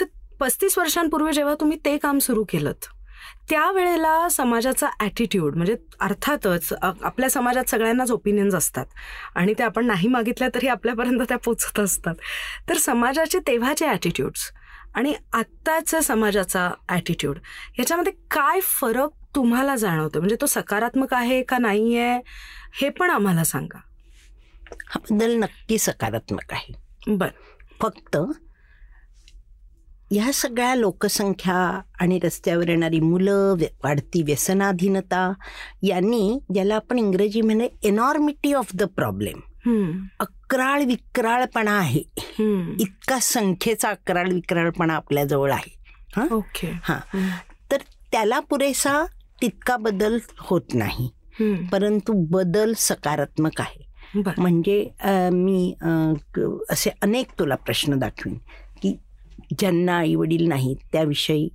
तर 0.00 0.04
पस्तीस 0.40 0.78
वर्षांपूर्वी 0.78 1.32
जेव्हा 1.32 1.54
तुम्ही 1.60 1.78
ते 1.84 1.96
काम 1.98 2.18
सुरू 2.18 2.44
केलं 2.44 2.72
त्यावेळेला 3.50 4.28
समाजाचा 4.30 4.88
ॲटिट्यूड 5.00 5.56
म्हणजे 5.56 5.76
अर्थातच 6.00 6.72
आपल्या 6.82 7.28
समाजात 7.30 7.70
सगळ्यांनाच 7.70 8.10
ओपिनियन्स 8.10 8.54
असतात. 8.54 8.86
आणि 9.34 9.54
ते 9.58 9.62
आपण 9.62 9.86
नाही 9.86 10.08
मागितल्या 10.08 10.48
तरी 10.54 10.68
आपल्यापर्यंत 10.68 11.22
त्या 11.28 11.38
पोचत 11.44 11.80
असतात. 11.80 12.14
तर 12.68 12.78
समाजाचे 12.78 13.38
तेव्हाचे 13.46 13.86
ॲटिट्यूड्स 13.86 14.50
आणि 14.94 15.14
आत्ताचा 15.32 16.00
समाजाचा 16.00 16.68
ॲटिट्यूड 16.88 17.38
ह्याच्यामध्ये 17.74 18.12
काय 18.30 18.60
फरक 18.62 19.10
तुम्हाला 19.34 19.76
जाणवतो 19.76 20.18
म्हणजे 20.18 20.36
तो 20.40 20.46
सकारात्मक 20.46 21.14
आहे 21.14 21.42
का 21.42 21.58
नाही 21.58 21.96
आहे 21.98 22.20
हे 22.80 22.88
पण 22.98 23.10
आम्हाला 23.10 23.44
सांगा. 23.44 23.78
हा 24.86 25.00
बदल 25.10 25.34
नक्की 25.38 25.78
सकारात्मक 25.78 26.52
आहे. 26.52 26.72
बर. 27.08 27.28
फक्त 27.80 28.16
ह्या 30.12 30.32
सगळ्या 30.32 30.74
लोकसंख्या 30.74 31.80
आणि 32.00 32.18
रस्त्यावर 32.24 32.68
येणारी 32.68 33.00
मुलं 33.00 33.54
वाढती 33.84 34.22
व्यसनाधीनता 34.22 35.32
यांनी 35.82 36.38
ज्याला 36.54 36.74
आपण 36.74 36.98
इंग्रजी 36.98 37.40
म्हणे 37.40 37.68
एनॉर्मिटी 37.82 38.52
ऑफ 38.52 38.70
द 38.74 38.82
प्रॉब्लेम 38.82 39.40
अकराळ 40.20 40.84
विक्राळपणा 40.84 41.78
आहे. 41.78 42.02
इतका 42.78 43.18
संख्येचा 43.18 43.90
अकराळ 43.90 44.28
विक्राळपणा 44.28 44.94
आपल्या 44.94 45.24
जवळ 45.24 45.52
आहे. 45.52 45.76
ओके. 46.34 46.70
हा. 46.82 47.00
तर 47.72 47.76
त्याला 48.12 48.40
पुरेसा 48.40 49.06
तितका 49.42 49.76
बदल 49.76 50.18
होत 50.38 50.74
नाही. 50.74 51.08
परंतु 51.72 52.12
बदल 52.12 52.72
सकारात्मक 52.76 53.60
आहे. 53.60 53.92
म्हणजे 54.38 54.90
मी 55.32 55.74
असे 56.70 56.90
अनेक 57.02 57.26
तुला 57.38 57.54
प्रश्न 57.54 57.98
दाखवीन. 57.98 58.38
ज्यांना 59.58 59.96
आई 59.98 60.14
वडील 60.14 60.48
नाहीत 60.48 60.76
त्याविषयी 60.92 61.48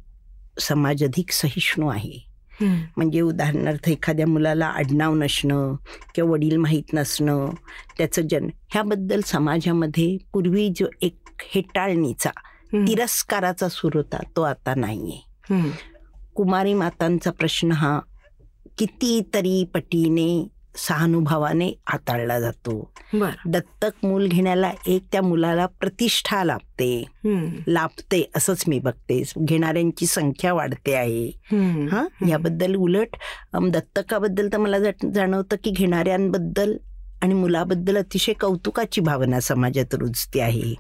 समाज 0.60 1.04
अधिक 1.04 1.32
सहिष्णू 1.32 1.88
आहे. 1.88 2.28
म्हणजे 2.62 3.22
उदाहरणार्थ 3.22 3.90
एखाद्या 3.90 4.28
मुलाला 4.28 4.66
आडनाव 4.66 5.16
नसणं 5.16 5.76
किंवा 6.16 6.32
वडील 6.32 6.58
माहीत 6.58 6.94
नसणं 6.94 7.50
त्याचं 7.98 8.22
जन्म 8.22 8.50
ह्याबद्दल 8.72 9.22
समाजामध्ये 9.22 10.18
पूर्वी 10.34 10.70
जो 10.76 10.86
एक 11.02 11.18
हेटाळणीचा 11.56 12.30
तिरस्काराचा 12.74 13.70
सूर 13.70 13.96
होता 13.96 14.18
तो 14.36 14.42
आता 14.42 14.74
नाहीये. 14.76 15.22
कुमारी 16.36 16.74
मातांचा 16.74 17.32
प्रश्न 17.32 17.72
हा 17.72 18.00
कितीतरी 18.78 19.64
पटीने 19.64 20.48
सहानुभवाने 20.78 21.72
हाताळला 21.88 22.40
जातो. 22.40 22.92
दत्तक 23.46 24.06
मूल 24.06 24.28
घेण्याला 24.28 24.72
एक 24.88 25.04
त्या 25.12 25.22
मुलाला 25.22 25.66
प्रतिष्ठा 25.66 26.44
लाभते. 26.44 27.04
लाभते 27.68 28.30
असंच 28.36 28.64
मी 28.68 28.80
बघते. 28.80 29.24
घेणाऱ्यांची 29.40 30.06
संख्या 30.06 30.54
वाढते 30.54 30.96
आहे. 30.96 31.28
हा 31.88 32.08
याबद्दल 32.30 32.76
उलट 32.76 33.08
दत्तकाबद्दल 33.72 34.50
तर 34.54 34.58
मला 34.58 34.78
जाणवतं 35.14 35.56
की 35.64 35.72
घेणाऱ्यांबद्दल 35.72 36.78
आणि 37.22 37.34
मुलाबद्दल 37.34 37.98
अतिशय 37.98 38.34
कौतुकाची 38.34 39.02
भावना 39.02 39.40
समाजात 39.40 39.96
रुजते 39.96 40.42
आहे. 40.42 40.76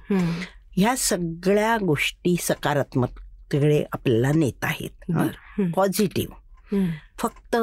ह्या 0.71 0.95
सगळ्या 0.97 1.77
गोष्टी 1.77 2.35
सकारात्मककडे 2.39 3.83
आपल्याला 3.91 4.31
नेत 4.35 4.63
आहेत. 4.63 5.11
पॉझिटिव्ह. 5.75 6.35
फक्त 7.17 7.55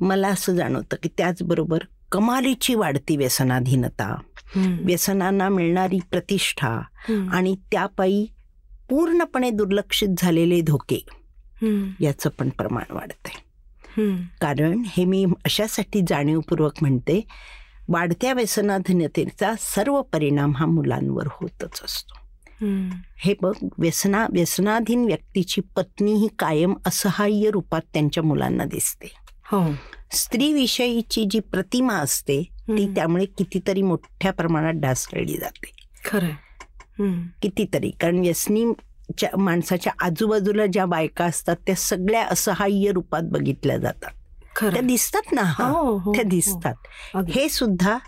मला 0.00 0.28
असं 0.28 0.54
जाणवतं 0.56 0.96
की 1.02 1.08
त्याचबरोबर 1.18 1.78
कमालीची 2.12 2.74
वाढती 2.74 3.16
व्यसनाधीनता 3.16 4.14
व्यसनांना 4.56 5.48
मिळणारी 5.48 5.98
प्रतिष्ठा 6.10 6.80
आणि 7.32 7.56
त्यापायी 7.72 8.26
पूर्णपणे 8.90 9.50
दुर्लक्षित 9.50 10.08
झालेले 10.18 10.60
धोके 10.60 11.04
याचं 12.00 12.30
पण 12.30 12.48
प्रमाण 12.48 12.94
वाढतंय. 12.94 13.40
कारण 14.40 14.82
हे 14.86 15.04
मी 15.04 15.24
अशासाठी 15.44 16.00
जाणीवपूर्वक 16.08 16.72
म्हणते 16.80 17.24
वाढत्या 17.88 18.32
व्यसनाधीनतेचा 18.32 19.52
सर्व 19.58 20.02
परिणाम 20.02 20.56
हा 20.56 20.66
मुलांवर 20.66 21.26
होतच 21.26 21.80
असतो. 21.84 22.14
हे 23.16 23.34
बघ 23.42 23.54
व्यसना 23.78 24.26
व्यसनाधीन 24.32 25.04
व्यक्तीची 25.04 25.60
पत्नी 25.60 26.12
ही 26.12 26.28
कायम 26.38 26.74
असहाय्य 26.86 27.50
रूपात 27.50 27.80
त्यांच्या 27.92 28.22
मुलांना 28.22 28.64
दिसते. 28.64 29.27
स्त्रीविषयीची 30.12 31.24
जी 31.30 31.40
प्रतिमा 31.40 31.94
असते 31.94 32.42
ती 32.68 32.94
त्यामुळे 32.94 33.24
कितीतरी 33.24 33.82
मोठ्या 33.82 34.32
प्रमाणात 34.32 34.74
ढासळली 34.74 35.36
जाते. 35.36 35.72
खरं 36.04 36.28
कितीतरी. 37.42 37.90
कारण 37.90 38.18
व्यसनी 38.18 38.64
माणसाच्या 39.38 39.92
आजूबाजूला 40.00 40.66
ज्या 40.66 40.86
बायका 40.86 41.24
असतात 41.24 41.56
त्या 41.66 41.74
सगळ्या 41.74 42.26
असहाय्य 42.26 42.92
रूपात 42.92 43.22
बघितल्या 43.22 43.78
जातात. 43.78 44.10
त्या 44.74 44.82
दिसतात 44.82 45.32
ना 45.32 45.42
हो, 45.42 45.96
हो, 45.98 46.14
त्या 46.14 46.22
दिसतात. 46.22 46.74
हे 47.30 47.48
सुद्धा 47.48 47.98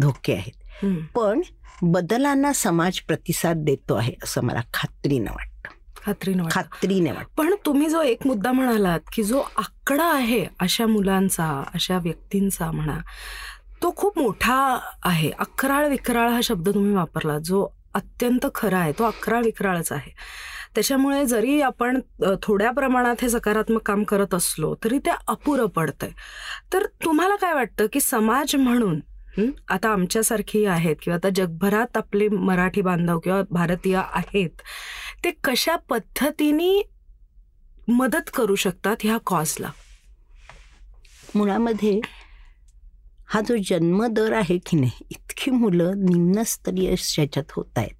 धोके 0.00 0.34
आहेत. 0.34 0.84
पण 1.14 1.40
बदलांना 1.82 2.52
समाज 2.52 3.00
प्रतिसाद 3.00 3.56
देतो 3.56 3.94
आहे 3.94 4.12
असं 4.22 4.40
मला 4.42 4.60
खात्रीनं 4.74 5.30
वाटतं. 5.30 5.47
खात्रीने 6.08 6.42
खात्रीने 6.50 7.12
पण 7.36 7.54
तुम्ही 7.66 7.88
जो 7.88 8.02
एक 8.02 8.26
मुद्दा 8.26 8.52
म्हणालात 8.52 9.00
की 9.12 9.22
जो 9.22 9.42
आकडा 9.58 10.06
आहे 10.14 10.44
अशा 10.60 10.86
मुलांचा 10.86 11.48
अशा 11.74 11.98
व्यक्तींचा 12.02 12.70
म्हणा 12.70 12.98
तो 13.82 13.92
खूप 13.96 14.18
मोठा 14.18 14.54
आहे. 15.04 15.30
अकराळ 15.30 15.88
विक्राळ 15.88 16.28
हा 16.30 16.40
शब्द 16.42 16.68
तुम्ही 16.68 16.94
वापरला 16.94 17.38
जो 17.38 17.66
अत्यंत 17.94 18.46
खरा 18.54 18.78
आहे. 18.78 18.92
तो 18.98 19.04
अकराळ 19.04 19.42
विक्राळच 19.44 19.92
आहे. 19.92 20.10
त्याच्यामुळे 20.74 21.24
जरी 21.26 21.60
आपण 21.62 22.00
थोड्या 22.42 22.70
प्रमाणात 22.70 23.22
हे 23.22 23.28
सकारात्मक 23.30 23.82
काम 23.86 24.02
करत 24.04 24.34
असलो 24.34 24.74
तरी 24.84 24.98
ते 25.06 25.10
अपुरं 25.28 25.66
पडतंय. 25.76 26.10
तर 26.72 26.86
तुम्हाला 27.04 27.36
काय 27.36 27.54
वाटतं 27.54 27.86
की 27.92 28.00
समाज 28.00 28.56
म्हणून 28.56 29.00
आता 29.70 29.88
आमच्यासारखी 29.88 30.64
आहेत 30.66 30.96
किंवा 31.02 31.16
आता 31.16 31.28
जगभरात 31.34 31.96
आपले 31.96 32.28
मराठी 32.28 32.82
बांधव 32.82 33.18
किंवा 33.18 33.42
भारतीय 33.50 33.96
आहेत 33.96 34.62
ते 35.24 35.30
कशा 35.44 35.76
पद्धतीने 35.90 36.70
मदत 37.88 38.28
करू 38.34 38.54
शकतात 38.54 38.96
ह्या 39.02 39.16
कॉजला 39.26 39.70
मुळामध्ये 41.34 42.00
हा 43.28 43.40
जो 43.48 43.56
जन्मदर 43.68 44.32
आहे 44.32 44.58
की 44.66 44.76
नाही 44.80 45.04
इतकी 45.10 45.50
मुलं 45.50 46.04
निम्नस्तरीय 46.04 46.94
ह्याच्यात 46.98 47.52
होत 47.52 47.78
आहेत. 47.78 47.94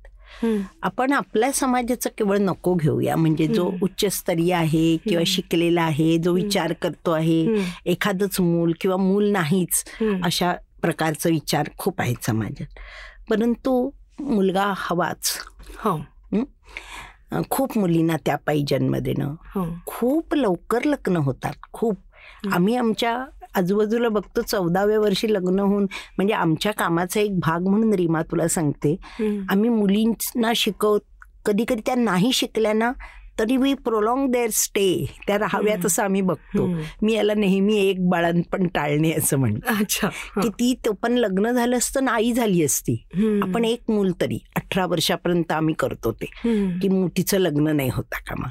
आपण 0.82 1.12
आपल्या 1.12 1.50
समाजाचं 1.52 2.10
केवळ 2.18 2.38
नको 2.40 2.74
घेऊया. 2.74 3.16
म्हणजे 3.16 3.46
जो 3.46 3.70
उच्चस्तरीय 3.82 4.52
आहे 4.54 4.96
किंवा 5.04 5.22
शिकलेला 5.26 5.82
आहे 5.82 6.16
जो 6.18 6.32
विचार 6.32 6.72
करतो 6.82 7.10
आहे 7.10 7.40
एखादंच 7.92 8.40
मूल 8.40 8.72
किंवा 8.80 8.96
मूल 8.96 9.30
नाहीच 9.32 9.84
अशा 10.24 10.52
प्रकारचा 10.82 11.30
विचार 11.30 11.68
खूप 11.78 12.00
आहेत 12.00 12.24
समाजात. 12.26 12.78
परंतु 13.30 13.90
मुलगा 14.20 14.72
हवाच. 14.76 15.32
हो? 15.84 15.96
खूप 17.50 17.76
मुलींना 17.78 18.16
त्यापायी 18.26 18.64
जन्म 18.68 18.96
देणं 18.96 19.34
हो. 19.54 19.64
खूप 19.86 20.34
लवकर 20.34 20.84
लग्न 20.84 21.16
होतात 21.16 21.54
खूप. 21.72 21.96
आम्ही 22.52 22.76
आमच्या 22.76 23.24
आजूबाजूला 23.54 24.08
बघतो 24.08 24.42
चौदाव्या 24.42 24.98
वर्षी 25.00 25.32
लग्न 25.32 25.58
होऊन 25.58 25.86
म्हणजे 26.16 26.34
आमच्या 26.34 26.72
कामाचा 26.72 27.20
एक 27.20 27.38
भाग 27.38 27.66
म्हणून 27.68 27.94
रीमा 27.94 28.22
तुला 28.22 28.48
सांगते. 28.48 28.96
आम्ही 29.50 29.70
मुलींना 29.70 30.52
शिकव 30.56 30.98
कधी 31.44 31.64
कधी 31.68 31.80
त्या 31.86 31.94
नाही 31.94 32.32
शिकल्या 32.32 32.72
ना 32.72 32.92
तरी 33.38 33.56
वी 33.56 33.74
प्रोलॉंग 33.74 34.30
देअर 34.30 34.48
स्टे 34.52 35.14
त्या 35.26 35.38
राहाव्यात 35.38 35.86
असं 35.86 36.02
आम्ही 36.02 36.20
बघतो. 36.20 36.66
मी 37.02 37.12
याला 37.12 37.34
नेहमी 37.34 37.76
एक 37.88 38.08
बाळणपण 38.08 38.66
टाळणे 38.66 39.12
असं 39.12 39.36
म्हणतो. 39.36 39.74
अच्छा. 39.78 40.08
की 40.42 40.48
ती 40.48 40.74
तो 40.86 40.92
पण 40.92 41.12
लग्न 41.12 41.50
झालं 41.50 41.76
असतं 41.76 42.04
नाही 42.04 42.32
झाली 42.32 42.64
असती. 42.64 42.94
आपण 43.42 43.64
एक 43.64 43.82
मूल 43.88 44.12
तरी 44.20 44.38
अठरा 44.56 44.86
वर्षापर्यंत 44.86 45.52
आम्ही 45.52 45.74
करतो 45.78 46.12
ते. 46.12 46.26
की 46.82 47.06
तिचं 47.16 47.38
लग्न 47.38 47.68
नाही 47.68 47.90
होता 47.92 48.18
कामा. 48.28 48.48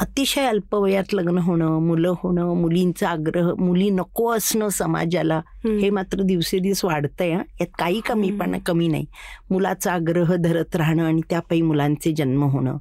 अतिशय 0.00 0.46
अल्पवयात 0.46 1.14
लग्न 1.14 1.38
होणं 1.38 1.80
मुलं 1.86 2.14
होणं 2.22 2.54
मुलींचा 2.54 3.08
आग्रह 3.08 3.52
मुली 3.58 3.90
नको 3.90 4.30
असणं 4.32 4.68
समाजाला 4.68 5.40
हे 5.64 5.90
मात्र 5.90 6.22
दिवसेदिवस 6.22 6.84
वाढतंय. 6.84 7.30
यात 7.30 7.66
काही 7.78 8.00
कमी 8.00 8.30
पण 8.30 8.58
कमी 8.58 8.88
नाही. 8.88 9.04
मुलाचा 9.50 9.92
आग्रह 9.92 10.34
धरत 10.34 10.76
राहणं 10.76 11.04
आणि 11.04 11.20
त्यापायी 11.30 11.62
मुलांचे 11.62 12.12
जन्म 12.12 12.42
होणं. 12.44 12.76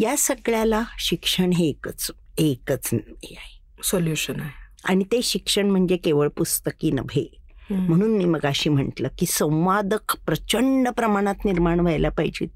या 0.00 0.14
सगळ्याला 0.18 0.81
शिक्षण 0.98 1.50
हे 1.50 1.68
एकच 1.68 2.10
एकच 2.38 2.90
हे 2.92 3.34
आहे. 3.36 3.60
सोल्युशन 3.82 4.40
आहे. 4.40 4.50
आणि 4.84 5.04
ते 5.04 5.22
शिक्षण 5.22 5.70
म्हणजे 5.70 5.96
केवळ 5.96 6.28
पुस्तकी 6.28 6.90
नव्हे. 6.90 7.38
म्हणून 7.76 8.16
मी 8.16 8.24
मग 8.24 8.44
अशी 8.44 8.70
म्हटलं 8.70 9.08
की 9.18 9.26
संवादक 9.26 10.16
प्रचंड 10.26 10.88
प्रमाणात 10.88 11.34
निर्माण 11.44 11.80
व्हायला 11.80 12.08
पाहिजेत. 12.08 12.48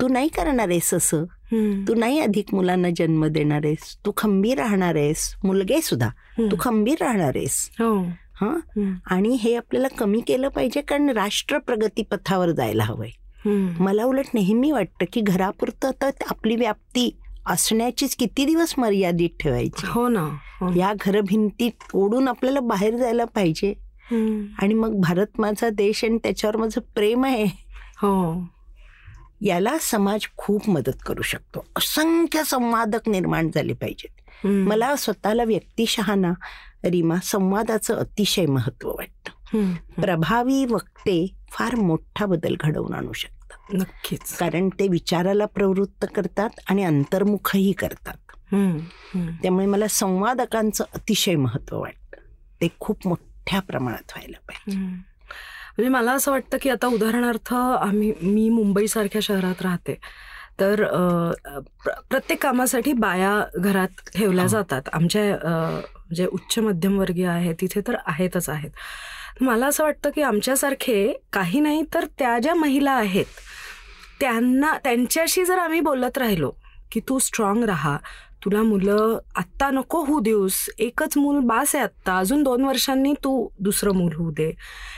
तू 0.00 0.08
नाही 0.08 0.28
करणार 0.28 0.68
आहेस 0.68 0.94
असं. 0.94 1.24
तू 1.88 1.94
नाही 1.94 2.20
अधिक 2.20 2.54
मुलांना 2.54 2.88
जन्म 2.96 3.26
देणार 3.26 3.60
आहेस. 3.64 3.98
तू 4.06 4.12
खंबीर 4.16 4.58
राहणार 4.58 4.94
आहेस. 4.94 5.34
मुलगे 5.44 5.80
सुद्धा. 5.80 6.08
तू 6.50 6.56
खंबीर 6.60 6.96
राहणार 7.00 7.32
आहेस. 7.36 7.70
हो. 7.72 8.02
हा? 8.34 8.58
आणि 9.06 9.28
हे 9.28 9.56
आपल्याला 9.56 9.88
कमी 9.88 10.20
केलं 10.20 10.48
पाहिजे 10.48 10.80
कारण 10.80 11.10
राष्ट्र 11.10 11.58
प्रगती 11.58 12.02
पथावर 12.02 12.50
जायला 12.50 12.84
हवंय. 12.84 13.10
मला 13.80 14.04
उलट 14.04 14.24
नेहमी 14.34 14.70
वाटतं 14.70 15.04
की 15.12 15.20
घरापुरतं 15.20 15.90
तर 16.02 16.10
आपली 16.30 16.56
व्याप्ती 16.56 17.16
असण्याचीच 17.46 18.16
किती 18.16 18.44
दिवस 18.44 18.74
मर्यादित 18.78 19.30
ठेवायची? 19.40 19.86
हो 19.86 20.08
ना 20.08 20.20
हो. 20.60 20.72
या 20.76 20.92
घरभिंतीत 21.00 21.72
ओढून 21.94 22.28
आपल्याला 22.28 22.60
बाहेर 22.60 22.96
जायला 22.96 23.24
पाहिजे. 23.24 23.74
आणि 24.58 24.74
मग 24.74 25.00
भारत 25.00 25.26
माझा 25.38 25.68
देश 25.68 26.04
आणि 26.04 26.18
त्याच्यावर 26.18 26.56
माझं 26.56 26.80
प्रेम 26.80 27.24
आहे. 27.24 27.44
हो. 27.96 28.46
याला 29.40 29.76
समाज 29.80 30.20
खूप 30.36 30.70
मदत 30.70 30.98
करू 31.06 31.22
शकतो. 31.22 31.64
असंख्य 31.76 32.42
संवादक 32.46 33.08
निर्माण 33.08 33.50
झाले 33.54 33.72
पाहिजेत. 33.72 34.20
मला 34.68 34.96
स्वतःला 34.96 35.44
व्यक्तिशः 35.44 36.14
ना 36.14 36.32
रीमा 36.84 37.16
संवादाचं 37.22 37.94
अतिशय 37.94 38.46
महत्त्व 38.46 38.88
वाटतं. 38.88 39.39
प्रभावी 40.00 40.64
वक्ते 40.64 41.34
फार 41.50 41.74
मोठा 41.74 42.26
बदल 42.26 42.54
घडवून 42.60 42.94
आणू 42.94 43.12
शकतात. 43.12 43.74
नक्कीच. 43.74 44.36
कारण 44.36 44.68
ते 44.68 44.88
विचाराला 44.88 45.46
प्रवृत्त 45.46 46.06
करतात 46.14 46.50
आणि 46.68 46.84
अंतर्मुखही 46.84 47.72
करतात. 47.72 48.16
त्यामुळे 49.42 49.66
मला 49.66 49.88
संवादकांचं 49.88 50.84
अतिशय 50.94 51.34
महत्त्व 51.36 51.78
वाटतं. 51.80 52.16
ते 52.60 52.68
खूप 52.80 53.06
मोठ्या 53.06 53.60
प्रमाणात 53.60 54.12
व्हायला 54.16 54.38
पाहिजे. 54.48 54.78
म्हणजे 54.80 55.88
मला 55.88 56.12
असं 56.12 56.30
वाटतं 56.30 56.56
की 56.62 56.70
आता 56.70 56.86
उदाहरणार्थ 56.86 57.54
आम्ही 57.54 58.12
मी 58.22 58.48
मुंबईसारख्या 58.48 59.20
शहरात 59.20 59.62
राहते. 59.62 59.98
तर 60.60 60.84
प्रत्येक 62.10 62.42
कामासाठी 62.42 62.92
बाया 62.92 63.44
घरात 63.56 64.10
ठेवल्या 64.14 64.46
जातात. 64.46 64.82
आमच्या 64.92 65.80
जे 66.14 66.26
उच्च 66.26 66.58
मध्यमवर्गीय 66.58 67.26
आहे 67.26 67.52
तिथे 67.60 67.80
तर 67.88 67.96
आहेतच 68.06 68.48
आहेत. 68.48 68.70
मला 69.40 69.66
असं 69.66 69.84
वाटतं 69.84 70.10
की 70.10 70.22
आमच्यासारखे 70.22 71.14
काही 71.32 71.60
नाही 71.60 71.82
तर 71.94 72.04
त्या 72.18 72.38
ज्या 72.38 72.54
महिला 72.54 72.92
आहेत 72.92 73.24
त्यांना 74.20 74.78
त्यांच्याशी 74.84 75.44
जर 75.44 75.58
आम्ही 75.58 75.80
बोलत 75.80 76.18
राहिलो 76.18 76.52
की 76.92 77.00
तू 77.08 77.18
स्ट्रॉंग 77.18 77.64
राहा 77.64 77.98
तुला 78.44 78.62
मुलं 78.62 79.18
आत्ता 79.36 79.70
नको 79.70 80.04
होऊ 80.04 80.20
देऊस 80.20 80.70
एकच 80.78 81.16
मूल 81.16 81.38
बास 81.38 81.74
आहे 81.74 81.84
आत्ता 81.84 82.18
अजून 82.18 82.42
दोन 82.42 82.64
वर्षांनी 82.64 83.12
तू 83.12 83.48
दुसरं 83.60 83.92
मूल 83.92 84.12
होऊ 84.14 84.30
दे. 84.30 84.54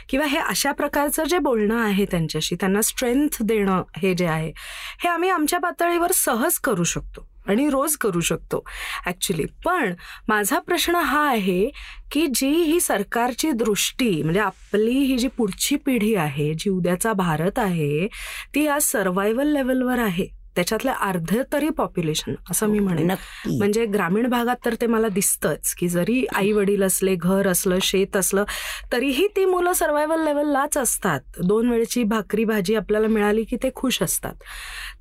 किंवा 0.09 0.27
हे 0.27 0.39
अशा 0.39 0.73
प्रकारचं 0.73 1.25
जे 1.25 1.39
बोलणं 1.39 1.83
आहे 1.83 2.05
त्यांच्याशी 2.05 2.55
त्यांना 2.55 2.83
स्ट्रेंथ 2.83 3.43
देणं 3.43 3.83
हे 3.97 4.15
जे 4.15 4.27
आहे 4.27 4.53
हे 5.01 5.09
आम्ही 5.09 5.31
आमच्या 5.31 5.59
पातळीवर 5.59 6.11
सहज 6.15 6.59
करू 6.59 6.85
शकतो. 6.85 7.32
आणि 7.47 7.69
रोज 7.71 7.97
करू 7.97 8.21
शकतो. 8.21 8.63
ॲक्च्युली 9.07 9.45
पण 9.65 9.95
माझा 10.29 10.59
प्रश्न 10.59 10.95
हा 10.95 11.29
आहे 11.29 11.65
की 12.13 12.27
जी 12.35 12.51
ही 12.51 12.81
सरकारची 12.81 13.51
दृष्टी 13.53 14.23
म्हणजे 14.23 14.41
आपली 14.41 14.99
ही 14.99 15.19
जी 15.19 15.29
पुढची 15.29 15.77
पिढी 15.77 16.15
आहे 16.15 16.53
जी 16.55 16.71
उद्याचा 16.71 17.13
भारत 17.13 17.59
आहे 17.59 18.07
ती 18.55 18.67
आज 18.67 18.83
सर्वायवल 18.83 19.53
लेवलवर 19.53 19.99
आहे. 19.99 20.27
त्याच्यातलं 20.57 20.93
अर्ध 20.93 21.35
तरी 21.53 21.69
पॉप्युलेशन 21.69 22.35
असं 22.51 22.69
मी 22.69 22.79
म्हणेन. 22.79 23.11
म्हणजे 23.49 23.85
ग्रामीण 23.87 24.27
भागात 24.31 24.57
तर 24.65 24.75
ते 24.81 24.87
मला 24.87 25.09
दिसतंच 25.09 25.75
की 25.79 25.89
जरी 25.89 26.25
आई 26.35 26.53
वडील 26.53 26.83
असले 26.83 27.15
घर 27.15 27.49
असलं 27.49 27.79
शेत 27.83 28.17
असलं 28.17 28.45
तरीही 28.93 29.27
ती 29.37 29.45
मुलं 29.45 29.73
सर्वायवल 29.73 30.25
लेवललाच 30.25 30.77
असतात. 30.79 31.21
दोन 31.45 31.71
वेळेची 31.71 32.03
भाकरी 32.05 32.45
भाजी 32.45 32.75
आपल्याला 32.75 33.09
मिळाली 33.09 33.45
की 33.45 33.57
ते 33.63 33.71
खुश 33.75 34.03
असतात. 34.03 34.35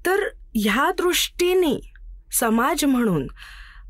तर 0.05 0.27
ह्या 0.55 0.91
दृष्टीने 0.97 1.79
समाज 2.31 2.85
म्हणून 2.85 3.27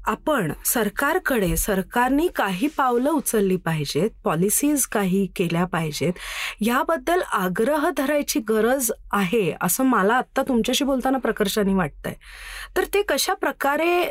आपण 0.08 0.52
सरकारकडे 0.66 1.56
सरकारने 1.58 2.28
काही 2.28 2.68
पावलं 2.68 3.10
उचलली 3.10 3.56
पाहिजेत 3.56 4.10
पॉलिसीज 4.24 4.86
काही 4.86 5.26
केल्या 5.36 5.66
पाहिजेत 5.66 6.14
याबद्दल 6.62 7.22
आग्रह 7.34 7.90
धरायची 7.98 8.40
गरज 8.40 8.92
आहे 9.12 9.54
असं 9.62 9.84
मला 9.84 10.14
आत्ता 10.14 10.42
तुमच्याशी 10.42 10.86
बोलताना 10.86 11.18
प्रकर्षाने 11.18 11.74
वाटतंय. 11.74 12.14
तर 12.78 12.84
ते 12.84 13.02
कशा 13.02 13.34
प्रकारे 13.34 14.06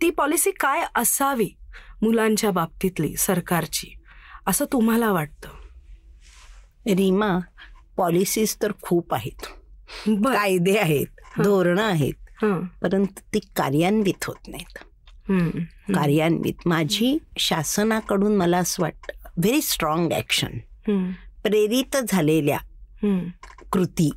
ती 0.00 0.10
पॉलिसी 0.10 0.50
काय 0.50 0.84
असावी 0.94 1.48
मुलांच्या 2.02 2.50
बाबतीतली 2.50 3.14
सरकारची 3.16 3.94
असं 4.46 4.64
तुम्हाला 4.72 5.12
वाटतं? 5.12 5.48
रीमा 6.86 7.38
पॉलिसीज 7.96 8.56
तर 8.62 8.72
खूप 8.82 9.14
आहेत. 9.14 9.46
कायदे 10.08 10.76
आहेत 10.78 11.40
धोरणं 11.42 11.82
आहेत. 11.82 12.14
परंतु 12.82 13.20
ती 13.34 13.38
कार्यान्वित 13.38 14.24
होत 14.24 14.48
नाहीत. 14.48 14.78
कार्यान्वित. 15.94 16.54
माझी 16.66 17.18
शासनाकडून 17.38 18.36
मला 18.36 18.58
असं 18.58 18.82
वाटतं 18.82 19.12
व्हेरी 19.36 19.62
स्ट्रॉंग 19.62 20.12
ऍक्शन 20.12 20.58
प्रेरित 21.42 21.96
झालेल्या 22.08 22.58
कृती. 23.72 24.10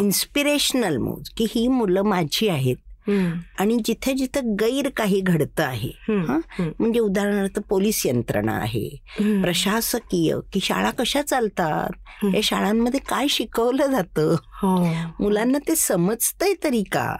इन्स्पिरेशनल 0.00 0.96
मूज 0.96 1.30
की 1.30 1.46
ही 1.50 1.68
मुलं 1.68 2.02
माझी 2.02 2.48
आहेत. 2.48 2.76
आणि 3.58 3.78
जिथे 3.84 4.12
जिथे 4.12 4.40
गैर 4.60 4.88
काही 4.88 5.20
घडतं 5.20 5.62
आहे 5.62 5.90
म्हणजे 6.78 7.00
उदाहरणार्थ 7.00 7.60
पोलीस 7.68 8.06
यंत्रणा 8.06 8.52
आहे 8.52 8.88
प्रशासकीय 9.42 10.36
की 10.52 10.60
शाळा 10.60 10.90
कशा 10.90 11.22
चालतात? 11.22 12.24
या 12.34 12.40
शाळांमध्ये 12.44 13.00
काय 13.00 13.28
शिकवलं 13.28 13.86
जातं? 13.86 14.36
हो. 14.62 14.84
मुलांना 15.20 15.58
ते 15.58 15.76
समजतंय 15.76 16.54
तरी 16.64 16.82
का? 16.82 17.16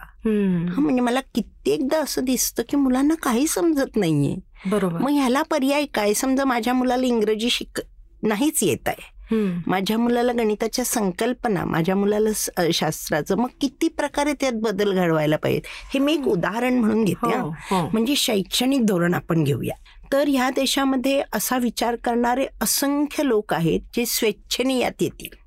हा 0.69 0.81
म्हणजे 0.81 1.01
मला 1.01 1.19
कित्येकदा 1.35 1.99
असं 1.99 2.23
दिसतं 2.23 2.63
की 2.69 2.77
मुलांना 2.77 3.15
काही 3.23 3.47
समजत 3.47 3.97
नाहीये. 3.97 4.35
बरोबर. 4.65 4.97
मग 4.97 5.09
ह्याला 5.09 5.41
पर्याय 5.41 5.85
काय? 5.85 6.13
समजा 6.13 6.45
माझ्या 6.45 6.73
मुलाला 6.73 7.05
इंग्रजी 7.05 7.49
शिक 7.49 7.81
नाहीच 8.23 8.63
येत 8.63 8.87
आहे. 8.87 9.20
माझ्या 9.67 9.97
मुलाला 9.97 10.31
गणिताच्या 10.33 10.85
संकल्पना 10.85 11.63
माझ्या 11.65 11.95
मुलाला 11.95 12.29
शास्त्राचं 12.73 13.37
मग 13.37 13.47
किती 13.61 13.87
प्रकारे 13.87 14.33
त्यात 14.33 14.53
बदल 14.53 14.93
घडवायला 14.93 15.37
पाहिजे 15.37 15.61
हे 15.93 15.99
मी 15.99 16.13
एक 16.13 16.27
उदाहरण 16.27 16.77
म्हणून 16.79 17.03
घेते 17.03 17.35
हो, 17.37 17.49
हो. 17.71 17.87
म्हणजे 17.93 18.15
शैक्षणिक 18.15 18.85
धोरण 18.85 19.13
आपण 19.13 19.43
घेऊया. 19.43 19.75
तर 20.13 20.27
ह्या 20.27 20.49
देशामध्ये 20.49 21.21
असा 21.33 21.57
विचार 21.57 21.95
करणारे 21.95 22.45
असंख्य 22.61 23.23
लोक 23.23 23.53
आहेत 23.53 23.81
जे 23.95 24.05
स्वेच्छेने 24.05 24.77
यात 24.79 25.01
येतील 25.01 25.39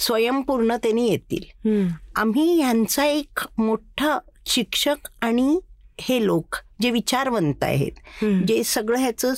स्वयंपूर्णतेने 0.00 1.06
येतील. 1.06 1.44
आम्ही 2.16 2.56
यांचा 2.58 3.04
एक 3.06 3.46
मोठा 3.58 4.18
शिक्षक 4.46 5.08
आणि 5.22 5.58
हे 6.00 6.24
लोक 6.26 6.56
जे 6.82 6.90
विचारवंत 6.90 7.64
आहेत 7.64 8.24
जे 8.48 8.62
सगळं 8.64 8.98
ह्याचं 8.98 9.34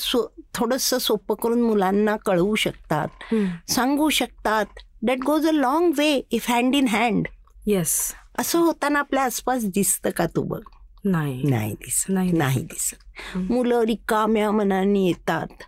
थोडस 0.54 0.94
सोपं 0.94 1.34
करून 1.34 1.62
मुलांना 1.62 2.16
कळवू 2.16 2.54
शकतात 2.54 3.34
सांगू 3.68 4.08
शकतात. 4.08 4.66
That 5.02 5.18
goes 5.26 5.46
a 5.46 5.52
long 5.52 5.92
way 5.98 6.20
if 6.30 6.50
hand 6.50 6.74
in 6.74 6.86
hand 6.88 7.28
yes 7.66 8.14
असं 8.38 8.58
होताना 8.58 8.98
आपल्या 8.98 9.24
आसपास 9.24 9.64
दिसतं 9.64 10.10
का 10.10 10.26
तू 10.26 10.42
बघ? 10.42 10.60
नाही. 11.04 11.42
नाही 11.42 11.72
दिसत. 11.72 12.10
नाही 12.10 12.62
दिसत. 12.62 13.36
मुलं 13.36 13.80
रिकाम्या 13.80 14.50
मनाने 14.50 15.06
येतात. 15.06 15.62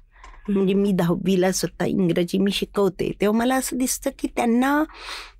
म्हणजे 0.48 0.74
मी 0.74 0.92
दहावीला 0.92 1.52
स्वतः 1.52 1.84
इंग्रजी 1.84 2.38
मी 2.38 2.50
शिकवते. 2.50 3.12
तेव्हा 3.20 3.38
मला 3.38 3.56
असं 3.56 3.78
दिसतं 3.78 4.10
की 4.18 4.28
त्यांना 4.36 4.82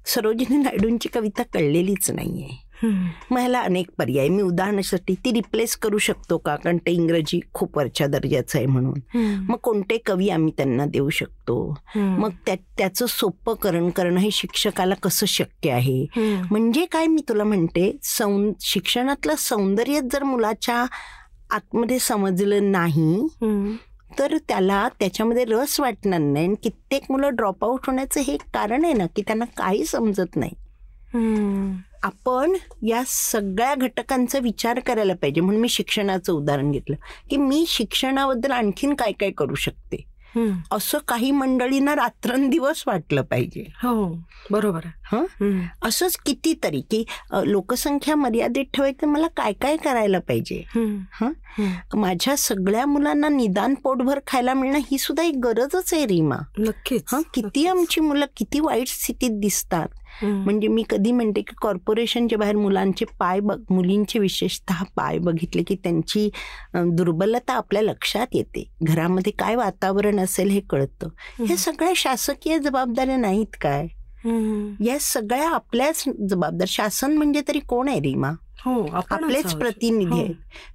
सरोजिनी 0.07 0.57
नायडूंची 0.57 1.09
कविता 1.09 1.43
कळलेलीच 1.43 2.11
नाहीये. 2.11 2.70
ह्याला 2.85 3.61
अनेक 3.61 3.87
पर्याय 3.99 4.29
मी 4.29 4.43
उदाहरणासाठी 4.43 5.15
ती 5.15 5.33
रिप्लेस 5.33 5.77
करू 5.77 5.99
शकतो 5.99 6.39
का? 6.39 6.57
कारण 6.57 6.77
ते 6.77 6.93
इंग्रजी 6.93 7.41
खूप 7.55 7.79
वरच्या 7.79 8.07
दर्जाचं 8.07 8.59
आहे 8.59 8.67
म्हणून. 8.67 9.01
मग 9.49 9.57
कोणते 9.57 9.99
कवी 10.07 10.29
आम्ही 10.29 10.53
त्यांना 10.57 10.87
देऊ 10.87 11.11
शकतो? 11.11 11.59
मग 11.97 12.31
त्याचं 12.47 13.07
सोपं 13.07 13.55
करणं 13.55 14.19
हे 14.19 14.31
शिक्षकाला 14.33 14.95
कसं 14.95 15.27
शक्य 15.27 15.71
आहे? 15.71 16.07
म्हणजे 16.51 16.85
काय 16.85 17.07
मी 17.07 17.23
तुला 17.29 17.45
म्हणते 17.45 17.93
सौ 18.03 18.29
शिक्षणातलं 18.61 19.35
सौंदर्य 19.39 20.01
जर 20.13 20.23
मुलाच्या 20.23 20.85
आतमध्ये 21.51 21.99
समजलं 21.99 22.71
नाही 22.73 23.27
तर 24.19 24.37
त्याला 24.49 24.89
त्याच्यामध्ये 25.01 25.45
रस 25.45 25.81
वाटणार 25.81 26.21
नाही 26.21 26.55
कित्येक 26.63 27.03
मुलं 27.11 27.35
ड्रॉप 27.35 27.65
आऊट 27.65 27.81
होण्याचं 27.87 28.21
हे 28.21 28.37
कारण 28.55 28.85
आहे 28.85 28.95
ना 28.95 29.07
की 29.07 29.23
त्यांना 29.23 29.45
काही 29.57 29.85
समजत 29.85 30.37
नाही. 30.37 30.53
आपण 32.03 32.53
या 32.83 33.03
सगळ्या 33.07 33.75
घटकांचा 33.75 34.39
विचार 34.39 34.81
करायला 34.81 35.15
पाहिजे. 35.15 35.41
म्हणून 35.41 35.61
मी 35.61 35.69
शिक्षणाचं 35.69 36.33
उदाहरण 36.33 36.71
घेतलं. 36.71 36.97
की 37.31 37.37
मी 37.37 37.65
शिक्षणाबद्दल 37.69 38.51
आणखीन 38.51 38.95
काय 38.95 39.13
काय 39.13 39.31
करू 39.31 39.55
शकते. 39.55 40.11
असं 40.73 40.99
काही 41.09 41.31
मंडळींना 41.31 41.95
रात्रंदिवस 41.95 42.85
वाटलं 42.87 43.23
पाहिजे. 43.23 43.61
हो 43.61 44.19
बरोबर 44.51 44.81
हं. 45.13 45.61
असंच 45.85 46.17
कितीतरी 46.17 46.81
की 46.81 47.05
लोकसंख्या 47.33 48.17
मर्यादित 48.17 48.65
ठेवायचं 48.75 49.07
मला 49.07 49.27
काय 49.27 49.53
काय 49.53 49.77
करायला 49.77 50.19
पाहिजे. 50.19 50.63
हं. 50.75 51.33
माझ्या 51.95 52.37
सगळ्या 52.37 52.87
मुलांना 52.87 53.29
निदान 53.29 53.75
पोटभर 53.75 54.21
खायला 54.27 54.55
मिळणं 54.55 54.79
ही 54.79 54.99
सुद्धा 54.99 55.23
एक 55.23 55.37
गरजच 55.45 55.95
आहे 55.95 56.07
रीमा. 56.07 56.37
नक्कीच. 56.59 57.15
किती 57.15 57.67
आमची 57.67 58.01
मुलं 58.01 58.27
किती 58.37 58.61
वाईट 58.61 58.89
स्थितीत 58.89 59.31
दिसतात. 59.33 59.89
म्हणजे 60.23 60.69
मी 60.69 60.83
कधी 60.91 61.13
म्हणते 61.13 61.41
की 61.41 61.55
कॉर्पोरेशनच्या 61.63 62.39
बाहेर 62.39 62.57
मुलांचे 62.57 63.05
पाय 63.19 63.41
बघ 63.41 63.59
मुलींचे 63.71 64.19
विशेषतः 64.19 64.83
पाय 64.97 65.19
बघितले 65.19 65.63
की 65.63 65.75
त्यांची 65.75 66.29
दुर्बलता 66.75 67.55
आपल्या 67.55 67.83
लक्षात 67.83 68.27
येते. 68.33 68.65
घरामध्ये 68.83 69.33
काय 69.33 69.57
वातावरण 69.57 70.21
असेल 70.21 70.51
हे 70.51 70.61
कळतं. 70.61 71.09
हे 71.49 71.57
सगळ्या 71.57 71.93
शासकीय 71.97 72.59
जबाबदाऱ्या 72.59 73.17
नाहीत 73.17 73.57
काय. 73.61 73.87
या 74.81 74.97
सगळ्या 75.01 75.49
आपल्याच 75.49 76.05
जबाबदार 76.31 76.67
शासन 76.69 77.17
म्हणजे 77.17 77.43
तरी 77.49 77.61
कोण 77.61 77.89
आहे 77.89 78.01
रीमा 78.01 78.31
हो 78.65 78.73
आपलेच. 78.93 79.55
प्रतिनिधी 79.55 80.11
हो. 80.11 80.17
आहेत. 80.17 80.35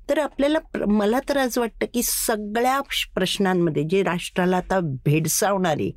तर 0.09 0.19
आपल्याला 0.19 0.59
मला 0.87 1.19
तर 1.29 1.37
आज 1.37 1.57
वाटतं 1.57 1.85
की 1.93 2.01
सगळ्या 2.03 2.79
प्रश्नांमध्ये 3.15 3.83
जे 3.83 4.01
राष्ट्राला 4.03 4.57
आता 4.57 4.79
भेडसावणारे 5.05 5.91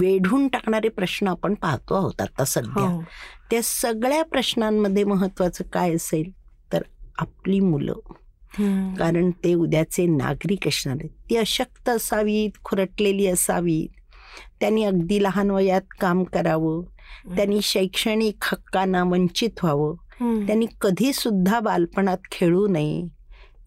वेढून 0.00 0.48
टाकणारे 0.48 0.88
प्रश्न 0.88 1.28
आपण 1.28 1.54
पाहतो 1.54 1.94
आहोत 1.94 2.20
आता 2.20 2.44
सध्या. 2.44 2.82
हो. 2.82 3.04
त्या 3.50 3.60
सगळ्या 3.62 4.24
प्रश्नांमध्ये 4.24 5.04
महत्वाचं 5.04 5.64
काय 5.64 5.94
असेल 5.94 6.30
तर 6.72 6.82
आपली 7.18 7.60
मुलं. 7.60 7.92
कारण 8.98 9.30
ते 9.30 9.54
उद्याचे 9.54 10.06
नागरिक 10.06 10.68
असणार 10.68 10.96
आहेत. 11.00 11.10
ती 11.30 11.36
अशक्त 11.36 11.88
असावीत 11.88 12.50
खुरटलेली 12.64 13.26
असावीत. 13.26 13.88
त्यांनी 14.60 14.84
अगदी 14.84 15.22
लहान 15.22 15.50
वयात 15.50 15.82
काम 16.00 16.24
करावं. 16.24 16.82
त्यांनी 17.36 17.60
शैक्षणिक 17.62 18.36
हक्कांना 18.42 19.02
वंचित 19.02 19.50
व्हावं. 19.62 19.94
त्यांनी 20.46 20.66
कधी 20.80 21.12
सुद्धा 21.12 21.60
बालपणात 21.60 22.18
खेळू 22.32 22.68
नये. 22.68 23.08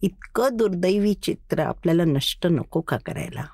इतकं 0.02 0.48
दुर्दैवी 0.52 1.14
चित्र 1.14 1.58
आपल्याला 1.58 2.04
नष्ट 2.04 2.46
नको 2.46 2.80
का 2.80 2.96
करायला? 2.96 3.44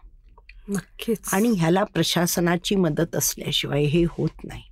नक्कीच. 0.68 1.30
आणि 1.32 1.48
ह्याला 1.48 1.84
प्रशासनाची 1.84 2.76
मदत 2.76 3.16
असल्याशिवाय 3.16 3.82
हे 3.82 4.04
होत 4.04 4.44
नाही. 4.44 4.62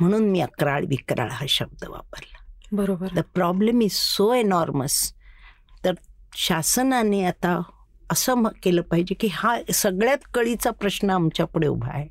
म्हणून 0.00 0.24
मी 0.30 0.40
अकराळ 0.40 0.84
विकराळ 0.84 1.28
हा 1.30 1.46
शब्द 1.48 1.84
वापरला. 1.88 2.38
बरोबर. 2.72 3.06
The 3.14 3.20
problem 3.34 3.82
is 3.82 3.92
so 3.92 4.34
enormous 4.34 5.12
तर 5.84 5.94
शासनाने 6.34 7.24
आता 7.24 7.62
असं 8.12 8.42
केलं 8.62 8.82
पाहिजे 8.82 9.14
की 9.14 9.28
हा 9.32 9.58
सगळ्यात 9.74 10.18
कळीचा 10.34 10.70
प्रश्न 10.70 11.10
आमच्या 11.10 11.46
पुढे 11.46 11.66
उभा 11.66 11.88
आहे. 11.88 12.08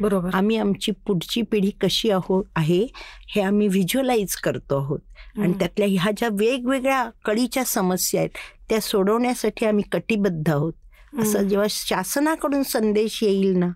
बरोबर. 0.00 0.30
आम्ही 0.34 0.56
आमची 0.56 0.92
पुढची 0.92 1.42
पिढी 1.42 1.70
कशी 1.70 2.10
आहो 2.10 2.48
आहे 2.56 2.86
हे 3.28 3.40
आम्ही 3.40 3.68
व्हिज्युअलाइज 3.68 4.36
करतो 4.36 4.78
आहोत. 4.78 4.98
आणि. 5.38 5.52
त्यातल्या 5.52 5.88
ह्या 5.90 6.12
ज्या 6.16 6.28
वेगवेगळ्या 6.32 7.10
कळीच्या 7.24 7.64
समस्या 7.64 8.20
आहेत 8.20 8.30
त्या 8.68 8.80
सोडवण्यासाठी 8.80 9.66
आम्ही 9.66 9.84
कटिबद्ध 9.92 10.50
आहोत. 10.50 10.72
असं. 11.18 11.42
जेव्हा 11.42 11.66
शासनाकडून 11.70 12.62
संदेश 12.62 13.22
येईल 13.22 13.56
ना. 13.56 13.68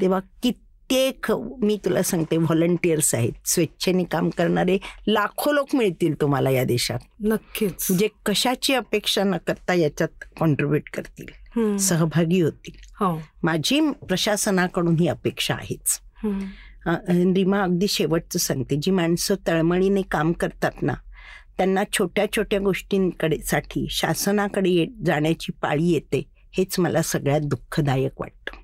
तेव्हा 0.00 0.20
कित्येक 0.42 1.32
मी 1.62 1.78
तुला 1.84 2.02
सांगते 2.02 2.36
व्हॉलंटियर्स 2.36 3.14
आहेत 3.14 3.32
स्वेच्छेने 3.46 4.04
काम 4.04 4.30
करणारे 4.30 4.78
लाखो 5.08 5.52
लोक 5.52 5.74
मिळतील 5.74 6.20
तुम्हाला 6.20 6.50
या 6.50 6.64
देशात. 6.64 6.98
नक्कीच. 7.20 7.92
जे 7.92 8.08
कशाची 8.26 8.74
अपेक्षा 8.74 9.24
न 9.24 9.36
करता 9.46 9.74
याच्यात 9.74 10.24
कॉन्ट्रीब्युट 10.40 10.90
करतील. 10.94 11.76
सहभागी 11.76 12.40
होतील. 12.40 12.78
हो. 13.00 13.22
माझी 13.42 13.80
प्रशासनाकडून 14.08 14.96
ही 14.96 15.08
अपेक्षा 15.08 15.54
आहेच. 15.54 16.00
रीमा 17.34 17.62
अगदी 17.62 17.88
शेवटचं 17.88 18.38
सांगते 18.38 18.76
जी 18.82 18.90
माणसं 18.90 19.34
तळमळीने 19.46 20.02
काम 20.02 20.32
करतात 20.32 20.82
ना 20.82 20.94
त्यांना 21.56 21.82
छोट्या 21.92 22.24
छोट्या 22.36 22.58
गोष्टींकडे 22.58 23.38
साठी 23.38 23.86
शासनाकडे 23.90 24.86
जाण्याची 25.06 25.52
पाळी 25.52 25.88
येते. 25.88 26.22
हेच 26.58 26.78
मला 26.78 27.02
सगळ्यात 27.02 27.40
दुःखदायक 27.40 28.20
वाटतं. 28.20 28.56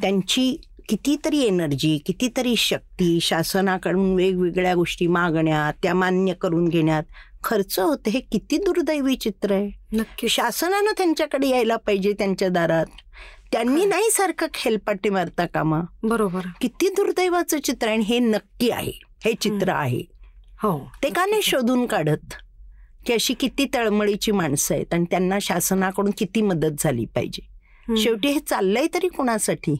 त्यांची 0.00 0.60
कितीतरी 0.88 1.40
एनर्जी 1.40 1.98
कितीतरी 1.98 2.56
शक्ती 2.56 3.18
शासनाकडून 3.20 4.14
वेगवेगळ्या 4.14 4.74
गोष्टी 4.74 5.06
मागण्यात 5.06 5.72
त्या 5.82 5.94
मान्य 5.94 6.32
करून 6.32 6.68
घेण्यात 6.68 7.02
खर्च 7.44 7.78
होते 7.78 8.10
हे 8.10 8.20
किती 8.20 8.56
दुर्दैवी 8.56 9.16
चित्र 9.16 9.52
आहे. 9.52 9.70
नक्की 9.92 10.28
शासनानं 10.28 10.92
त्यांच्याकडे 10.96 11.48
यायला 11.48 11.76
पाहिजे 11.76 12.12
त्यांच्या 12.12 12.48
दारात. 12.48 12.86
त्यांनी 13.52 13.84
नाही 13.84 14.10
सारखं 14.10 14.46
खेलपाटी 14.54 15.08
मारता 15.08 15.46
कामा. 15.46 15.80
बरोबर. 16.02 16.40
किती 16.60 16.88
दुर्दैवाचं 16.88 17.60
चित्र 17.60 17.86
आहे 17.86 17.96
आणि 17.96 18.04
हे 18.04 18.18
नक्की 18.18 18.70
आहे. 18.70 18.92
हे 19.24 19.32
चित्र 19.34 19.68
आहे. 19.68 20.02
हो. 20.62 20.90
ते 21.02 21.10
का 21.10 21.26
नाही 21.26 21.42
शोधून 21.42 21.86
काढत? 21.86 22.34
की 23.06 23.12
अशी 23.12 23.34
किती 23.34 23.66
तळमळीची 23.74 24.32
माणसं 24.32 24.74
आहेत 24.74 24.94
आणि 24.94 25.04
त्यांना 25.10 25.38
शासनाकडून 25.42 26.12
किती 26.18 26.42
मदत 26.42 26.70
झाली 26.78 27.04
पाहिजे. 27.04 27.46
शेवटी 27.96 28.28
हे 28.28 28.38
चाललंय 28.38 28.86
तरी 28.94 29.08
कुणासाठी? 29.08 29.76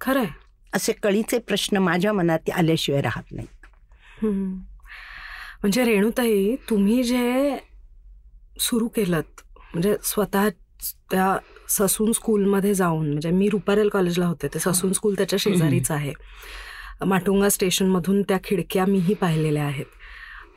खरंय. 0.00 0.26
असे 0.74 0.92
कळीचे 0.92 1.38
प्रश्न 1.38 1.76
माझ्या 1.76 2.12
मनात 2.12 2.50
आल्याशिवाय 2.50 3.00
राहत 3.02 3.32
नाही. 3.32 3.46
म्हणजे 5.62 5.84
रेणुताई 5.84 6.56
तुम्ही 6.70 7.02
जे 7.02 7.56
सुरू 8.60 8.88
केलं 8.88 9.20
म्हणजे 9.74 9.96
स्वतः 10.02 10.48
त्या 11.10 11.36
ससून 11.68 12.12
स्कूलमध्ये 12.12 12.74
जाऊन 12.74 13.10
म्हणजे 13.10 13.30
मी 13.30 13.48
रुपारेल 13.48 13.88
कॉलेजला 13.88 14.26
होते 14.26 14.48
ते 14.48 14.58
ससून 14.58 14.92
स्कूल 14.92 15.14
त्याच्या 15.14 15.38
शेजारीच 15.42 15.90
आहे. 15.90 16.12
माटुंगा 17.06 17.48
स्टेशनमधून 17.48 18.22
त्या 18.22 18.38
खिडक्या 18.44 18.86
मीही 18.86 19.14
पाहिलेल्या 19.14 19.64
आहेत. 19.64 19.84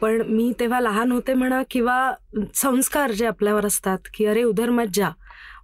पण 0.01 0.21
मी 0.27 0.53
तेव्हा 0.59 0.79
लहान 0.79 1.11
होते 1.11 1.33
म्हणा 1.33 1.61
किंवा 1.71 2.13
संस्कार 2.55 3.11
जे 3.11 3.25
आपल्यावर 3.25 3.65
असतात 3.65 3.97
की 4.13 4.25
अरे 4.25 4.43
उधर 4.43 4.69
मत 4.69 4.85
जा 4.93 5.09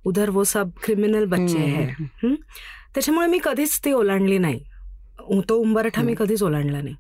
उधर 0.05 0.29
वो 0.29 0.43
सब 0.43 0.69
क्रिमिनल 0.83 1.25
बच्चे 1.25 1.57
है? 1.57 1.93
त्याच्यामुळे 2.93 3.27
मी 3.27 3.39
कधीच 3.43 3.79
ती 3.85 3.91
ओलांडली 3.91 4.37
नाही. 4.37 4.63
तो 5.49 5.55
उंबरठा 5.55 6.01
मी 6.01 6.15
कधीच 6.17 6.43
ओलांडला 6.43 6.81
नाही. 6.81 6.95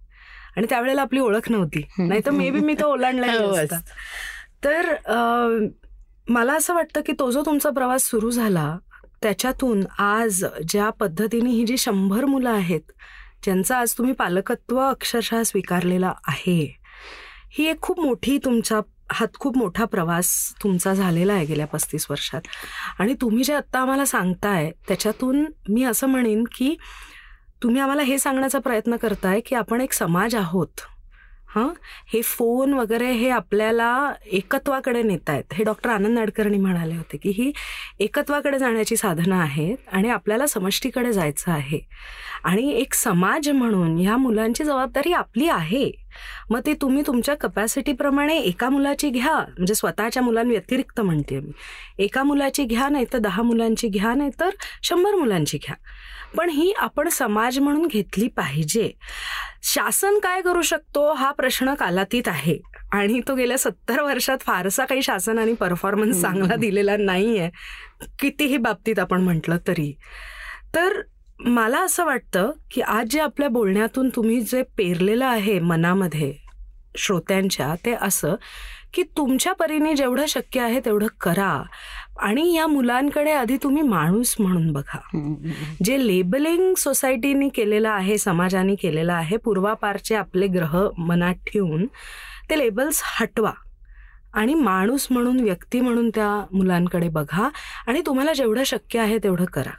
आणि 0.57 0.65
त्यावेळेला 0.69 1.01
आपली 1.01 1.19
ओळख 1.19 1.51
नव्हती. 1.51 1.81
नाही 1.97 2.21
तर 2.25 2.31
मे 2.31 2.49
बी 2.51 2.59
मी 2.59 2.73
तो 2.73 2.85
ओलांडला 2.85 3.25
हो, 3.39 3.55
तर 4.63 4.95
मला 6.29 6.53
असं 6.53 6.73
वाटतं 6.73 7.01
की 7.05 7.13
तो 7.19 7.31
जो 7.31 7.41
तुमचा 7.45 7.69
प्रवास 7.69 8.03
सुरू 8.03 8.29
झाला 8.31 8.77
त्याच्यातून 9.21 9.83
आज 9.99 10.45
ज्या 10.69 10.89
पद्धतीने 10.89 11.49
ही 11.49 11.65
जी 11.65 11.77
शंभर 11.77 12.25
मुलं 12.25 12.49
आहेत 12.49 12.91
ज्यांचं 13.43 13.75
आज 13.75 13.93
तुम्ही 13.97 14.13
पालकत्व 14.13 14.79
अक्षरशः 14.79 15.43
स्वीकारलेला 15.43 16.13
आहे 16.27 16.78
ही 17.49 17.65
एक 17.65 17.81
खूप 17.81 17.99
मोठी 17.99 18.37
तुमच्या 18.37 18.79
हात 19.11 19.27
खूप 19.39 19.57
मोठा 19.57 19.85
प्रवास 19.85 20.55
तुमचा 20.63 20.93
झालेला 20.93 21.33
आहे 21.33 21.45
गेल्या 21.45 21.67
पस्तीस 21.67 22.07
वर्षात. 22.09 22.41
आणि 22.99 23.13
तुम्ही 23.21 23.43
जे 23.43 23.53
आत्ता 23.53 23.79
आम्हाला 23.79 24.05
सांगताय 24.05 24.71
त्याच्यातून 24.87 25.45
मी 25.69 25.83
असं 25.83 26.07
म्हणेन 26.07 26.43
की 26.43 26.75
तुम्ही 27.63 27.81
आम्हाला 27.81 28.01
हे 28.01 28.19
सांगण्याचा 28.19 28.59
प्रयत्न 28.59 28.95
करताय 28.95 29.39
की 29.39 29.55
आपण 29.55 29.81
एक 29.81 29.93
समाज 29.93 30.35
आहोत. 30.35 30.81
हां? 31.55 31.69
हे 32.13 32.21
फोन 32.21 32.73
वगैरे 32.73 33.11
हे 33.11 33.29
आपल्याला 33.29 34.13
एकत्वाकडे 34.25 35.03
नेत 35.03 35.29
आहेत 35.29 35.43
हे 35.53 35.63
डॉक्टर 35.63 35.89
आनंद 35.89 36.17
नाडकर्णी 36.17 36.57
म्हणाले 36.57 36.95
होते 36.95 37.17
की 37.17 37.29
ही 37.29 37.51
एकत्वाकडे 37.99 38.59
जाण्याची 38.59 38.95
साधनं 38.95 39.35
आहेत 39.35 39.77
आणि 39.91 40.09
आपल्याला 40.09 40.47
समष्टीकडे 40.47 41.13
जायचं 41.13 41.51
आहे. 41.51 41.79
आणि 42.43 42.71
एक 42.71 42.93
समाज 42.93 43.49
म्हणून 43.49 43.97
ह्या 43.97 44.17
मुलांची 44.17 44.63
जबाबदारी 44.63 45.13
आपली 45.13 45.47
आहे. 45.49 45.91
मग 46.49 46.59
ते 46.65 46.73
तुम्ही 46.73 47.03
तुमच्या 47.07 47.35
कपॅसिटीप्रमाणे 47.35 48.37
एका 48.37 48.69
मुलाची 48.69 49.09
घ्या. 49.09 49.37
म्हणजे 49.37 49.75
स्वतःच्या 49.75 50.23
मुलांव्यतिरिक्त 50.23 51.01
म्हणते 51.01 51.39
मी. 51.39 51.51
एका 52.03 52.23
मुलाची 52.23 52.63
घ्या 52.63 52.89
नाही 52.89 53.05
तर 53.13 53.17
दहा 53.17 53.41
मुलांची 53.41 53.87
घ्या 53.87 54.13
नाही 54.13 54.29
तर 54.39 54.49
शंभर 54.83 55.15
मुलांची 55.15 55.57
घ्या. 55.57 55.75
पण 56.37 56.49
ही 56.49 56.73
आपण 56.77 57.09
समाज 57.09 57.59
म्हणून 57.59 57.87
घेतली 57.87 58.27
पाहिजे. 58.27 58.91
शासन 59.63 60.19
काय 60.19 60.41
करू 60.41 60.61
शकतो? 60.61 61.13
हा 61.13 61.31
प्रश्न 61.31 61.73
कालातीत 61.73 62.27
आहे. 62.27 62.59
आणि 62.91 63.21
तो 63.27 63.35
गेल्या 63.35 63.57
सत्तर 63.57 64.01
वर्षात 64.01 64.37
फारसा 64.41 64.85
काही 64.85 65.01
शासनाने 65.01 65.53
परफॉर्मन्स 65.53 66.21
चांगला 66.21 66.55
दिलेला 66.55 66.97
नाहीये. 66.97 67.49
कितीही 68.19 68.57
बाबतीत 68.57 68.99
आपण 68.99 69.21
म्हटलं 69.21 69.57
तरी. 69.67 69.97
तर 70.75 71.01
मला 71.39 71.79
असं 71.79 72.05
वाटतं 72.05 72.51
की 72.71 72.81
आज 72.81 73.07
जे 73.09 73.19
आपल्या 73.19 73.49
बोलण्यातून 73.49 74.09
तुम्ही 74.09 74.41
जे 74.41 74.63
पेरलेलं 74.77 75.25
आहे 75.25 75.59
मनामध्ये 75.59 76.33
श्रोत्यांच्या 76.97 77.75
ते 77.85 77.93
असं 78.01 78.35
की 78.93 79.03
तुमच्या 79.17 79.53
परीने 79.53 79.93
जेवढं 79.95 80.25
शक्य 80.27 80.61
आहे 80.61 80.79
तेवढं 80.79 81.07
करा 81.21 81.63
आणि 82.19 82.53
या 82.53 82.67
मुलांकडे 82.67 83.31
आधी 83.31 83.57
तुम्ही 83.57 83.81
माणूस 83.81 84.35
म्हणून 84.39 84.71
बघा. 84.71 84.99
जे 85.85 86.07
लेबलिंग 86.07 86.73
सोसायटीने 86.77 87.49
केलेलं 87.49 87.89
आहे 87.89 88.17
समाजाने 88.17 88.75
केलेलं 88.75 89.13
आहे 89.13 89.37
पूर्वापारचे 89.37 90.15
आपले 90.15 90.47
ग्रह 90.47 90.89
मनात 90.97 91.35
ठेवून 91.47 91.85
ते 92.49 92.57
लेबल्स 92.57 93.01
हटवा 93.05 93.51
आणि 94.33 94.53
माणूस 94.53 95.07
म्हणून 95.11 95.39
व्यक्ती 95.39 95.79
म्हणून 95.81 96.09
त्या 96.09 96.45
मुलांकडे 96.51 97.09
बघा 97.09 97.49
आणि 97.87 98.01
तुम्हाला 98.05 98.33
जेवढं 98.33 98.63
शक्य 98.63 98.99
आहे 98.99 99.17
तेवढं 99.17 99.45
करा. 99.45 99.71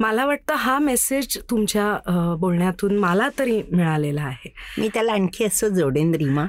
मला 0.00 0.24
वाटतं 0.26 0.54
हा 0.54 0.78
मेसेज 0.78 1.36
तुमच्या 1.50 2.36
बोलण्यातून 2.40 2.98
मला 2.98 3.28
तरी 3.38 3.60
मिळालेला 3.72 4.22
आहे. 4.22 4.52
मी 4.78 4.88
त्याला 4.94 5.12
आणखी 5.12 5.44
असं 5.44 5.68
जोडेन 5.68 6.14
रीमा 6.14 6.44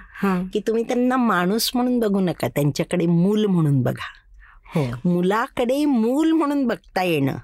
की 0.54 0.60
तुम्ही 0.60 0.84
त्यांना 0.84 1.18
माणूस 1.18 1.72
म्हणून 1.76 2.00
बघू 2.00 2.20
नका 2.20 2.48
त्यांच्याकडे 2.48 3.06
मूल 3.06 3.46
म्हणून 3.46 3.82
बघा. 3.82 4.12
हो. 4.76 4.84
मुलाकडे 5.06 5.84
मूल 5.86 6.32
म्हणून 6.32 6.66
बघता 6.68 7.04
येणं 7.04 7.36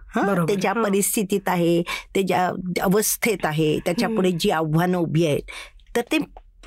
ते 0.47 0.55
ज्या 0.55 0.73
परिस्थितीत 0.73 1.49
आहे 1.49 1.81
ते 2.15 2.21
ज्या 2.23 2.45
अवस्थेत 2.83 3.45
आहे 3.45 3.77
त्याच्या 3.85 4.09
पुढे 4.09 4.31
जी 4.31 4.49
आव्हानं 4.49 4.97
उभी 4.97 5.25
आहेत 5.25 5.51
तर 5.95 6.01
ते 6.11 6.17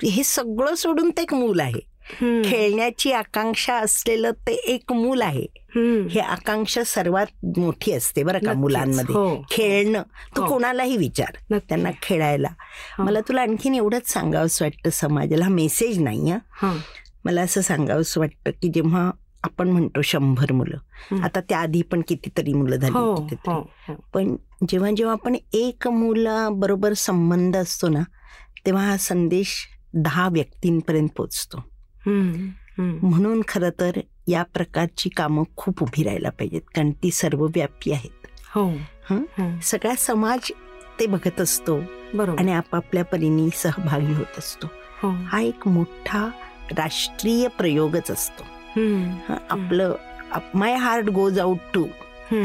हे 0.05 0.23
सगळं 0.25 0.75
सोडून 0.75 1.11
ते 1.11 1.23
एक 1.23 1.35
मूल 1.35 1.61
आहे. 1.61 1.81
खेळण्याची 2.45 3.13
आकांक्षा 3.13 3.75
असलेलं 3.77 4.31
ते 4.47 4.53
एक 4.53 4.93
मूल 4.93 5.23
आहे. 5.23 5.47
हे 5.77 6.21
आकांक्षा 6.21 6.83
सर्वात 6.85 7.27
मोठी 7.59 7.93
असते 7.93 8.23
बरं 8.23 8.39
का 8.39 8.53
मुलांमध्ये. 8.53 9.15
हो. 9.15 9.45
खेळणं. 9.51 10.03
तू 10.37 10.43
हो. 10.43 10.49
कोणालाही 10.49 10.97
विचार 10.97 11.59
त्यांना 11.69 11.91
खेळायला. 12.03 12.49
हो. 12.99 13.03
मला 13.03 13.21
तुला 13.21 13.43
आणखीन 13.43 13.75
एवढंच 13.75 14.13
सांगावंसं 14.13 14.65
वाटतं 14.65 14.91
समाजाला. 14.91 15.45
हा 15.45 15.51
मेसेज 15.51 15.99
नाही 15.99 16.31
हा. 16.31 16.77
मला 17.25 17.43
असं 17.43 17.61
सांगावंसं 17.61 18.21
वाटतं 18.21 18.51
की 18.51 18.69
जेव्हा 18.69 19.11
आपण 19.43 19.69
म्हणतो 19.69 20.03
शंभर 20.03 20.53
मुलं 20.53 21.21
आता 21.23 21.41
त्याआधी 21.41 21.83
पण 21.83 22.03
कितीतरी 22.09 22.53
मुलं 22.53 22.77
झाली 22.77 23.35
पण 24.15 24.37
जेव्हा 24.69 24.91
जेव्हा 24.97 25.13
आपण 25.13 25.37
एक 25.53 25.89
मुलाबरोबर 25.89 26.93
संबंध 26.93 27.57
असतो 27.57 27.89
ना 27.89 28.03
तेव्हा 28.67 28.87
हा 28.87 28.97
संदेश 28.97 29.69
दहा 29.95 30.29
व्यक्तींपर्यंत 30.29 31.09
पोचतो 31.17 31.65
म्हणून 32.79 33.43
खर 33.49 33.71
तर 33.81 33.91
या 34.27 34.43
प्रकारची 34.55 35.09
कामं 35.09 35.45
खूप 35.57 35.83
उभी 35.83 36.03
राहायला 36.05 36.31
पाहिजेत 36.31 36.63
कारण 36.75 36.91
ती 37.03 37.11
सर्वव्यापी 37.11 37.93
आहेत. 37.93 38.27
हो. 38.55 38.71
सगळा 39.63 39.95
समाज 39.99 40.51
ते 41.01 41.07
बघत 41.07 41.41
असतो 41.41 41.79
आणि 42.39 42.53
आपापल्या 42.53 43.05
परीने 43.05 43.49
सहभागी 43.55 44.13
होत 44.15 44.39
असतो. 44.39 44.67
हो. 45.03 45.11
हा 45.11 45.41
एक 45.41 45.67
मोठा 45.69 46.29
राष्ट्रीय 46.79 47.47
प्रयोगच 47.49 48.11
असतो. 48.11 48.45
आपलं 49.51 49.95
my 50.55 50.75
heart 50.75 51.05
goes 51.05 51.39
out 51.39 51.59
to 51.75 51.87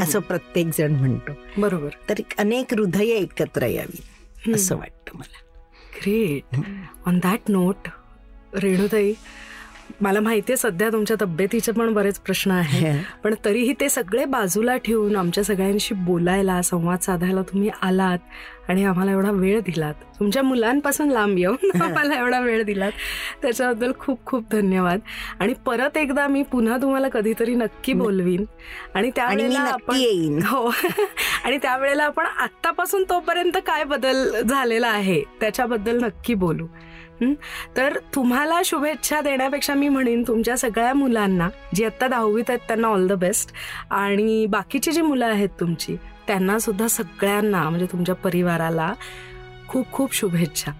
असं 0.00 0.20
प्रत्येक 0.20 0.66
जण 0.78 0.94
म्हणतो. 0.94 1.32
बरोबर. 1.58 1.88
तर 2.08 2.14
अनेक 2.38 2.74
हृदय 2.74 3.08
एकत्र 3.08 3.66
यावी 3.66 4.52
असं 4.52 4.76
वाटतं 4.76 5.18
मला. 5.18 5.38
Great 5.96 6.56
on 7.06 7.18
that 7.18 7.50
note 7.50 7.88
Renutai 8.54 9.12
मला 10.00 10.20
माहिती 10.20 10.52
आहे 10.52 10.56
सध्या 10.56 10.90
तुमच्या 10.92 11.16
तब्येतीचे 11.20 11.72
पण 11.72 11.92
बरेच 11.94 12.18
प्रश्न 12.18 12.50
आहेत. 12.50 12.94
पण 13.24 13.34
तरीही 13.44 13.74
ते 13.80 13.88
सगळे 13.88 14.24
बाजूला 14.24 14.76
ठेवून 14.76 15.16
आमच्या 15.16 15.44
सगळ्यांशी 15.44 15.94
बोलायला 15.94 16.62
संवाद 16.62 16.98
साधायला 16.98 17.42
तुम्ही 17.42 17.70
आलात 17.82 18.18
आणि 18.68 18.84
आम्हाला 18.84 19.12
एवढा 19.12 19.30
वेळ 19.30 19.60
दिलात. 19.60 19.94
तुमच्या 20.20 20.42
मुलांपासून 20.42 21.08
लांब 21.08 21.38
येऊन 21.38 21.70
आम्हाला 21.82 22.18
एवढा 22.18 22.40
वेळ 22.40 22.62
दिलात. 22.62 22.92
त्याच्याबद्दल 23.42 23.92
खूप 23.98 24.24
खूप 24.26 24.44
धन्यवाद. 24.52 25.00
आणि 25.40 25.54
परत 25.66 25.96
एकदा 25.96 26.26
मी 26.26 26.42
पुन्हा 26.42 26.76
तुम्हाला 26.76 27.08
कधीतरी 27.08 27.54
नक्की 27.54 27.92
बोलवीन. 27.92 28.44
आणि 28.94 29.10
त्यावेळेला 29.16 29.60
आपण 29.60 29.94
हो. 30.46 30.70
आणि 31.44 31.58
त्यावेळेला 31.58 32.04
आपण 32.04 32.26
आत्तापासून 32.26 33.02
तोपर्यंत 33.02 33.58
काय 33.66 33.84
बदल 33.84 34.42
झालेला 34.42 34.88
आहे 34.88 35.22
त्याच्याबद्दल 35.40 36.04
नक्की 36.04 36.34
बोलू. 36.34 36.66
तर 37.76 37.98
तुम्हाला 38.14 38.60
शुभेच्छा 38.64 39.20
देण्यापेक्षा 39.20 39.74
मी 39.74 39.88
म्हणेन 39.88 40.22
तुमच्या 40.28 40.56
सगळ्या 40.56 40.94
मुलांना 40.94 41.48
जी 41.74 41.84
आत्ता 41.84 42.08
दहावीत 42.08 42.44
आहेत 42.48 42.60
त्यांना 42.60 42.88
ऑल 42.88 43.06
द 43.06 43.12
बेस्ट 43.12 43.52
आणि 43.90 44.46
बाकीची 44.46 44.92
जी 44.92 45.00
मुलं 45.00 45.26
आहेत 45.26 45.48
तुमची 45.60 45.96
त्यांना 46.26 46.58
सुद्धा 46.58 46.88
सगळ्यांना 46.88 47.68
म्हणजे 47.68 47.86
तुमच्या 47.92 48.14
परिवाराला 48.14 48.92
खूप 49.68 49.92
खूप 49.92 50.14
शुभेच्छा. 50.14 50.72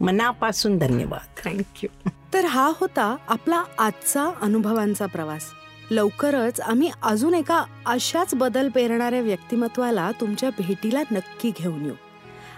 मनापासून 0.00 0.78
धन्यवाद. 0.78 1.48
थँक्यू 1.48 2.10
तर 2.34 2.44
हा 2.44 2.72
होता 2.80 3.16
आपला 3.28 3.62
आजचा 3.78 4.30
अनुभवांचा 4.42 5.06
प्रवास. 5.06 5.42
लवकरच 5.90 6.60
आम्ही 6.60 6.90
अजून 7.02 7.34
एका 7.34 7.64
अशाच 7.86 8.34
बदल 8.34 8.68
पेरणाऱ्या 8.68 9.20
व्यक्तिमत्वाला 9.20 10.10
तुमच्या 10.20 10.50
भेटीला 10.50 11.02
नक्की 11.12 11.52
घेऊन 11.58 11.84
येऊ. 11.84 11.94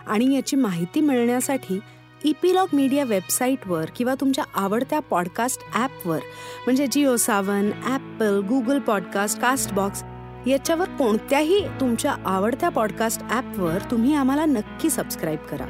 आणि 0.07 0.37
याची 0.37 0.57
माहिती 0.57 1.01
मिळण्यासाठी 1.01 1.79
इपिलॉग 2.25 2.67
मीडिया 2.73 3.05
वेबसाईटवर 3.05 3.85
किंवा 3.97 4.15
तुमच्या 4.15 4.45
आवडत्या 4.55 5.01
पॉडकास्ट 5.01 5.61
ॲपवर 5.75 6.19
म्हणजे 6.67 6.87
Jio 6.87 7.17
Saavn 7.17 7.71
Apple 7.87 8.41
Google 8.49 8.79
podcast 8.79 9.41
Castbox 9.41 10.03
याच्यावर 10.47 10.89
कोणत्याही 10.89 11.61
तुमच्या 11.81 12.17
आवडत्या 12.27 12.69
पॉडकास्ट 12.69 13.23
ॲपवर 13.31 13.79
तुम्ही 13.91 14.15
आम्हाला 14.15 14.45
नक्की 14.45 14.91
सबस्क्राईब 14.91 15.39
करा. 15.39 15.67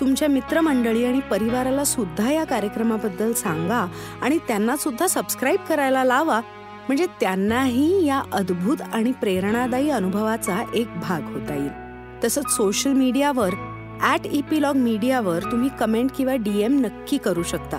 तुमच्या 0.00 0.28
मित्रमंडळी 0.28 1.04
आणि 1.04 1.20
परिवाराला 1.20 1.84
सुद्धा 1.84 2.32
या 2.32 2.44
कार्यक्रमाबद्दल 2.44 3.32
सांगा 3.32 3.86
आणि 4.22 4.38
त्यांना 4.38 4.76
सुद्धा 4.76 5.06
सबस्क्राईब 5.06 5.60
करायला 5.68 6.04
लावा. 6.04 6.40
म्हणजे 6.88 7.06
त्यांनाही 7.20 8.06
या 8.06 8.22
अद्भुत 8.32 8.76
आणि 8.92 9.12
प्रेरणादायी 9.12 9.90
अनुभवाचा 9.90 10.64
एक 10.74 11.00
भाग 11.00 11.22
होता 11.22 11.54
येईल. 11.54 11.70
तसंच 12.24 12.50
सोशल 12.50 12.92
मीडियावर 12.92 13.50
ॲट 14.00 14.26
इपिलॉग 14.26 14.76
मीडियावर 14.76 15.42
तुम्ही 15.42 15.68
कमेंट 15.80 16.10
किंवा 16.16 16.34
डीएम 16.34 16.80
नक्की 16.80 17.18
करू 17.18 17.42
शकता. 17.42 17.78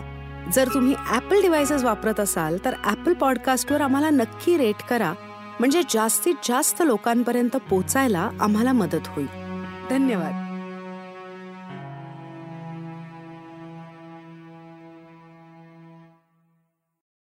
जर 0.53 0.68
तुम्ही 0.74 0.95
ॲपल 1.11 1.41
डिव्हायसेस 1.41 1.84
वापरत 1.84 2.20
असाल 2.20 2.57
तर 2.66 2.74
ॲपल 2.86 3.13
पॉडकास्टवर 3.13 3.82
आम्हाला 3.82 4.09
नक्की 4.09 4.57
रेट 4.57 4.76
करा. 4.89 5.13
म्हणजे 5.59 5.82
जास्तीत 5.89 6.36
जास्त 6.43 6.82
लोकांपर्यंत 6.82 7.57
पोचायला 7.70 8.30
आम्हाला 8.41 8.72
मदत 8.72 9.07
होईल. 9.07 9.28
धन्यवाद. 9.89 10.45